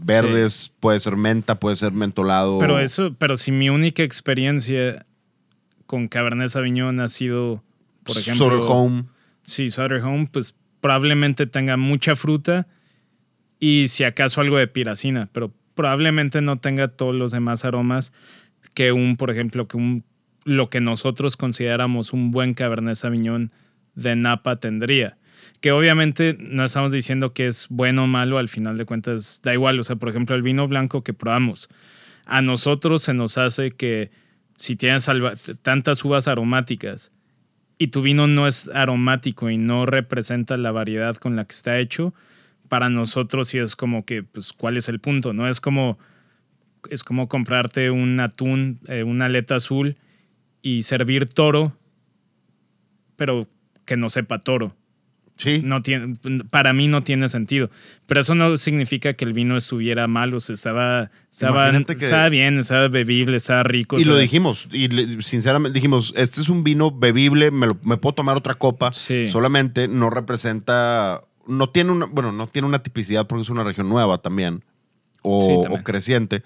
verdes, 0.04 0.72
puede 0.80 1.00
ser 1.00 1.16
menta, 1.16 1.58
puede 1.58 1.76
ser 1.76 1.92
mentolado. 1.92 2.58
Pero 2.58 2.78
eso, 2.78 3.14
pero 3.18 3.36
si 3.36 3.52
mi 3.52 3.70
única 3.70 4.02
experiencia 4.02 5.06
con 5.86 6.08
Cabernet 6.08 6.48
Sauvignon 6.48 7.00
ha 7.00 7.08
sido, 7.08 7.62
por 8.02 8.16
ejemplo, 8.18 8.46
Sutter 8.46 8.60
Home. 8.68 9.04
Sí, 9.44 9.70
Sutter 9.70 10.02
Home, 10.02 10.28
pues 10.30 10.56
probablemente 10.84 11.46
tenga 11.46 11.78
mucha 11.78 12.14
fruta 12.14 12.66
y 13.58 13.88
si 13.88 14.04
acaso 14.04 14.42
algo 14.42 14.58
de 14.58 14.66
piracina, 14.66 15.30
pero 15.32 15.50
probablemente 15.74 16.42
no 16.42 16.58
tenga 16.58 16.88
todos 16.88 17.14
los 17.14 17.32
demás 17.32 17.64
aromas 17.64 18.12
que 18.74 18.92
un, 18.92 19.16
por 19.16 19.30
ejemplo, 19.30 19.66
que 19.66 19.78
un 19.78 20.04
lo 20.44 20.68
que 20.68 20.82
nosotros 20.82 21.38
consideramos 21.38 22.12
un 22.12 22.30
buen 22.30 22.52
Cabernet 22.52 22.96
Sauvignon 22.96 23.50
de 23.94 24.14
Napa 24.14 24.56
tendría. 24.56 25.16
Que 25.62 25.72
obviamente 25.72 26.36
no 26.38 26.66
estamos 26.66 26.92
diciendo 26.92 27.32
que 27.32 27.46
es 27.46 27.66
bueno 27.70 28.04
o 28.04 28.06
malo, 28.06 28.36
al 28.36 28.50
final 28.50 28.76
de 28.76 28.84
cuentas 28.84 29.40
da 29.42 29.54
igual. 29.54 29.80
O 29.80 29.84
sea, 29.84 29.96
por 29.96 30.10
ejemplo, 30.10 30.36
el 30.36 30.42
vino 30.42 30.68
blanco 30.68 31.02
que 31.02 31.14
probamos, 31.14 31.70
a 32.26 32.42
nosotros 32.42 33.00
se 33.00 33.14
nos 33.14 33.38
hace 33.38 33.70
que 33.70 34.10
si 34.54 34.76
tienes 34.76 35.08
tantas 35.62 36.04
uvas 36.04 36.28
aromáticas 36.28 37.10
y 37.78 37.88
tu 37.88 38.02
vino 38.02 38.26
no 38.26 38.46
es 38.46 38.68
aromático 38.68 39.50
y 39.50 39.58
no 39.58 39.86
representa 39.86 40.56
la 40.56 40.72
variedad 40.72 41.16
con 41.16 41.36
la 41.36 41.44
que 41.44 41.52
está 41.52 41.78
hecho, 41.78 42.14
para 42.68 42.88
nosotros 42.88 43.48
sí 43.48 43.58
es 43.58 43.76
como 43.76 44.04
que, 44.04 44.22
pues, 44.22 44.52
¿cuál 44.52 44.76
es 44.76 44.88
el 44.88 45.00
punto? 45.00 45.32
No 45.32 45.48
es 45.48 45.60
como, 45.60 45.98
es 46.90 47.04
como 47.04 47.28
comprarte 47.28 47.90
un 47.90 48.18
atún, 48.20 48.80
eh, 48.88 49.02
una 49.02 49.26
aleta 49.26 49.56
azul 49.56 49.96
y 50.62 50.82
servir 50.82 51.26
toro, 51.26 51.76
pero 53.16 53.48
que 53.84 53.96
no 53.96 54.10
sepa 54.10 54.38
toro. 54.38 54.74
Sí. 55.36 55.62
No 55.64 55.82
tiene, 55.82 56.14
para 56.50 56.72
mí 56.72 56.86
no 56.86 57.02
tiene 57.02 57.28
sentido. 57.28 57.68
Pero 58.06 58.20
eso 58.20 58.36
no 58.36 58.56
significa 58.56 59.14
que 59.14 59.24
el 59.24 59.32
vino 59.32 59.56
estuviera 59.56 60.06
mal, 60.06 60.32
o 60.32 60.38
sea, 60.38 60.54
estaba, 60.54 61.10
estaba, 61.32 61.72
que- 61.72 62.04
estaba 62.04 62.28
bien, 62.28 62.58
estaba 62.58 62.86
bebible, 62.86 63.36
estaba 63.36 63.64
rico. 63.64 63.98
Y 63.98 64.04
lo 64.04 64.16
dijimos, 64.16 64.68
y 64.72 64.86
le- 64.88 65.22
sinceramente 65.22 65.74
dijimos, 65.74 66.12
este 66.16 66.40
es 66.40 66.48
un 66.48 66.62
vino 66.62 66.92
bebible, 66.92 67.50
me, 67.50 67.66
lo- 67.66 67.78
me 67.82 67.96
puedo 67.96 68.14
tomar 68.14 68.36
otra 68.36 68.54
copa, 68.54 68.92
Sí. 68.92 69.26
solamente 69.26 69.88
no 69.88 70.08
representa, 70.08 71.22
no 71.48 71.68
tiene 71.68 71.90
una, 71.90 72.06
bueno, 72.06 72.30
no 72.30 72.46
tiene 72.46 72.68
una 72.68 72.78
tipicidad 72.84 73.26
porque 73.26 73.42
es 73.42 73.50
una 73.50 73.64
región 73.64 73.88
nueva 73.88 74.18
también, 74.18 74.62
o, 75.22 75.42
Sí, 75.42 75.62
también. 75.62 75.80
o 75.80 75.84
creciente, 75.84 76.42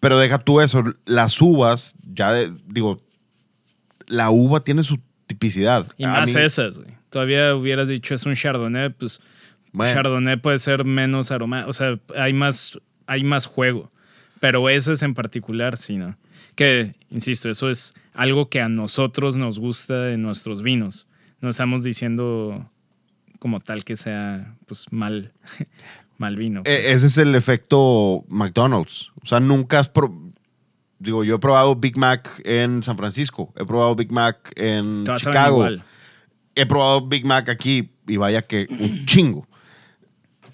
pero 0.00 0.18
deja 0.18 0.38
tú 0.38 0.62
eso, 0.62 0.82
las 1.04 1.38
uvas, 1.42 1.94
ya 2.14 2.32
de- 2.32 2.54
digo, 2.66 3.02
la 4.06 4.30
uva 4.30 4.60
tiene 4.60 4.82
su 4.82 4.98
tipicidad. 5.26 5.86
Y 5.98 6.04
A 6.04 6.08
más 6.08 6.34
mí- 6.34 6.40
esas, 6.40 6.78
güey. 6.78 6.96
Todavía 7.10 7.54
hubieras 7.54 7.88
dicho 7.88 8.14
es 8.14 8.26
un 8.26 8.34
Chardonnay, 8.34 8.90
pues 8.90 9.20
Bueno. 9.72 9.94
Chardonnay 9.94 10.36
puede 10.36 10.58
ser 10.58 10.84
menos 10.84 11.30
aromático. 11.30 11.70
O 11.70 11.72
sea, 11.72 11.98
hay 12.16 12.32
más, 12.32 12.78
hay 13.06 13.24
más 13.24 13.46
juego. 13.46 13.90
Pero 14.40 14.68
esas 14.68 15.02
en 15.02 15.14
particular, 15.14 15.76
sí, 15.76 15.96
¿no? 15.96 16.16
Que, 16.54 16.94
insisto, 17.10 17.50
eso 17.50 17.70
es 17.70 17.94
algo 18.14 18.48
que 18.48 18.60
a 18.60 18.68
nosotros 18.68 19.36
nos 19.36 19.58
gusta 19.58 20.12
en 20.12 20.22
nuestros 20.22 20.62
vinos. 20.62 21.06
No 21.40 21.48
estamos 21.50 21.82
diciendo 21.82 22.70
como 23.38 23.60
tal 23.60 23.84
que 23.84 23.96
sea 23.96 24.56
pues 24.66 24.92
mal, 24.92 25.32
mal 26.18 26.36
vino. 26.36 26.62
pues. 26.64 26.74
E- 26.74 26.92
Ese 26.92 27.06
es 27.06 27.18
el 27.18 27.34
efecto 27.34 28.24
McDonald's. 28.28 29.10
O 29.22 29.26
sea, 29.26 29.40
nunca 29.40 29.78
has... 29.80 29.90
Digo, 31.00 31.22
yo 31.22 31.36
he 31.36 31.38
probado 31.38 31.76
Big 31.76 31.96
Mac 31.96 32.42
en 32.44 32.82
San 32.82 32.96
Francisco, 32.96 33.52
he 33.56 33.64
probado 33.64 33.94
Big 33.94 34.10
Mac 34.10 34.50
en 34.56 35.04
Chicago, 35.16 35.58
igual. 35.58 35.84
He 36.60 36.66
probado 36.66 37.06
Big 37.06 37.24
Mac 37.24 37.48
aquí 37.48 37.88
y 38.06 38.16
vaya 38.16 38.42
que 38.42 38.66
un 38.70 39.06
chingo. 39.06 39.46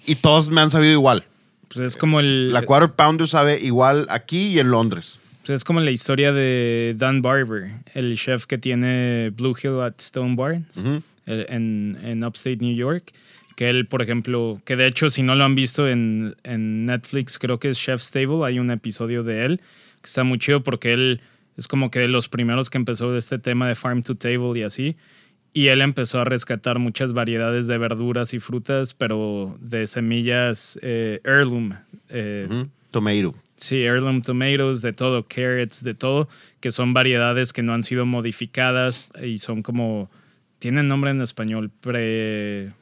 Y 0.05 0.15
todos 0.15 0.49
me 0.49 0.61
han 0.61 0.69
sabido 0.69 0.93
igual. 0.93 1.25
Pues 1.67 1.79
es 1.79 1.97
como 1.97 2.19
el... 2.19 2.51
La 2.53 2.61
Quarter 2.61 2.91
Pounder 2.91 3.27
sabe 3.27 3.59
igual 3.59 4.05
aquí 4.09 4.49
y 4.53 4.59
en 4.59 4.69
Londres. 4.69 5.17
Pues 5.41 5.49
es 5.57 5.63
como 5.63 5.79
la 5.79 5.91
historia 5.91 6.31
de 6.31 6.95
Dan 6.97 7.21
Barber, 7.21 7.71
el 7.93 8.15
chef 8.17 8.45
que 8.45 8.57
tiene 8.57 9.31
Blue 9.35 9.55
Hill 9.61 9.79
at 9.81 9.93
Stone 9.99 10.35
Barns 10.35 10.77
Ujú. 10.77 11.01
el- 11.25 11.45
en, 11.49 11.97
en 12.03 12.23
Upstate 12.23 12.57
New 12.57 12.75
York. 12.75 13.11
Que 13.55 13.69
él, 13.69 13.87
por 13.87 14.01
ejemplo, 14.01 14.61
que 14.65 14.75
de 14.75 14.85
hecho, 14.85 15.09
si 15.09 15.23
no 15.23 15.33
lo 15.33 15.45
han 15.45 15.55
visto 15.55 15.87
en, 15.87 16.35
en 16.43 16.85
Netflix, 16.87 17.39
creo 17.39 17.57
que 17.57 17.69
es 17.69 17.79
Chef's 17.79 18.11
Table, 18.11 18.45
hay 18.45 18.59
un 18.59 18.69
episodio 18.69 19.23
de 19.23 19.43
él 19.43 19.57
que 20.01 20.07
está 20.07 20.23
muy 20.25 20.39
chido 20.39 20.61
porque 20.61 20.91
él 20.91 21.21
es 21.55 21.67
como 21.69 21.89
que 21.89 21.99
de 21.99 22.09
los 22.09 22.27
primeros 22.27 22.69
que 22.69 22.77
empezó 22.77 23.15
este 23.15 23.39
tema 23.39 23.67
de 23.67 23.75
farm 23.75 24.03
to 24.03 24.15
table 24.15 24.59
y 24.59 24.63
así. 24.63 24.97
Y 25.55 25.69
él 25.69 25.79
empezó 25.79 26.19
a 26.19 26.25
rescatar 26.25 26.79
muchas 26.79 27.13
variedades 27.13 27.65
de 27.67 27.77
verduras 27.77 28.33
y 28.33 28.39
frutas, 28.39 28.93
pero 28.93 29.57
de 29.61 29.87
semillas 29.87 30.77
eh, 30.81 31.21
heirloom. 31.23 31.71
eh. 32.09 32.65
Tomato. 32.91 33.33
Sí, 33.55 33.77
heirloom 33.77 34.21
tomatoes, 34.21 34.81
de 34.81 34.91
todo, 34.91 35.25
carrots, 35.25 35.81
de 35.81 35.93
todo, 35.93 36.27
que 36.59 36.71
son 36.71 36.93
variedades 36.93 37.53
que 37.53 37.63
no 37.63 37.73
han 37.73 37.83
sido 37.83 38.05
modificadas 38.05 39.09
y 39.23 39.37
son 39.37 39.63
como, 39.63 40.11
tienen 40.59 40.89
nombre 40.89 41.11
en 41.11 41.21
español, 41.21 41.71
pre, 41.79 42.73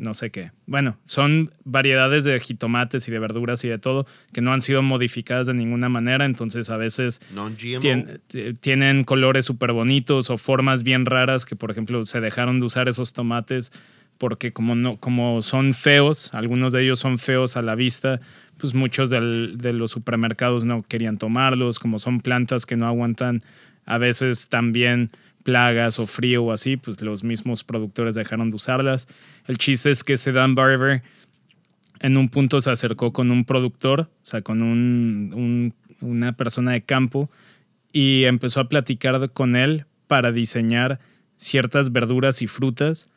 no 0.00 0.14
sé 0.14 0.30
qué. 0.30 0.50
Bueno, 0.66 0.96
son 1.04 1.52
variedades 1.64 2.24
de 2.24 2.40
jitomates 2.40 3.06
y 3.06 3.10
de 3.10 3.18
verduras 3.18 3.62
y 3.64 3.68
de 3.68 3.78
todo 3.78 4.06
que 4.32 4.40
no 4.40 4.52
han 4.52 4.62
sido 4.62 4.82
modificadas 4.82 5.46
de 5.46 5.54
ninguna 5.54 5.88
manera, 5.88 6.24
entonces 6.24 6.70
a 6.70 6.76
veces 6.76 7.20
tien- 7.82 8.56
tienen 8.60 9.04
colores 9.04 9.44
súper 9.44 9.72
bonitos 9.72 10.30
o 10.30 10.38
formas 10.38 10.82
bien 10.82 11.06
raras 11.06 11.44
que, 11.44 11.54
por 11.56 11.70
ejemplo, 11.70 12.02
se 12.04 12.20
dejaron 12.20 12.60
de 12.60 12.66
usar 12.66 12.88
esos 12.88 13.12
tomates 13.12 13.72
porque 14.18 14.52
como, 14.52 14.74
no, 14.74 14.96
como 14.98 15.40
son 15.42 15.72
feos, 15.72 16.34
algunos 16.34 16.72
de 16.72 16.82
ellos 16.82 16.98
son 16.98 17.18
feos 17.18 17.56
a 17.56 17.62
la 17.62 17.74
vista, 17.74 18.20
pues 18.58 18.74
muchos 18.74 19.08
del- 19.08 19.56
de 19.56 19.72
los 19.72 19.90
supermercados 19.90 20.64
no 20.64 20.82
querían 20.82 21.16
tomarlos, 21.18 21.78
como 21.78 21.98
son 21.98 22.20
plantas 22.20 22.66
que 22.66 22.76
no 22.76 22.86
aguantan 22.86 23.42
a 23.86 23.96
veces 23.98 24.48
también 24.50 25.10
plagas 25.42 25.98
o 25.98 26.06
frío 26.06 26.44
o 26.44 26.52
así, 26.52 26.76
pues 26.76 27.00
los 27.02 27.24
mismos 27.24 27.64
productores 27.64 28.14
dejaron 28.14 28.50
de 28.50 28.56
usarlas. 28.56 29.08
El 29.46 29.58
chiste 29.58 29.90
es 29.90 30.04
que 30.04 30.14
ese 30.14 30.32
Dan 30.32 30.54
Barber 30.54 31.02
en 32.00 32.16
un 32.16 32.28
punto 32.28 32.60
se 32.60 32.70
acercó 32.70 33.12
con 33.12 33.30
un 33.30 33.44
productor, 33.44 34.02
o 34.02 34.08
sea, 34.22 34.42
con 34.42 34.62
un- 34.62 35.32
un- 35.34 35.74
una 36.00 36.32
persona 36.32 36.72
de 36.72 36.82
campo, 36.82 37.30
y 37.92 38.24
empezó 38.24 38.60
a 38.60 38.68
platicar 38.68 39.30
con 39.32 39.56
él 39.56 39.84
para 40.06 40.32
diseñar 40.32 41.00
ciertas 41.36 41.92
verduras 41.92 42.40
y 42.42 42.46
frutas, 42.46 43.08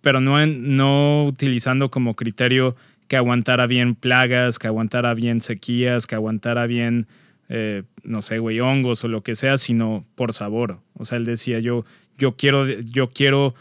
pero 0.00 0.20
no, 0.20 0.44
no 0.46 1.26
utilizando 1.26 1.90
como 1.90 2.14
criterio 2.14 2.76
que 3.08 3.16
aguantara 3.16 3.66
bien 3.66 3.94
plagas, 3.94 4.58
que 4.58 4.68
aguantara 4.68 5.12
bien 5.14 5.40
sequías, 5.40 6.06
que 6.06 6.14
aguantara 6.14 6.66
bien, 6.66 7.06
eh, 7.52 7.82
no 8.04 8.22
sé, 8.22 8.38
güey, 8.38 8.60
hongos 8.60 9.02
o 9.02 9.08
lo 9.08 9.24
que 9.24 9.34
sea, 9.34 9.58
sino 9.58 10.06
por 10.14 10.32
sabor. 10.32 10.78
O 10.94 11.04
sea, 11.04 11.18
él 11.18 11.24
decía, 11.24 11.58
yo, 11.58 11.84
yo 12.16 12.36
quiero, 12.36 12.64
yo 12.64 13.08
quiero 13.08 13.56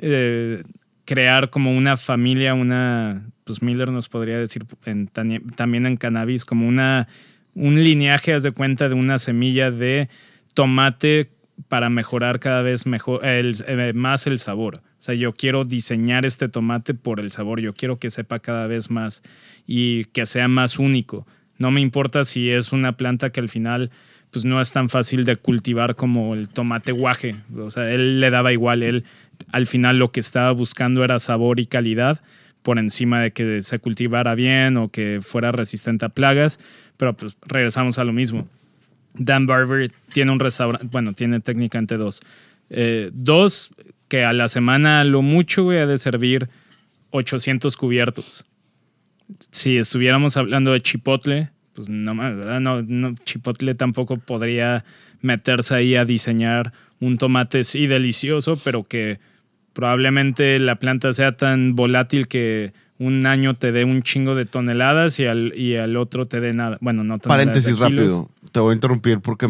eh, 0.00 0.62
crear 1.04 1.50
como 1.50 1.76
una 1.76 1.96
familia, 1.96 2.54
una, 2.54 3.28
pues 3.42 3.60
Miller 3.60 3.90
nos 3.90 4.08
podría 4.08 4.38
decir 4.38 4.64
también 5.12 5.86
en 5.86 5.96
cannabis, 5.96 6.44
como 6.44 6.68
una, 6.68 7.08
un 7.54 7.82
lineaje, 7.82 8.34
haz 8.34 8.44
de 8.44 8.52
cuenta, 8.52 8.88
de 8.88 8.94
una 8.94 9.18
semilla 9.18 9.72
de 9.72 10.08
tomate 10.54 11.28
para 11.66 11.90
mejorar 11.90 12.38
cada 12.38 12.62
vez 12.62 12.86
mejor, 12.86 13.20
eh, 13.24 13.92
más 13.96 14.28
el 14.28 14.38
sabor. 14.38 14.76
O 14.78 15.02
sea, 15.04 15.16
yo 15.16 15.32
quiero 15.32 15.64
diseñar 15.64 16.24
este 16.24 16.48
tomate 16.48 16.94
por 16.94 17.18
el 17.18 17.32
sabor, 17.32 17.60
yo 17.60 17.74
quiero 17.74 17.96
que 17.96 18.10
sepa 18.10 18.38
cada 18.38 18.68
vez 18.68 18.92
más 18.92 19.24
y 19.66 20.04
que 20.06 20.24
sea 20.24 20.46
más 20.46 20.78
único. 20.78 21.26
No 21.58 21.70
me 21.70 21.80
importa 21.80 22.24
si 22.24 22.50
es 22.50 22.72
una 22.72 22.96
planta 22.96 23.30
que 23.30 23.40
al 23.40 23.48
final 23.48 23.90
pues 24.30 24.44
no 24.44 24.60
es 24.60 24.72
tan 24.72 24.88
fácil 24.88 25.24
de 25.24 25.36
cultivar 25.36 25.94
como 25.94 26.34
el 26.34 26.48
tomate 26.48 26.90
guaje. 26.90 27.36
O 27.56 27.70
sea, 27.70 27.90
él 27.92 28.20
le 28.20 28.30
daba 28.30 28.52
igual, 28.52 28.82
él 28.82 29.04
al 29.52 29.66
final 29.66 29.98
lo 29.98 30.10
que 30.10 30.20
estaba 30.20 30.50
buscando 30.50 31.04
era 31.04 31.18
sabor 31.20 31.60
y 31.60 31.66
calidad 31.66 32.20
por 32.62 32.78
encima 32.78 33.20
de 33.20 33.30
que 33.30 33.60
se 33.62 33.78
cultivara 33.78 34.34
bien 34.34 34.76
o 34.76 34.88
que 34.88 35.20
fuera 35.22 35.52
resistente 35.52 36.06
a 36.06 36.08
plagas, 36.08 36.58
pero 36.96 37.12
pues 37.12 37.36
regresamos 37.46 37.98
a 37.98 38.04
lo 38.04 38.12
mismo. 38.12 38.48
Dan 39.12 39.46
Barber 39.46 39.92
tiene 40.12 40.32
un 40.32 40.40
restaurante, 40.40 40.86
bueno, 40.90 41.12
tiene 41.12 41.40
técnicamente 41.40 41.96
dos. 41.96 42.20
Eh, 42.70 43.10
dos 43.12 43.70
que 44.08 44.24
a 44.24 44.32
la 44.32 44.48
semana 44.48 45.00
a 45.00 45.04
lo 45.04 45.22
mucho 45.22 45.64
güey, 45.64 45.78
ha 45.78 45.86
de 45.86 45.98
servir 45.98 46.48
800 47.10 47.76
cubiertos. 47.76 48.44
Si 49.50 49.76
estuviéramos 49.76 50.36
hablando 50.36 50.72
de 50.72 50.80
Chipotle, 50.80 51.50
pues 51.74 51.88
no, 51.88 52.14
más, 52.14 52.36
¿verdad? 52.36 52.60
no, 52.60 52.82
no, 52.82 53.14
Chipotle 53.24 53.74
tampoco 53.74 54.18
podría 54.18 54.84
meterse 55.20 55.74
ahí 55.74 55.96
a 55.96 56.04
diseñar 56.04 56.72
un 57.00 57.18
tomate 57.18 57.64
sí 57.64 57.86
delicioso, 57.86 58.58
pero 58.62 58.84
que 58.84 59.18
probablemente 59.72 60.58
la 60.58 60.76
planta 60.76 61.12
sea 61.12 61.36
tan 61.36 61.74
volátil 61.74 62.28
que 62.28 62.72
un 62.98 63.26
año 63.26 63.56
te 63.56 63.72
dé 63.72 63.84
un 63.84 64.02
chingo 64.02 64.34
de 64.34 64.44
toneladas 64.44 65.18
y 65.18 65.26
al, 65.26 65.52
y 65.56 65.76
al 65.76 65.96
otro 65.96 66.26
te 66.26 66.40
dé 66.40 66.52
nada. 66.52 66.78
Bueno, 66.80 67.02
no 67.04 67.18
Paréntesis 67.18 67.78
rápido. 67.78 68.30
Te 68.52 68.60
voy 68.60 68.72
a 68.72 68.74
interrumpir 68.74 69.20
porque 69.20 69.48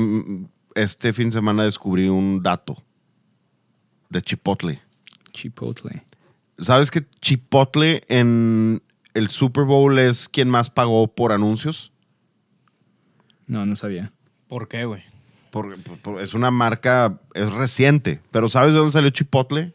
este 0.74 1.12
fin 1.12 1.28
de 1.28 1.32
semana 1.32 1.64
descubrí 1.64 2.08
un 2.08 2.42
dato 2.42 2.76
de 4.08 4.22
Chipotle. 4.22 4.80
Chipotle. 5.32 6.04
¿Sabes 6.58 6.90
que 6.90 7.04
Chipotle 7.20 8.04
en 8.08 8.80
el 9.14 9.30
Super 9.30 9.64
Bowl 9.64 9.98
es 9.98 10.28
quien 10.28 10.48
más 10.50 10.70
pagó 10.70 11.06
por 11.08 11.32
anuncios. 11.32 11.92
No, 13.46 13.64
no 13.66 13.76
sabía. 13.76 14.12
¿Por 14.48 14.68
qué, 14.68 14.84
güey? 14.84 15.02
Por- 15.50 15.78
por- 15.82 15.98
por- 15.98 16.20
es 16.22 16.34
una 16.34 16.50
marca, 16.50 17.20
es 17.34 17.50
reciente. 17.52 18.20
Pero 18.30 18.48
¿sabes 18.48 18.72
de 18.72 18.78
dónde 18.78 18.92
salió 18.92 19.10
Chipotle? 19.10 19.72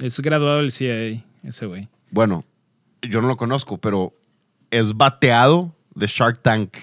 Es 0.00 0.18
graduado 0.20 0.58
del 0.58 0.72
CIA, 0.72 1.24
ese 1.42 1.66
güey. 1.66 1.88
Bueno, 2.10 2.44
yo 3.02 3.20
no 3.20 3.28
lo 3.28 3.36
conozco, 3.36 3.78
pero 3.78 4.12
es 4.70 4.94
bateado 4.96 5.74
de 5.94 6.06
Shark 6.06 6.42
Tank. 6.42 6.76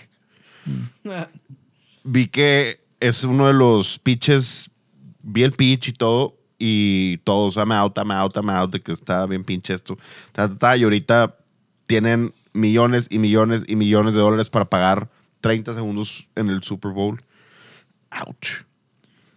Vi 2.03 2.27
que 2.27 2.79
es 2.99 3.23
uno 3.23 3.47
de 3.47 3.53
los 3.53 3.99
pitches, 3.99 4.69
vi 5.21 5.43
el 5.43 5.53
pitch 5.53 5.89
y 5.89 5.93
todo, 5.93 6.37
y 6.59 7.17
todos, 7.19 7.55
I'm 7.55 7.71
out, 7.71 7.97
I'm 7.97 8.11
out, 8.11 8.35
I'm 8.35 8.49
out, 8.49 8.71
de 8.71 8.81
que 8.81 8.91
está 8.91 9.25
bien 9.25 9.43
pinche 9.43 9.73
esto. 9.73 9.97
Ta, 10.31 10.49
ta, 10.49 10.57
ta, 10.57 10.77
y 10.77 10.83
ahorita 10.83 11.35
tienen 11.87 12.33
millones 12.53 13.07
y 13.09 13.19
millones 13.19 13.63
y 13.67 13.75
millones 13.75 14.13
de 14.13 14.19
dólares 14.21 14.49
para 14.49 14.65
pagar 14.65 15.09
30 15.41 15.73
segundos 15.73 16.27
en 16.35 16.49
el 16.49 16.63
Super 16.63 16.91
Bowl. 16.91 17.21
Ouch. 18.11 18.63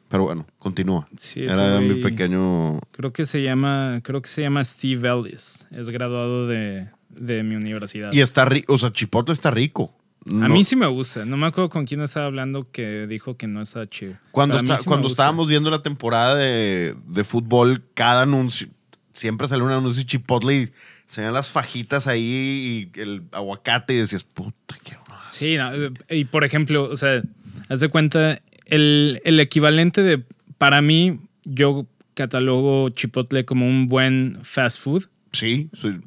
Pero 0.09 0.25
bueno, 0.25 0.47
continúa. 0.59 1.09
Sí, 1.19 1.43
Era 1.43 1.81
mi 1.81 2.01
pequeño... 2.01 2.79
Creo 2.93 3.13
que 3.13 3.25
se 3.25 3.43
llama, 3.43 4.01
creo 4.05 4.23
que 4.23 4.29
se 4.29 4.43
llama 4.43 4.63
Steve 4.63 5.09
Ellis. 5.09 5.67
Es 5.73 5.91
graduado 5.91 6.47
de, 6.47 6.89
de 7.09 7.43
mi 7.43 7.57
universidad. 7.57 8.13
Y 8.13 8.21
está 8.21 8.45
rico, 8.45 8.75
o 8.75 8.79
sea, 8.79 8.93
Chipotle 8.93 9.35
está 9.35 9.51
rico. 9.51 9.93
A 10.29 10.49
mí 10.49 10.63
sí 10.65 10.75
me 10.77 10.87
gusta. 10.89 11.25
No 11.25 11.37
me 11.37 11.47
acuerdo 11.47 11.71
con 11.71 11.87
quién 11.87 12.01
estaba 12.03 12.27
hablando 12.27 12.69
que 12.71 13.07
dijo 13.07 13.37
que 13.37 13.47
no 13.47 13.61
está 13.63 13.89
chido. 13.89 14.15
Cuando, 14.33 14.57
está- 14.57 14.77
sí 14.77 14.85
cuando 14.85 15.07
estábamos 15.09 15.49
viendo 15.49 15.71
la 15.71 15.83
temporada 15.83 16.35
de, 16.35 16.97
de 17.07 17.25
fútbol, 17.25 17.85
cada 17.95 18.23
anuncio, 18.23 18.69
siempre 19.13 19.47
sale 19.49 19.63
un 19.63 19.71
anuncio 19.71 20.03
de 20.03 20.07
Chipotle 20.07 20.55
y 20.57 20.73
se 21.07 21.23
las 21.31 21.49
fajitas 21.49 22.07
ahí 22.07 22.91
y 22.95 23.01
el 23.01 23.23
aguacate 23.33 23.95
y 23.95 23.99
decías, 23.99 24.25
puta, 24.25 24.77
qué 24.85 24.97
más. 25.09 25.33
Sí, 25.33 25.57
no, 25.57 25.71
y 26.11 26.25
por 26.25 26.45
ejemplo, 26.45 26.85
o 26.91 26.97
sea, 26.97 27.23
haz 27.69 27.81
de 27.81 27.89
cuenta, 27.89 28.41
el, 28.67 29.21
el 29.25 29.39
equivalente 29.41 30.03
de, 30.03 30.23
para 30.59 30.83
mí, 30.83 31.21
yo 31.45 31.87
catalogo 32.15 32.89
Chipotle 32.91 33.45
como 33.45 33.67
un 33.69 33.89
buen 33.89 34.39
fast 34.43 34.81
food, 34.81 35.05
Sí, 35.33 35.69
soy 35.75 36.01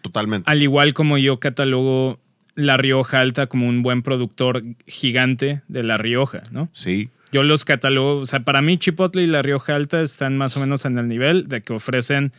totalmente. 0.00 0.48
al 0.48 0.62
igual 0.62 0.94
como 0.94 1.18
yo 1.18 1.40
catalogo 1.40 2.20
La 2.54 2.76
Rioja 2.76 3.20
Alta 3.20 3.48
como 3.48 3.66
un 3.68 3.82
buen 3.82 4.02
productor 4.02 4.62
gigante 4.86 5.62
de 5.66 5.82
La 5.82 5.96
Rioja, 5.98 6.44
¿no? 6.52 6.68
Sí. 6.72 7.10
Yo 7.32 7.42
los 7.42 7.64
catalogo, 7.64 8.20
o 8.20 8.26
sea, 8.26 8.40
para 8.40 8.62
mí 8.62 8.78
Chipotle 8.78 9.22
y 9.22 9.26
La 9.26 9.42
Rioja 9.42 9.74
Alta 9.74 10.00
están 10.02 10.38
más 10.38 10.56
o 10.56 10.60
menos 10.60 10.84
en 10.84 10.98
el 10.98 11.08
nivel 11.08 11.48
de 11.48 11.62
que 11.62 11.72
ofrecen 11.72 12.32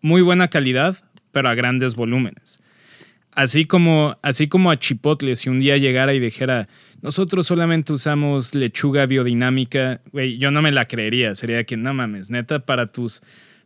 muy 0.00 0.22
buena 0.22 0.46
calidad, 0.48 0.96
pero 1.32 1.48
a 1.48 1.54
grandes 1.54 1.94
volúmenes. 1.94 2.60
Así 3.32 3.66
como, 3.66 4.16
así 4.22 4.48
como 4.48 4.70
a 4.70 4.78
Chipotle, 4.78 5.36
si 5.36 5.48
un 5.48 5.60
día 5.60 5.76
llegara 5.76 6.12
y 6.12 6.18
dijera, 6.18 6.68
nosotros 7.02 7.46
solamente 7.46 7.92
usamos 7.92 8.54
lechuga 8.54 9.06
biodinámica, 9.06 10.00
güey, 10.12 10.38
yo 10.38 10.50
no 10.50 10.60
me 10.60 10.72
la 10.72 10.86
creería. 10.86 11.34
Sería 11.36 11.62
que, 11.64 11.76
no 11.76 11.94
mames, 11.94 12.30
neta, 12.30 12.58
para 12.60 12.86
tus 12.88 13.22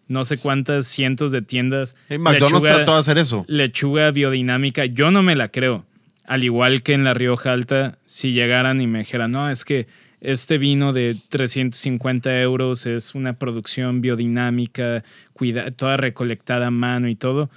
no 0.08 0.24
sé 0.24 0.36
cuántas 0.36 0.86
cientos 0.88 1.32
de 1.32 1.40
tiendas. 1.40 1.96
Hey, 2.08 2.18
McDonald's 2.18 2.52
lechuga- 2.64 2.76
trató 2.76 2.92
de 2.94 2.98
hacer 2.98 3.16
eso. 3.18 3.44
lechuga 3.48 4.10
biodinámica, 4.10 4.84
yo 4.84 5.10
no 5.10 5.22
me 5.22 5.36
la 5.36 5.48
creo. 5.48 5.86
Al 6.26 6.44
igual 6.44 6.82
que 6.82 6.92
en 6.92 7.04
la 7.04 7.14
Rioja 7.14 7.52
Alta, 7.52 7.98
si 8.04 8.32
llegaran 8.32 8.80
y 8.82 8.86
me 8.86 8.98
dijeran, 9.00 9.32
no, 9.32 9.48
es 9.48 9.64
que 9.64 9.86
este 10.22 10.56
vino 10.56 10.92
de 10.92 11.16
350 11.30 12.40
euros 12.40 12.86
es 12.86 13.16
una 13.16 13.32
producción 13.34 14.00
biodinámica, 14.00 15.02
cuida, 15.32 15.72
toda 15.72 15.96
recolectada 15.96 16.68
a 16.68 16.70
mano 16.70 17.08
y 17.08 17.16
todo. 17.16 17.50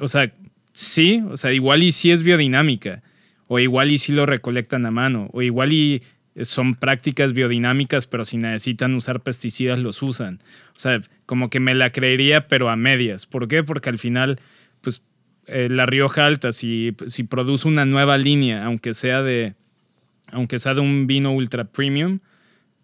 O 0.00 0.08
sea, 0.08 0.32
sí, 0.72 1.22
o 1.30 1.36
sea, 1.36 1.52
igual 1.52 1.84
y 1.84 1.92
sí 1.92 2.10
es 2.10 2.24
biodinámica, 2.24 3.02
o 3.46 3.60
igual 3.60 3.92
y 3.92 3.98
sí 3.98 4.12
lo 4.12 4.26
recolectan 4.26 4.84
a 4.84 4.90
mano, 4.90 5.30
o 5.32 5.42
igual 5.42 5.72
y 5.72 6.02
son 6.40 6.74
prácticas 6.74 7.34
biodinámicas, 7.34 8.08
pero 8.08 8.24
si 8.24 8.36
necesitan 8.36 8.94
usar 8.94 9.20
pesticidas, 9.20 9.78
los 9.78 10.02
usan. 10.02 10.40
O 10.74 10.80
sea, 10.80 11.00
como 11.24 11.50
que 11.50 11.60
me 11.60 11.74
la 11.74 11.92
creería, 11.92 12.48
pero 12.48 12.68
a 12.68 12.74
medias. 12.74 13.26
¿Por 13.26 13.46
qué? 13.46 13.62
Porque 13.62 13.90
al 13.90 13.98
final, 13.98 14.40
pues, 14.80 15.04
eh, 15.46 15.68
la 15.70 15.86
Rioja 15.86 16.26
Alta, 16.26 16.50
si, 16.50 16.96
si 17.06 17.22
produce 17.22 17.68
una 17.68 17.84
nueva 17.84 18.18
línea, 18.18 18.64
aunque 18.64 18.92
sea 18.92 19.22
de, 19.22 19.54
aunque 20.32 20.58
sea 20.58 20.74
de 20.74 20.80
un 20.80 21.06
vino 21.06 21.32
ultra 21.32 21.64
premium, 21.64 22.20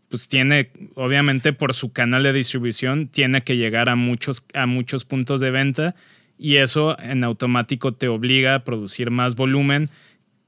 pues 0.09 0.29
tiene, 0.29 0.71
obviamente 0.95 1.53
por 1.53 1.75
su 1.75 1.93
canal 1.93 2.23
de 2.23 2.33
distribución, 2.33 3.09
tiene 3.09 3.43
que 3.43 3.57
llegar 3.57 3.89
a 3.89 3.97
muchos, 3.97 4.45
a 4.55 4.67
muchos 4.67 5.05
puntos 5.05 5.41
de 5.41 5.51
venta 5.51 5.95
y 6.39 6.57
eso 6.57 6.99
en 7.01 7.25
automático 7.25 7.93
te 7.93 8.09
obliga 8.09 8.55
a 8.55 8.65
producir 8.65 9.11
más 9.11 9.35
volumen, 9.35 9.91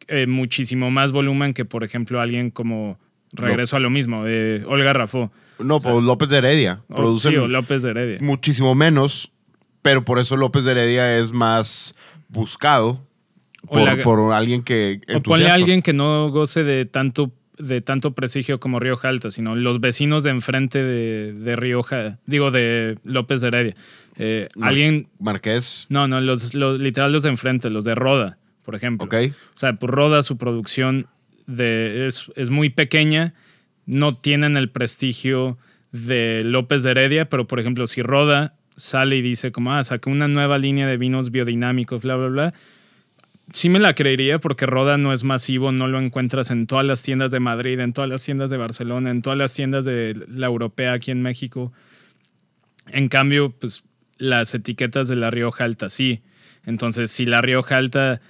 eh, 0.08 0.26
muchísimo 0.26 0.90
más 0.90 1.12
volumen 1.12 1.52
que, 1.52 1.64
por 1.64 1.84
ejemplo, 1.84 2.20
alguien 2.20 2.50
como, 2.50 2.98
regreso 3.32 3.76
a 3.76 3.80
lo 3.80 3.90
mismo, 3.90 4.24
eh, 4.26 4.62
Olga 4.66 4.92
Rafó, 4.92 5.30
No, 5.58 5.80
pues 5.80 6.02
López 6.02 6.28
de 6.28 6.38
Heredia. 6.38 6.82
o, 6.88 6.96
Producen 6.96 7.32
sí, 7.32 7.48
López 7.48 7.82
de 7.82 7.90
Heredia. 7.90 8.18
muchísimo 8.20 8.74
menos, 8.74 9.30
pero 9.82 10.04
por 10.04 10.18
eso 10.18 10.36
López 10.36 10.64
de 10.64 10.72
Heredia 10.72 11.18
es 11.18 11.32
más 11.32 11.94
buscado 12.28 13.06
por, 13.68 13.82
la- 13.82 14.02
por 14.02 14.32
alguien 14.32 14.62
que... 14.62 15.00
O 15.14 15.22
ponle 15.22 15.48
a 15.48 15.54
alguien 15.54 15.82
que 15.82 15.92
no 15.92 16.30
goce 16.30 16.64
de 16.64 16.84
tanto, 16.86 17.30
de 17.58 17.80
tanto 17.80 18.12
prestigio 18.12 18.58
como 18.60 18.80
Rioja 18.80 19.08
Alta, 19.08 19.30
sino 19.30 19.54
los 19.54 19.80
vecinos 19.80 20.22
de 20.22 20.30
enfrente 20.30 20.82
de, 20.82 21.32
de 21.32 21.56
Rioja, 21.56 22.18
digo, 22.26 22.50
de 22.50 22.98
López 23.04 23.40
de 23.40 23.48
Heredia. 23.48 23.74
Eh, 24.16 24.48
alguien, 24.60 25.08
Marqués, 25.18 25.86
no, 25.88 26.06
no, 26.08 26.20
los, 26.20 26.54
los- 26.54 26.78
literal 26.80 27.12
los 27.12 27.22
de 27.22 27.30
enfrente, 27.30 27.70
los 27.70 27.84
de 27.84 27.94
Roda, 27.94 28.38
por 28.64 28.74
ejemplo. 28.74 29.06
¿ok? 29.06 29.14
O 29.54 29.58
sea, 29.58 29.74
pues 29.74 29.90
Roda, 29.90 30.22
su 30.22 30.36
producción 30.36 31.06
de, 31.46 32.06
es, 32.06 32.30
es 32.36 32.50
muy 32.50 32.70
pequeña, 32.70 33.34
no 33.86 34.12
tienen 34.12 34.56
el 34.56 34.70
prestigio 34.70 35.58
de 35.92 36.42
López 36.44 36.82
de 36.82 36.92
Heredia, 36.92 37.28
pero 37.28 37.46
por 37.46 37.60
ejemplo, 37.60 37.86
si 37.86 38.02
Roda 38.02 38.54
sale 38.76 39.16
y 39.16 39.22
dice 39.22 39.52
como, 39.52 39.72
ah, 39.74 39.82
saqué 39.84 40.08
una 40.10 40.28
nueva 40.28 40.56
línea 40.58 40.86
de 40.86 40.96
vinos 40.96 41.30
biodinámicos, 41.30 42.02
bla, 42.02 42.16
bla, 42.16 42.28
bla, 42.28 42.54
sí 43.52 43.68
me 43.68 43.78
la 43.78 43.94
creería 43.94 44.38
porque 44.38 44.66
Roda 44.66 44.98
no 44.98 45.12
es 45.12 45.24
masivo, 45.24 45.72
no 45.72 45.88
lo 45.88 46.00
encuentras 46.00 46.50
en 46.50 46.66
todas 46.66 46.84
las 46.84 47.02
tiendas 47.02 47.30
de 47.30 47.40
Madrid, 47.40 47.80
en 47.80 47.92
todas 47.92 48.08
las 48.08 48.24
tiendas 48.24 48.50
de 48.50 48.56
Barcelona, 48.56 49.10
en 49.10 49.22
todas 49.22 49.38
las 49.38 49.54
tiendas 49.54 49.84
de 49.84 50.18
la 50.28 50.46
europea 50.46 50.92
aquí 50.92 51.10
en 51.10 51.22
México. 51.22 51.72
En 52.88 53.08
cambio, 53.08 53.50
pues 53.50 53.84
las 54.18 54.54
etiquetas 54.54 55.08
de 55.08 55.16
la 55.16 55.30
Rioja 55.30 55.64
Alta 55.64 55.88
sí. 55.88 56.22
Entonces, 56.66 57.10
si 57.10 57.26
la 57.26 57.40
Rioja 57.40 57.76
Alta 57.76 58.20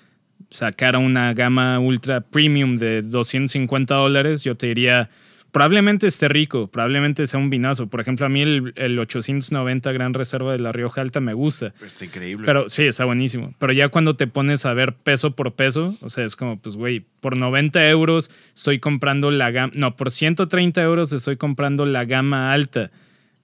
sacara 0.48 0.98
una 0.98 1.34
gama 1.34 1.78
ultra 1.78 2.20
premium 2.20 2.76
de 2.76 3.02
250 3.02 3.94
dólares, 3.94 4.42
yo 4.42 4.56
te 4.56 4.68
diría, 4.68 5.10
probablemente 5.52 6.06
esté 6.06 6.28
rico, 6.28 6.68
probablemente 6.68 7.26
sea 7.26 7.38
un 7.38 7.50
vinazo. 7.50 7.88
Por 7.88 8.00
ejemplo, 8.00 8.26
a 8.26 8.28
mí 8.28 8.40
el, 8.40 8.72
el 8.76 8.98
890 8.98 9.92
Gran 9.92 10.14
Reserva 10.14 10.52
de 10.52 10.58
la 10.58 10.72
Rioja 10.72 11.00
Alta 11.00 11.20
me 11.20 11.34
gusta. 11.34 11.74
Está 11.84 12.04
increíble. 12.04 12.46
Pero 12.46 12.68
sí, 12.68 12.84
está 12.84 13.04
buenísimo. 13.04 13.54
Pero 13.58 13.72
ya 13.72 13.88
cuando 13.88 14.16
te 14.16 14.26
pones 14.26 14.66
a 14.66 14.74
ver 14.74 14.94
peso 14.94 15.34
por 15.34 15.52
peso, 15.52 15.94
o 16.00 16.08
sea, 16.08 16.24
es 16.24 16.36
como, 16.36 16.58
pues, 16.58 16.76
güey, 16.76 17.04
por 17.20 17.36
90 17.36 17.88
euros 17.88 18.30
estoy 18.54 18.78
comprando 18.78 19.30
la 19.30 19.50
gama, 19.50 19.72
no, 19.76 19.96
por 19.96 20.10
130 20.10 20.82
euros 20.82 21.12
estoy 21.12 21.36
comprando 21.36 21.86
la 21.86 22.04
gama 22.04 22.52
alta 22.52 22.90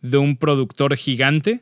de 0.03 0.19
un 0.19 0.37
productor 0.37 0.97
gigante. 0.97 1.61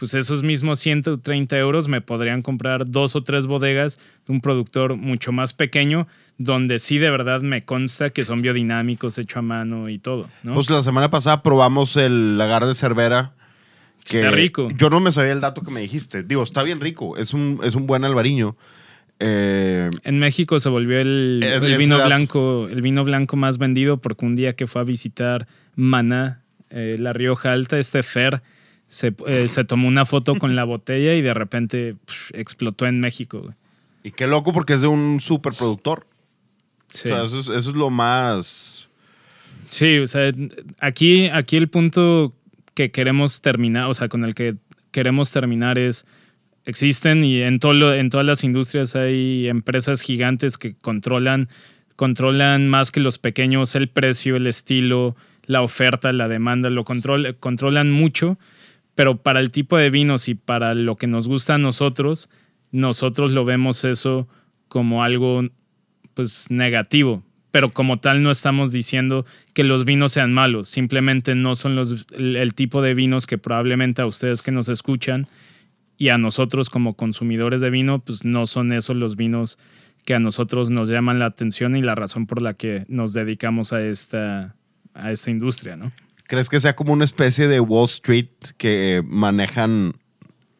Pues 0.00 0.14
esos 0.14 0.42
mismos 0.42 0.78
130 0.80 1.58
euros 1.58 1.86
me 1.86 2.00
podrían 2.00 2.40
comprar 2.40 2.88
dos 2.88 3.14
o 3.16 3.22
tres 3.22 3.44
bodegas 3.44 3.98
de 4.26 4.32
un 4.32 4.40
productor 4.40 4.96
mucho 4.96 5.30
más 5.30 5.52
pequeño, 5.52 6.08
donde 6.38 6.78
sí 6.78 6.96
de 6.96 7.10
verdad 7.10 7.42
me 7.42 7.66
consta 7.66 8.08
que 8.08 8.24
son 8.24 8.40
biodinámicos, 8.40 9.18
hecho 9.18 9.40
a 9.40 9.42
mano 9.42 9.90
y 9.90 9.98
todo, 9.98 10.30
¿no? 10.42 10.54
Pues 10.54 10.70
la 10.70 10.82
semana 10.82 11.10
pasada 11.10 11.42
probamos 11.42 11.98
el 11.98 12.38
lagar 12.38 12.64
de 12.64 12.74
Cervera. 12.74 13.32
que 14.10 14.20
Está 14.20 14.30
rico. 14.30 14.70
Yo 14.74 14.88
no 14.88 15.00
me 15.00 15.12
sabía 15.12 15.32
el 15.32 15.42
dato 15.42 15.60
que 15.60 15.70
me 15.70 15.80
dijiste. 15.82 16.22
Digo, 16.22 16.44
está 16.44 16.62
bien 16.62 16.80
rico. 16.80 17.18
Es 17.18 17.34
un, 17.34 17.60
es 17.62 17.74
un 17.74 17.86
buen 17.86 18.02
albariño. 18.02 18.56
Eh, 19.18 19.90
En 20.04 20.18
México 20.18 20.58
se 20.60 20.70
volvió 20.70 20.98
el, 20.98 21.42
Eh, 21.44 21.56
el 21.56 21.76
vino 21.76 22.02
blanco, 22.02 22.68
el 22.70 22.80
vino 22.80 23.04
blanco 23.04 23.36
más 23.36 23.58
vendido 23.58 23.98
porque 23.98 24.24
un 24.24 24.34
día 24.34 24.54
que 24.54 24.66
fue 24.66 24.80
a 24.80 24.84
visitar 24.84 25.46
Maná, 25.76 26.40
eh, 26.70 26.96
la 26.98 27.12
Rioja 27.12 27.52
Alta, 27.52 27.78
este 27.78 28.02
Fer 28.02 28.40
se, 28.90 29.14
eh, 29.28 29.46
se 29.48 29.62
tomó 29.64 29.86
una 29.86 30.04
foto 30.04 30.34
con 30.34 30.56
la 30.56 30.64
botella 30.64 31.14
y 31.14 31.22
de 31.22 31.32
repente 31.32 31.94
explotó 32.34 32.86
en 32.86 32.98
México. 32.98 33.40
güey. 33.40 33.54
y 34.02 34.10
qué 34.10 34.26
loco 34.26 34.52
porque 34.52 34.74
es 34.74 34.80
de 34.80 34.88
un 34.88 35.20
superproductor. 35.20 36.06
Sí. 36.88 37.08
O 37.10 37.14
sea, 37.14 37.24
eso 37.24 37.38
es, 37.38 37.46
eso 37.48 37.70
es 37.70 37.76
lo 37.76 37.88
más... 37.90 38.88
Sí, 39.68 39.98
o 40.00 40.06
sea, 40.08 40.32
aquí, 40.80 41.28
aquí 41.28 41.56
el 41.56 41.68
punto 41.68 42.34
que 42.74 42.90
queremos 42.90 43.40
terminar, 43.40 43.86
o 43.86 43.94
sea, 43.94 44.08
con 44.08 44.24
el 44.24 44.34
que 44.34 44.56
queremos 44.90 45.30
terminar 45.30 45.78
es, 45.78 46.04
existen 46.64 47.22
y 47.22 47.42
en, 47.42 47.60
todo 47.60 47.74
lo- 47.74 47.94
en 47.94 48.10
todas 48.10 48.26
las 48.26 48.42
industrias 48.42 48.96
hay 48.96 49.46
empresas 49.48 50.00
gigantes 50.00 50.58
que 50.58 50.74
controlan, 50.74 51.48
controlan 51.94 52.66
más 52.66 52.90
que 52.90 52.98
los 52.98 53.18
pequeños 53.18 53.76
el 53.76 53.88
precio, 53.88 54.34
el 54.34 54.48
estilo, 54.48 55.14
la 55.46 55.62
oferta, 55.62 56.12
la 56.12 56.26
demanda, 56.26 56.70
lo 56.70 56.84
control- 56.84 57.36
controlan 57.38 57.92
mucho, 57.92 58.38
pero 59.00 59.16
para 59.16 59.40
el 59.40 59.50
tipo 59.50 59.78
de 59.78 59.88
vinos 59.88 60.28
y 60.28 60.34
para 60.34 60.74
lo 60.74 60.96
que 60.96 61.06
nos 61.06 61.26
gusta 61.26 61.54
a 61.54 61.58
nosotros, 61.58 62.28
nosotros 62.70 63.32
lo 63.32 63.46
vemos 63.46 63.86
eso 63.86 64.28
como 64.68 65.02
algo 65.02 65.42
pues 66.12 66.50
negativo, 66.50 67.22
pero 67.50 67.70
como 67.70 67.98
tal 67.98 68.22
no 68.22 68.30
estamos 68.30 68.72
diciendo 68.72 69.24
que 69.54 69.64
los 69.64 69.86
vinos 69.86 70.12
sean 70.12 70.34
malos, 70.34 70.68
simplemente 70.68 71.34
no 71.34 71.54
son 71.54 71.76
los, 71.76 72.08
el, 72.12 72.52
tipo 72.52 72.82
de 72.82 72.92
vinos 72.92 73.26
que 73.26 73.38
probablemente 73.38 74.02
a 74.02 74.06
ustedes 74.06 74.42
que 74.42 74.52
nos 74.52 74.68
escuchan 74.68 75.28
y 75.96 76.10
a 76.10 76.18
nosotros 76.18 76.68
como 76.68 76.92
consumidores 76.92 77.62
de 77.62 77.70
vino, 77.70 78.00
pues 78.00 78.26
no 78.26 78.46
son 78.46 78.70
esos 78.70 78.96
los 78.96 79.16
vinos 79.16 79.58
que 80.04 80.12
a 80.12 80.20
nosotros 80.20 80.68
nos 80.68 80.90
llaman 80.90 81.18
la 81.18 81.24
atención 81.24 81.74
y 81.74 81.80
la 81.80 81.94
razón 81.94 82.26
por 82.26 82.42
la 82.42 82.52
que 82.52 82.84
nos 82.88 83.14
dedicamos 83.14 83.72
a 83.72 83.80
esta, 83.80 84.56
a 84.92 85.10
esta 85.10 85.30
industria, 85.30 85.76
¿no? 85.76 85.90
¿Crees 86.30 86.48
que 86.48 86.60
sea 86.60 86.76
como 86.76 86.92
una 86.92 87.02
especie 87.02 87.48
de 87.48 87.58
Wall 87.58 87.86
Street 87.86 88.28
que 88.56 89.02
manejan 89.04 89.96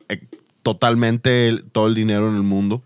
eh, 0.09 0.27
totalmente 0.65 1.47
el- 1.47 1.63
todo 1.71 1.87
el 1.87 1.95
dinero 1.95 2.29
en 2.29 2.35
el 2.35 2.43
mundo? 2.43 2.83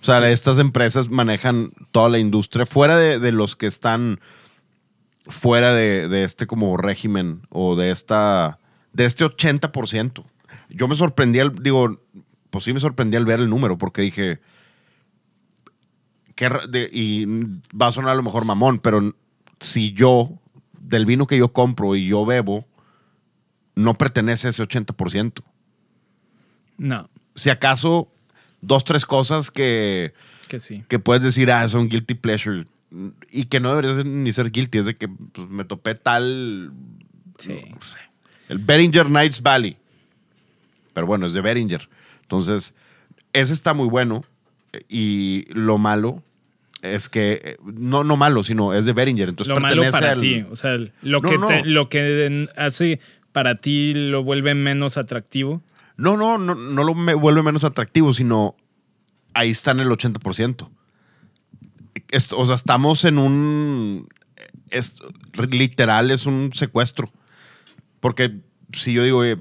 O 0.00 0.04
sea, 0.04 0.26
estas 0.26 0.58
empresas 0.58 1.10
manejan 1.10 1.72
toda 1.90 2.08
la 2.08 2.18
industria 2.18 2.64
fuera 2.64 2.96
de, 2.96 3.18
de 3.18 3.30
los 3.30 3.56
que 3.56 3.66
están 3.66 4.20
fuera 5.26 5.74
de, 5.74 6.08
de 6.08 6.24
este 6.24 6.46
como 6.46 6.78
régimen 6.78 7.42
o 7.50 7.76
de 7.76 7.90
esta 7.90 8.58
de 8.94 9.04
este 9.04 9.26
80%. 9.26 10.24
Yo 10.70 10.88
me 10.88 10.94
sorprendí 10.94 11.40
al, 11.40 11.54
digo, 11.62 12.00
pues 12.48 12.64
sí 12.64 12.72
me 12.72 12.80
sorprendí 12.80 13.18
al 13.18 13.26
ver 13.26 13.40
el 13.40 13.50
número 13.50 13.76
porque 13.76 14.00
dije 14.00 14.40
y 16.90 17.26
va 17.26 17.88
a 17.88 17.92
sonar 17.92 18.12
a 18.12 18.14
lo 18.14 18.22
mejor 18.22 18.46
mamón, 18.46 18.78
pero 18.78 19.14
si 19.60 19.92
yo 19.92 20.30
del 20.82 21.06
vino 21.06 21.26
que 21.26 21.38
yo 21.38 21.52
compro 21.52 21.96
y 21.96 22.06
yo 22.08 22.24
bebo 22.26 22.66
no 23.74 23.94
pertenece 23.94 24.46
a 24.48 24.50
ese 24.50 24.62
80%. 24.62 25.42
No, 26.78 27.08
Si 27.34 27.48
acaso 27.50 28.08
dos 28.60 28.84
tres 28.84 29.04
cosas 29.06 29.50
que 29.50 30.12
que 30.48 30.60
sí. 30.60 30.84
que 30.88 30.98
puedes 30.98 31.22
decir, 31.22 31.50
ah, 31.50 31.66
son 31.68 31.88
guilty 31.88 32.14
pleasure. 32.14 32.66
Y 33.30 33.46
que 33.46 33.58
no 33.60 33.70
debería 33.70 33.94
ser- 33.94 34.04
ni 34.06 34.32
ser 34.32 34.50
guilty, 34.50 34.78
es 34.78 34.84
de 34.86 34.94
que 34.94 35.08
pues, 35.08 35.48
me 35.48 35.64
topé 35.64 35.94
tal. 35.94 36.72
Sí. 37.38 37.58
no 37.70 37.80
sé, 37.82 37.98
el 38.48 38.58
Beringer 38.58 39.08
Nights 39.08 39.42
Valley. 39.42 39.76
Pero 40.92 41.06
bueno, 41.06 41.24
es 41.26 41.32
de 41.32 41.40
Beringer. 41.40 41.88
Entonces, 42.22 42.74
ese 43.32 43.52
está 43.54 43.72
muy 43.72 43.88
bueno. 43.88 44.22
Y 44.88 45.46
lo 45.54 45.78
malo 45.78 46.22
es 46.82 47.08
que. 47.08 47.40
eh, 47.44 47.56
No, 47.64 48.04
no 48.04 48.16
malo, 48.16 48.42
sino 48.42 48.74
es 48.74 48.84
de 48.84 48.92
Beringer. 48.92 49.28
Entonces 49.30 49.54
lo 49.54 49.60
malo 49.60 49.82
para 49.90 50.12
al- 50.12 50.20
ti, 50.20 50.44
o 50.50 50.56
sea, 50.56 50.76
lo, 51.02 51.20
No, 51.20 51.22
que 51.22 51.38
no. 51.38 51.46
te- 51.46 51.64
lo 51.64 51.88
que 51.88 52.48
hace 52.56 53.00
para 53.32 53.54
ti 53.54 53.94
lo 53.94 54.22
vuelve 54.22 54.54
menos 54.54 54.98
atractivo. 54.98 55.62
No, 55.96 56.16
no, 56.16 56.38
no, 56.38 56.54
no 56.54 56.84
lo 56.84 56.94
me 56.94 57.14
vuelve 57.14 57.42
menos 57.42 57.64
atractivo, 57.64 58.12
sino 58.14 58.56
ahí 59.34 59.50
está 59.50 59.70
en 59.70 59.80
el 59.80 59.88
80%. 59.88 60.70
Esto- 62.10 62.38
o 62.38 62.44
sea, 62.46 62.54
estamos 62.56 63.04
en 63.04 63.18
un. 63.18 64.08
es- 64.70 64.96
literal, 65.50 66.10
es 66.10 66.26
un 66.26 66.50
secuestro. 66.54 67.10
Porque 68.00 68.40
si 68.72 68.92
yo 68.94 69.04
digo, 69.04 69.18
oye, 69.18 69.36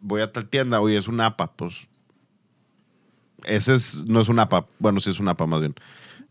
voy 0.00 0.20
a 0.20 0.30
tal 0.32 0.46
tienda, 0.46 0.80
oye, 0.80 0.96
es 0.96 1.08
un 1.08 1.20
APA, 1.20 1.52
pues. 1.56 1.86
Ese 3.44 3.74
es, 3.74 4.04
no 4.06 4.20
es 4.20 4.28
un 4.28 4.38
APA. 4.38 4.66
Bueno, 4.78 5.00
sí 5.00 5.10
es 5.10 5.20
un 5.20 5.28
APA 5.28 5.46
más 5.46 5.60
bien. 5.60 5.74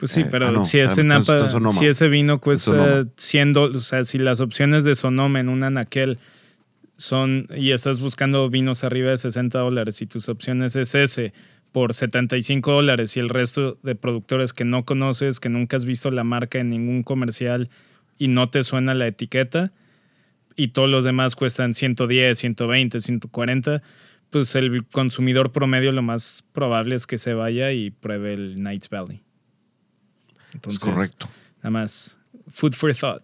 Pues 0.04 0.12
sí, 0.12 0.20
Eh, 0.22 0.28
pero 0.30 0.48
ah, 0.48 0.52
no, 0.52 0.64
si 0.66 0.80
ese 0.80 1.00
entonces- 1.00 1.30
napa, 1.36 1.46
entonces 1.48 1.80
si 1.80 1.86
ese 1.86 2.10
vino 2.10 2.42
cuesta 2.42 2.72
Sonoma. 2.72 3.08
100 3.16 3.54
dólares, 3.54 3.78
o 3.78 3.82
sea, 3.82 4.04
si 4.04 4.18
las 4.18 4.42
opciones 4.42 4.84
de 4.84 4.96
Sonoma 4.96 5.40
en 5.40 5.48
un 5.48 5.64
anaquel 5.64 6.20
son 6.98 7.48
y 7.56 7.72
estás 7.72 8.02
buscando 8.02 8.50
vinos 8.50 8.84
arriba 8.84 9.12
de 9.12 9.18
60 9.18 9.60
dólares 9.60 10.02
y 10.02 10.06
tus 10.06 10.28
opciones 10.28 10.76
es 10.76 10.94
ese 10.94 11.32
por 11.72 11.94
75 11.94 12.72
dólares 12.74 13.16
y 13.18 13.22
el 13.22 13.30
resto 13.30 13.78
de 13.82 13.96
productores 13.96 14.52
que 14.54 14.66
no 14.66 14.84
conoces, 14.84 15.40
que 15.40 15.48
nunca 15.50 15.78
has 15.78 15.86
visto 15.86 16.12
la 16.12 16.24
marca 16.24 16.60
en 16.60 16.70
ningún 16.70 17.02
comercial 17.04 17.70
y 18.20 18.28
no 18.28 18.50
te 18.50 18.64
suena 18.64 18.94
la 18.94 19.08
etiqueta 19.08 19.72
y 20.56 20.68
todos 20.68 20.90
los 20.90 21.04
demás 21.04 21.36
cuestan 21.36 21.74
110, 21.74 22.38
120, 22.38 23.00
140, 23.00 23.82
pues 24.30 24.54
el 24.56 24.86
consumidor 24.86 25.52
promedio 25.52 25.92
lo 25.94 26.02
más 26.04 26.44
probable 26.52 26.96
es 26.96 27.08
que 27.08 27.18
se 27.18 27.34
vaya 27.34 27.72
y 27.72 27.90
pruebe 27.90 28.34
el 28.34 28.56
Knights 28.56 28.90
Valley. 28.90 29.23
Es 30.68 30.80
correcto. 30.80 31.28
Nada 31.58 31.70
más. 31.72 32.18
Food 32.52 32.74
for 32.74 32.94
thought. 32.94 33.24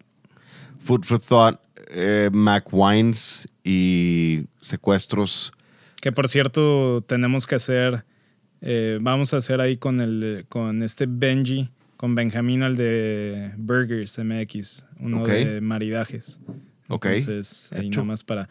Food 0.82 1.04
for 1.04 1.18
Thought, 1.20 1.60
eh, 1.90 2.30
Mac 2.32 2.68
Wines 2.72 3.46
y 3.62 4.44
secuestros. 4.60 5.52
Que 6.00 6.10
por 6.10 6.28
cierto, 6.28 7.04
tenemos 7.06 7.46
que 7.46 7.56
hacer. 7.56 8.04
eh, 8.62 8.98
vamos 9.00 9.32
a 9.34 9.38
hacer 9.38 9.60
ahí 9.60 9.76
con 9.76 10.00
el 10.00 10.46
con 10.48 10.82
este 10.82 11.04
Benji, 11.06 11.70
con 11.98 12.14
Benjamín, 12.14 12.62
el 12.62 12.76
de 12.76 13.52
Burgers 13.58 14.18
MX, 14.18 14.84
uno 15.00 15.26
de 15.26 15.60
maridajes. 15.60 16.40
Ok, 16.88 17.06
Entonces, 17.06 17.70
ahí 17.74 17.88
hecho. 17.88 18.00
nomás 18.00 18.24
para. 18.24 18.48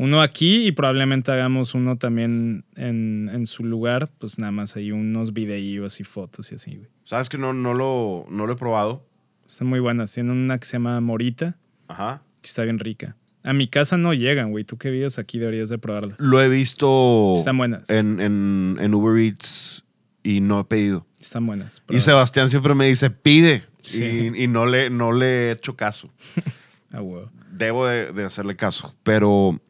Uno 0.00 0.22
aquí 0.22 0.66
y 0.68 0.72
probablemente 0.72 1.32
hagamos 1.32 1.74
uno 1.74 1.96
también 1.98 2.64
en, 2.76 3.28
en 3.32 3.46
su 3.46 3.64
lugar, 3.64 4.08
pues 4.18 4.38
nada 4.38 4.52
más 4.52 4.76
ahí 4.76 4.92
unos 4.92 5.32
videíos 5.32 5.98
y 5.98 6.04
fotos 6.04 6.52
y 6.52 6.54
así, 6.54 6.76
güey. 6.76 6.88
¿Sabes 7.02 7.28
que 7.28 7.36
no, 7.36 7.52
no, 7.52 7.74
lo, 7.74 8.24
no 8.30 8.46
lo 8.46 8.52
he 8.52 8.56
probado? 8.56 9.04
Están 9.46 9.66
muy 9.66 9.80
buenas. 9.80 10.12
Tienen 10.12 10.32
una 10.32 10.58
que 10.58 10.66
se 10.66 10.74
llama 10.74 11.00
Morita, 11.00 11.56
Ajá. 11.88 12.22
que 12.40 12.46
está 12.48 12.62
bien 12.62 12.78
rica. 12.78 13.16
A 13.42 13.52
mi 13.52 13.66
casa 13.66 13.96
no 13.96 14.14
llegan, 14.14 14.52
güey. 14.52 14.62
Tú 14.62 14.78
que 14.78 14.90
vives 14.90 15.18
aquí 15.18 15.38
deberías 15.40 15.68
de 15.68 15.78
probarla. 15.78 16.14
Lo 16.18 16.40
he 16.40 16.48
visto 16.48 17.34
Están 17.36 17.58
buenas. 17.58 17.90
en, 17.90 18.20
en, 18.20 18.76
en 18.80 18.94
Uber 18.94 19.18
Eats 19.20 19.84
y 20.22 20.40
no 20.40 20.60
he 20.60 20.64
pedido. 20.64 21.06
Están 21.20 21.44
buenas. 21.44 21.82
Y. 21.88 21.98
Sebastián 21.98 22.48
siempre 22.50 22.74
me 22.76 22.86
dice, 22.86 23.10
pide. 23.10 23.64
Sí. 23.82 24.30
Y, 24.34 24.44
y 24.44 24.46
no, 24.46 24.66
le, 24.66 24.90
no 24.90 25.10
le 25.12 25.48
he 25.48 25.50
hecho 25.52 25.74
caso. 25.76 26.08
Ah, 26.90 27.02
huevo. 27.02 27.30
Debo 27.52 27.84
de, 27.86 28.12
de 28.12 28.24
hacerle 28.24 28.56
caso. 28.56 28.94
Pero 29.02 29.60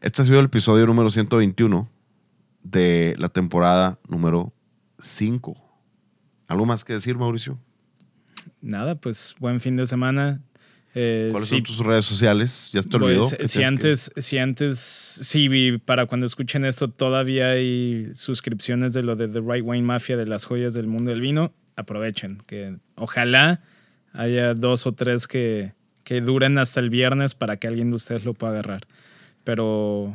este 0.00 0.22
ha 0.22 0.24
sido 0.24 0.38
el 0.40 0.46
episodio 0.46 0.86
número 0.86 1.10
121 1.10 1.88
de 2.62 3.14
la 3.18 3.28
temporada 3.28 3.98
número 4.08 4.52
5. 4.98 5.56
¿Algo 6.46 6.66
más 6.66 6.84
que 6.84 6.94
decir, 6.94 7.16
Mauricio? 7.16 7.58
Nada, 8.60 8.94
pues 8.94 9.34
buen 9.38 9.60
fin 9.60 9.76
de 9.76 9.86
semana. 9.86 10.40
Eh, 10.94 11.28
¿Cuáles 11.30 11.48
sí, 11.48 11.56
son 11.56 11.64
tus 11.64 11.78
redes 11.78 12.06
sociales? 12.06 12.70
¿Ya 12.72 12.82
te 12.82 12.98
pues, 12.98 13.02
olvidó? 13.02 13.28
que 13.36 13.46
si 13.46 13.58
que- 13.58 13.64
antes, 13.64 14.12
si 14.16 14.38
antes, 14.38 14.78
sí, 14.78 15.78
para 15.84 16.06
cuando 16.06 16.26
escuchen 16.26 16.64
esto, 16.64 16.88
todavía 16.88 17.50
hay 17.50 18.08
suscripciones 18.14 18.94
de 18.94 19.02
lo 19.02 19.14
de 19.14 19.28
The 19.28 19.40
Right 19.40 19.64
Wine 19.64 19.86
Mafia, 19.86 20.16
de 20.16 20.26
las 20.26 20.44
joyas 20.44 20.74
del 20.74 20.86
mundo 20.86 21.10
del 21.10 21.20
vino, 21.20 21.52
aprovechen. 21.76 22.42
Que 22.46 22.78
ojalá 22.96 23.60
haya 24.12 24.54
dos 24.54 24.86
o 24.86 24.92
tres 24.92 25.26
que, 25.26 25.74
que 26.04 26.20
duren 26.20 26.58
hasta 26.58 26.80
el 26.80 26.88
viernes 26.90 27.34
para 27.34 27.58
que 27.58 27.68
alguien 27.68 27.90
de 27.90 27.96
ustedes 27.96 28.24
lo 28.24 28.34
pueda 28.34 28.54
agarrar. 28.54 28.86
Pero, 29.48 30.14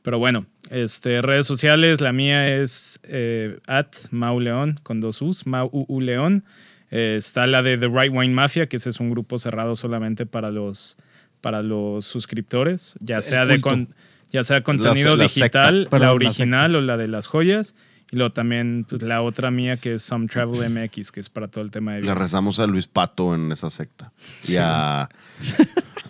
pero 0.00 0.18
bueno, 0.18 0.46
este, 0.70 1.20
redes 1.20 1.46
sociales, 1.46 2.00
la 2.00 2.14
mía 2.14 2.56
es 2.56 2.98
eh, 3.02 3.58
at 3.66 3.88
Mauleón 4.10 4.80
con 4.82 5.00
dos 5.02 5.20
U's, 5.20 5.46
Mau 5.46 5.68
U, 5.70 5.84
U 5.86 6.00
León. 6.00 6.44
Eh, 6.90 7.16
está 7.18 7.46
la 7.46 7.62
de 7.62 7.76
The 7.76 7.88
Right 7.88 8.10
Wine 8.10 8.32
Mafia, 8.32 8.66
que 8.66 8.76
ese 8.78 8.88
es 8.88 9.00
un 9.00 9.10
grupo 9.10 9.36
cerrado 9.36 9.76
solamente 9.76 10.24
para 10.24 10.50
los, 10.50 10.96
para 11.42 11.62
los 11.62 12.06
suscriptores, 12.06 12.94
ya 13.00 13.20
sea 13.20 13.44
de 13.44 13.60
con- 13.60 13.88
ya 14.30 14.42
sea 14.42 14.62
contenido 14.62 15.14
la 15.14 15.24
digital, 15.24 15.80
secta. 15.82 15.90
Perdón, 15.90 16.00
la 16.00 16.06
la 16.06 16.12
original 16.14 16.76
o 16.76 16.80
la 16.80 16.96
de 16.96 17.08
las 17.08 17.26
joyas. 17.26 17.74
Y 18.10 18.16
luego 18.16 18.32
también 18.32 18.86
pues, 18.88 19.02
la 19.02 19.20
otra 19.22 19.50
mía 19.50 19.76
que 19.76 19.94
es 19.94 20.02
Some 20.02 20.28
Travel 20.28 20.70
MX, 20.70 21.12
que 21.12 21.20
es 21.20 21.28
para 21.28 21.48
todo 21.48 21.62
el 21.62 21.70
tema 21.70 21.92
de 21.92 21.98
Le 21.98 22.04
viajes. 22.04 22.22
rezamos 22.22 22.58
a 22.58 22.66
Luis 22.66 22.86
Pato 22.86 23.34
en 23.34 23.52
esa 23.52 23.68
secta. 23.70 24.12
Y 24.44 24.46
Sí. 24.46 24.56
a, 24.58 25.08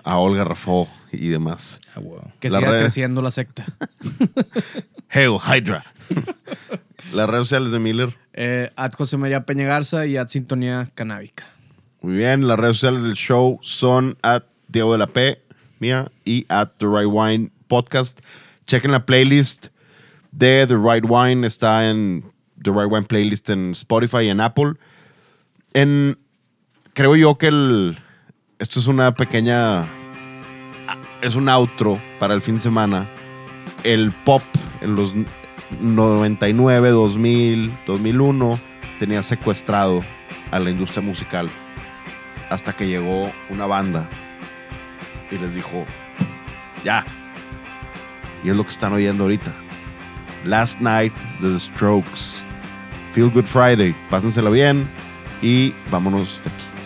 a 0.05 0.19
Olga 0.19 0.45
Rafó 0.45 0.89
y 1.11 1.29
demás. 1.29 1.81
Ah, 1.97 2.01
wow. 2.01 2.23
Que 2.39 2.51
La 2.51 2.59
siga 2.61 2.71
red. 2.73 2.81
creciendo 2.81 3.21
la 3.21 3.31
secta. 3.33 3.65
Hail 5.11 5.37
Hydra. 5.45 5.85
Las 7.15 7.29
redes 7.29 7.47
sociales 7.49 7.73
de 7.73 7.79
Miller. 7.79 8.15
Eh, 8.35 8.71
at 8.77 8.93
José 8.95 9.17
María 9.17 9.45
Peña 9.45 9.65
Garza 9.67 10.07
y 10.07 10.17
at 10.17 10.29
Sintonía 10.29 10.87
Canábica. 10.95 11.45
Muy 12.01 12.15
bien, 12.17 12.47
las 12.47 12.59
redes 12.59 12.77
sociales 12.77 13.03
del 13.03 13.15
show 13.15 13.59
son 13.63 14.17
at 14.23 14.45
Diego 14.69 14.93
de 14.93 14.99
la 14.99 15.07
P, 15.09 15.41
mía, 15.81 16.11
y 16.25 16.45
at 16.49 16.69
The 16.79 16.87
Right 16.87 17.09
Wine 17.11 17.51
Podcast. 17.67 18.21
Chequen 18.67 18.93
la 18.93 19.05
playlist 19.07 19.69
de 20.39 20.67
The 20.67 20.77
Right 20.77 21.05
Wine. 21.07 21.47
Está 21.47 21.91
en 21.91 22.23
The 22.63 22.71
Right 22.71 22.91
Wine 22.91 23.07
Playlist 23.07 23.51
en 23.51 23.73
Spotify 23.73 24.25
y 24.25 24.29
en 24.29 24.41
Apple. 24.41 24.75
En, 25.75 26.17
creo 26.95 27.17
yo 27.17 27.37
que 27.37 27.49
el, 27.49 27.99
esto 28.59 28.81
es 28.81 28.87
una 28.87 29.15
pequeña... 29.15 29.95
Es 31.21 31.35
un 31.35 31.49
outro 31.49 32.01
para 32.21 32.33
el 32.35 32.41
fin 32.41 32.55
de 32.55 32.61
semana. 32.61 33.11
El 33.83 34.13
pop 34.25 34.43
en 34.81 34.95
los 34.95 35.13
99, 35.81 36.91
2000, 36.91 37.73
2001 37.87 38.59
tenía 39.01 39.23
secuestrado 39.23 40.01
a 40.53 40.59
la 40.61 40.71
industria 40.71 41.03
musical 41.03 41.51
hasta 42.51 42.73
que 42.73 42.87
llegó 42.87 43.31
una 43.51 43.67
banda 43.67 44.09
y 45.31 45.39
les 45.39 45.55
dijo, 45.55 45.85
ya. 46.85 47.05
Y 48.45 48.51
es 48.51 48.57
lo 48.57 48.63
que 48.63 48.71
están 48.71 48.93
oyendo 48.93 49.25
ahorita. 49.25 49.68
Last 50.45 50.81
Night 50.81 51.13
The 51.41 51.59
Strokes. 51.59 52.45
Feel 53.13 53.31
Good 53.31 53.47
Friday. 53.47 53.95
Pásensela 54.11 54.51
bien 54.51 54.89
y 55.43 55.75
vámonos 55.91 56.41
de 56.45 56.51
aquí. 56.51 56.78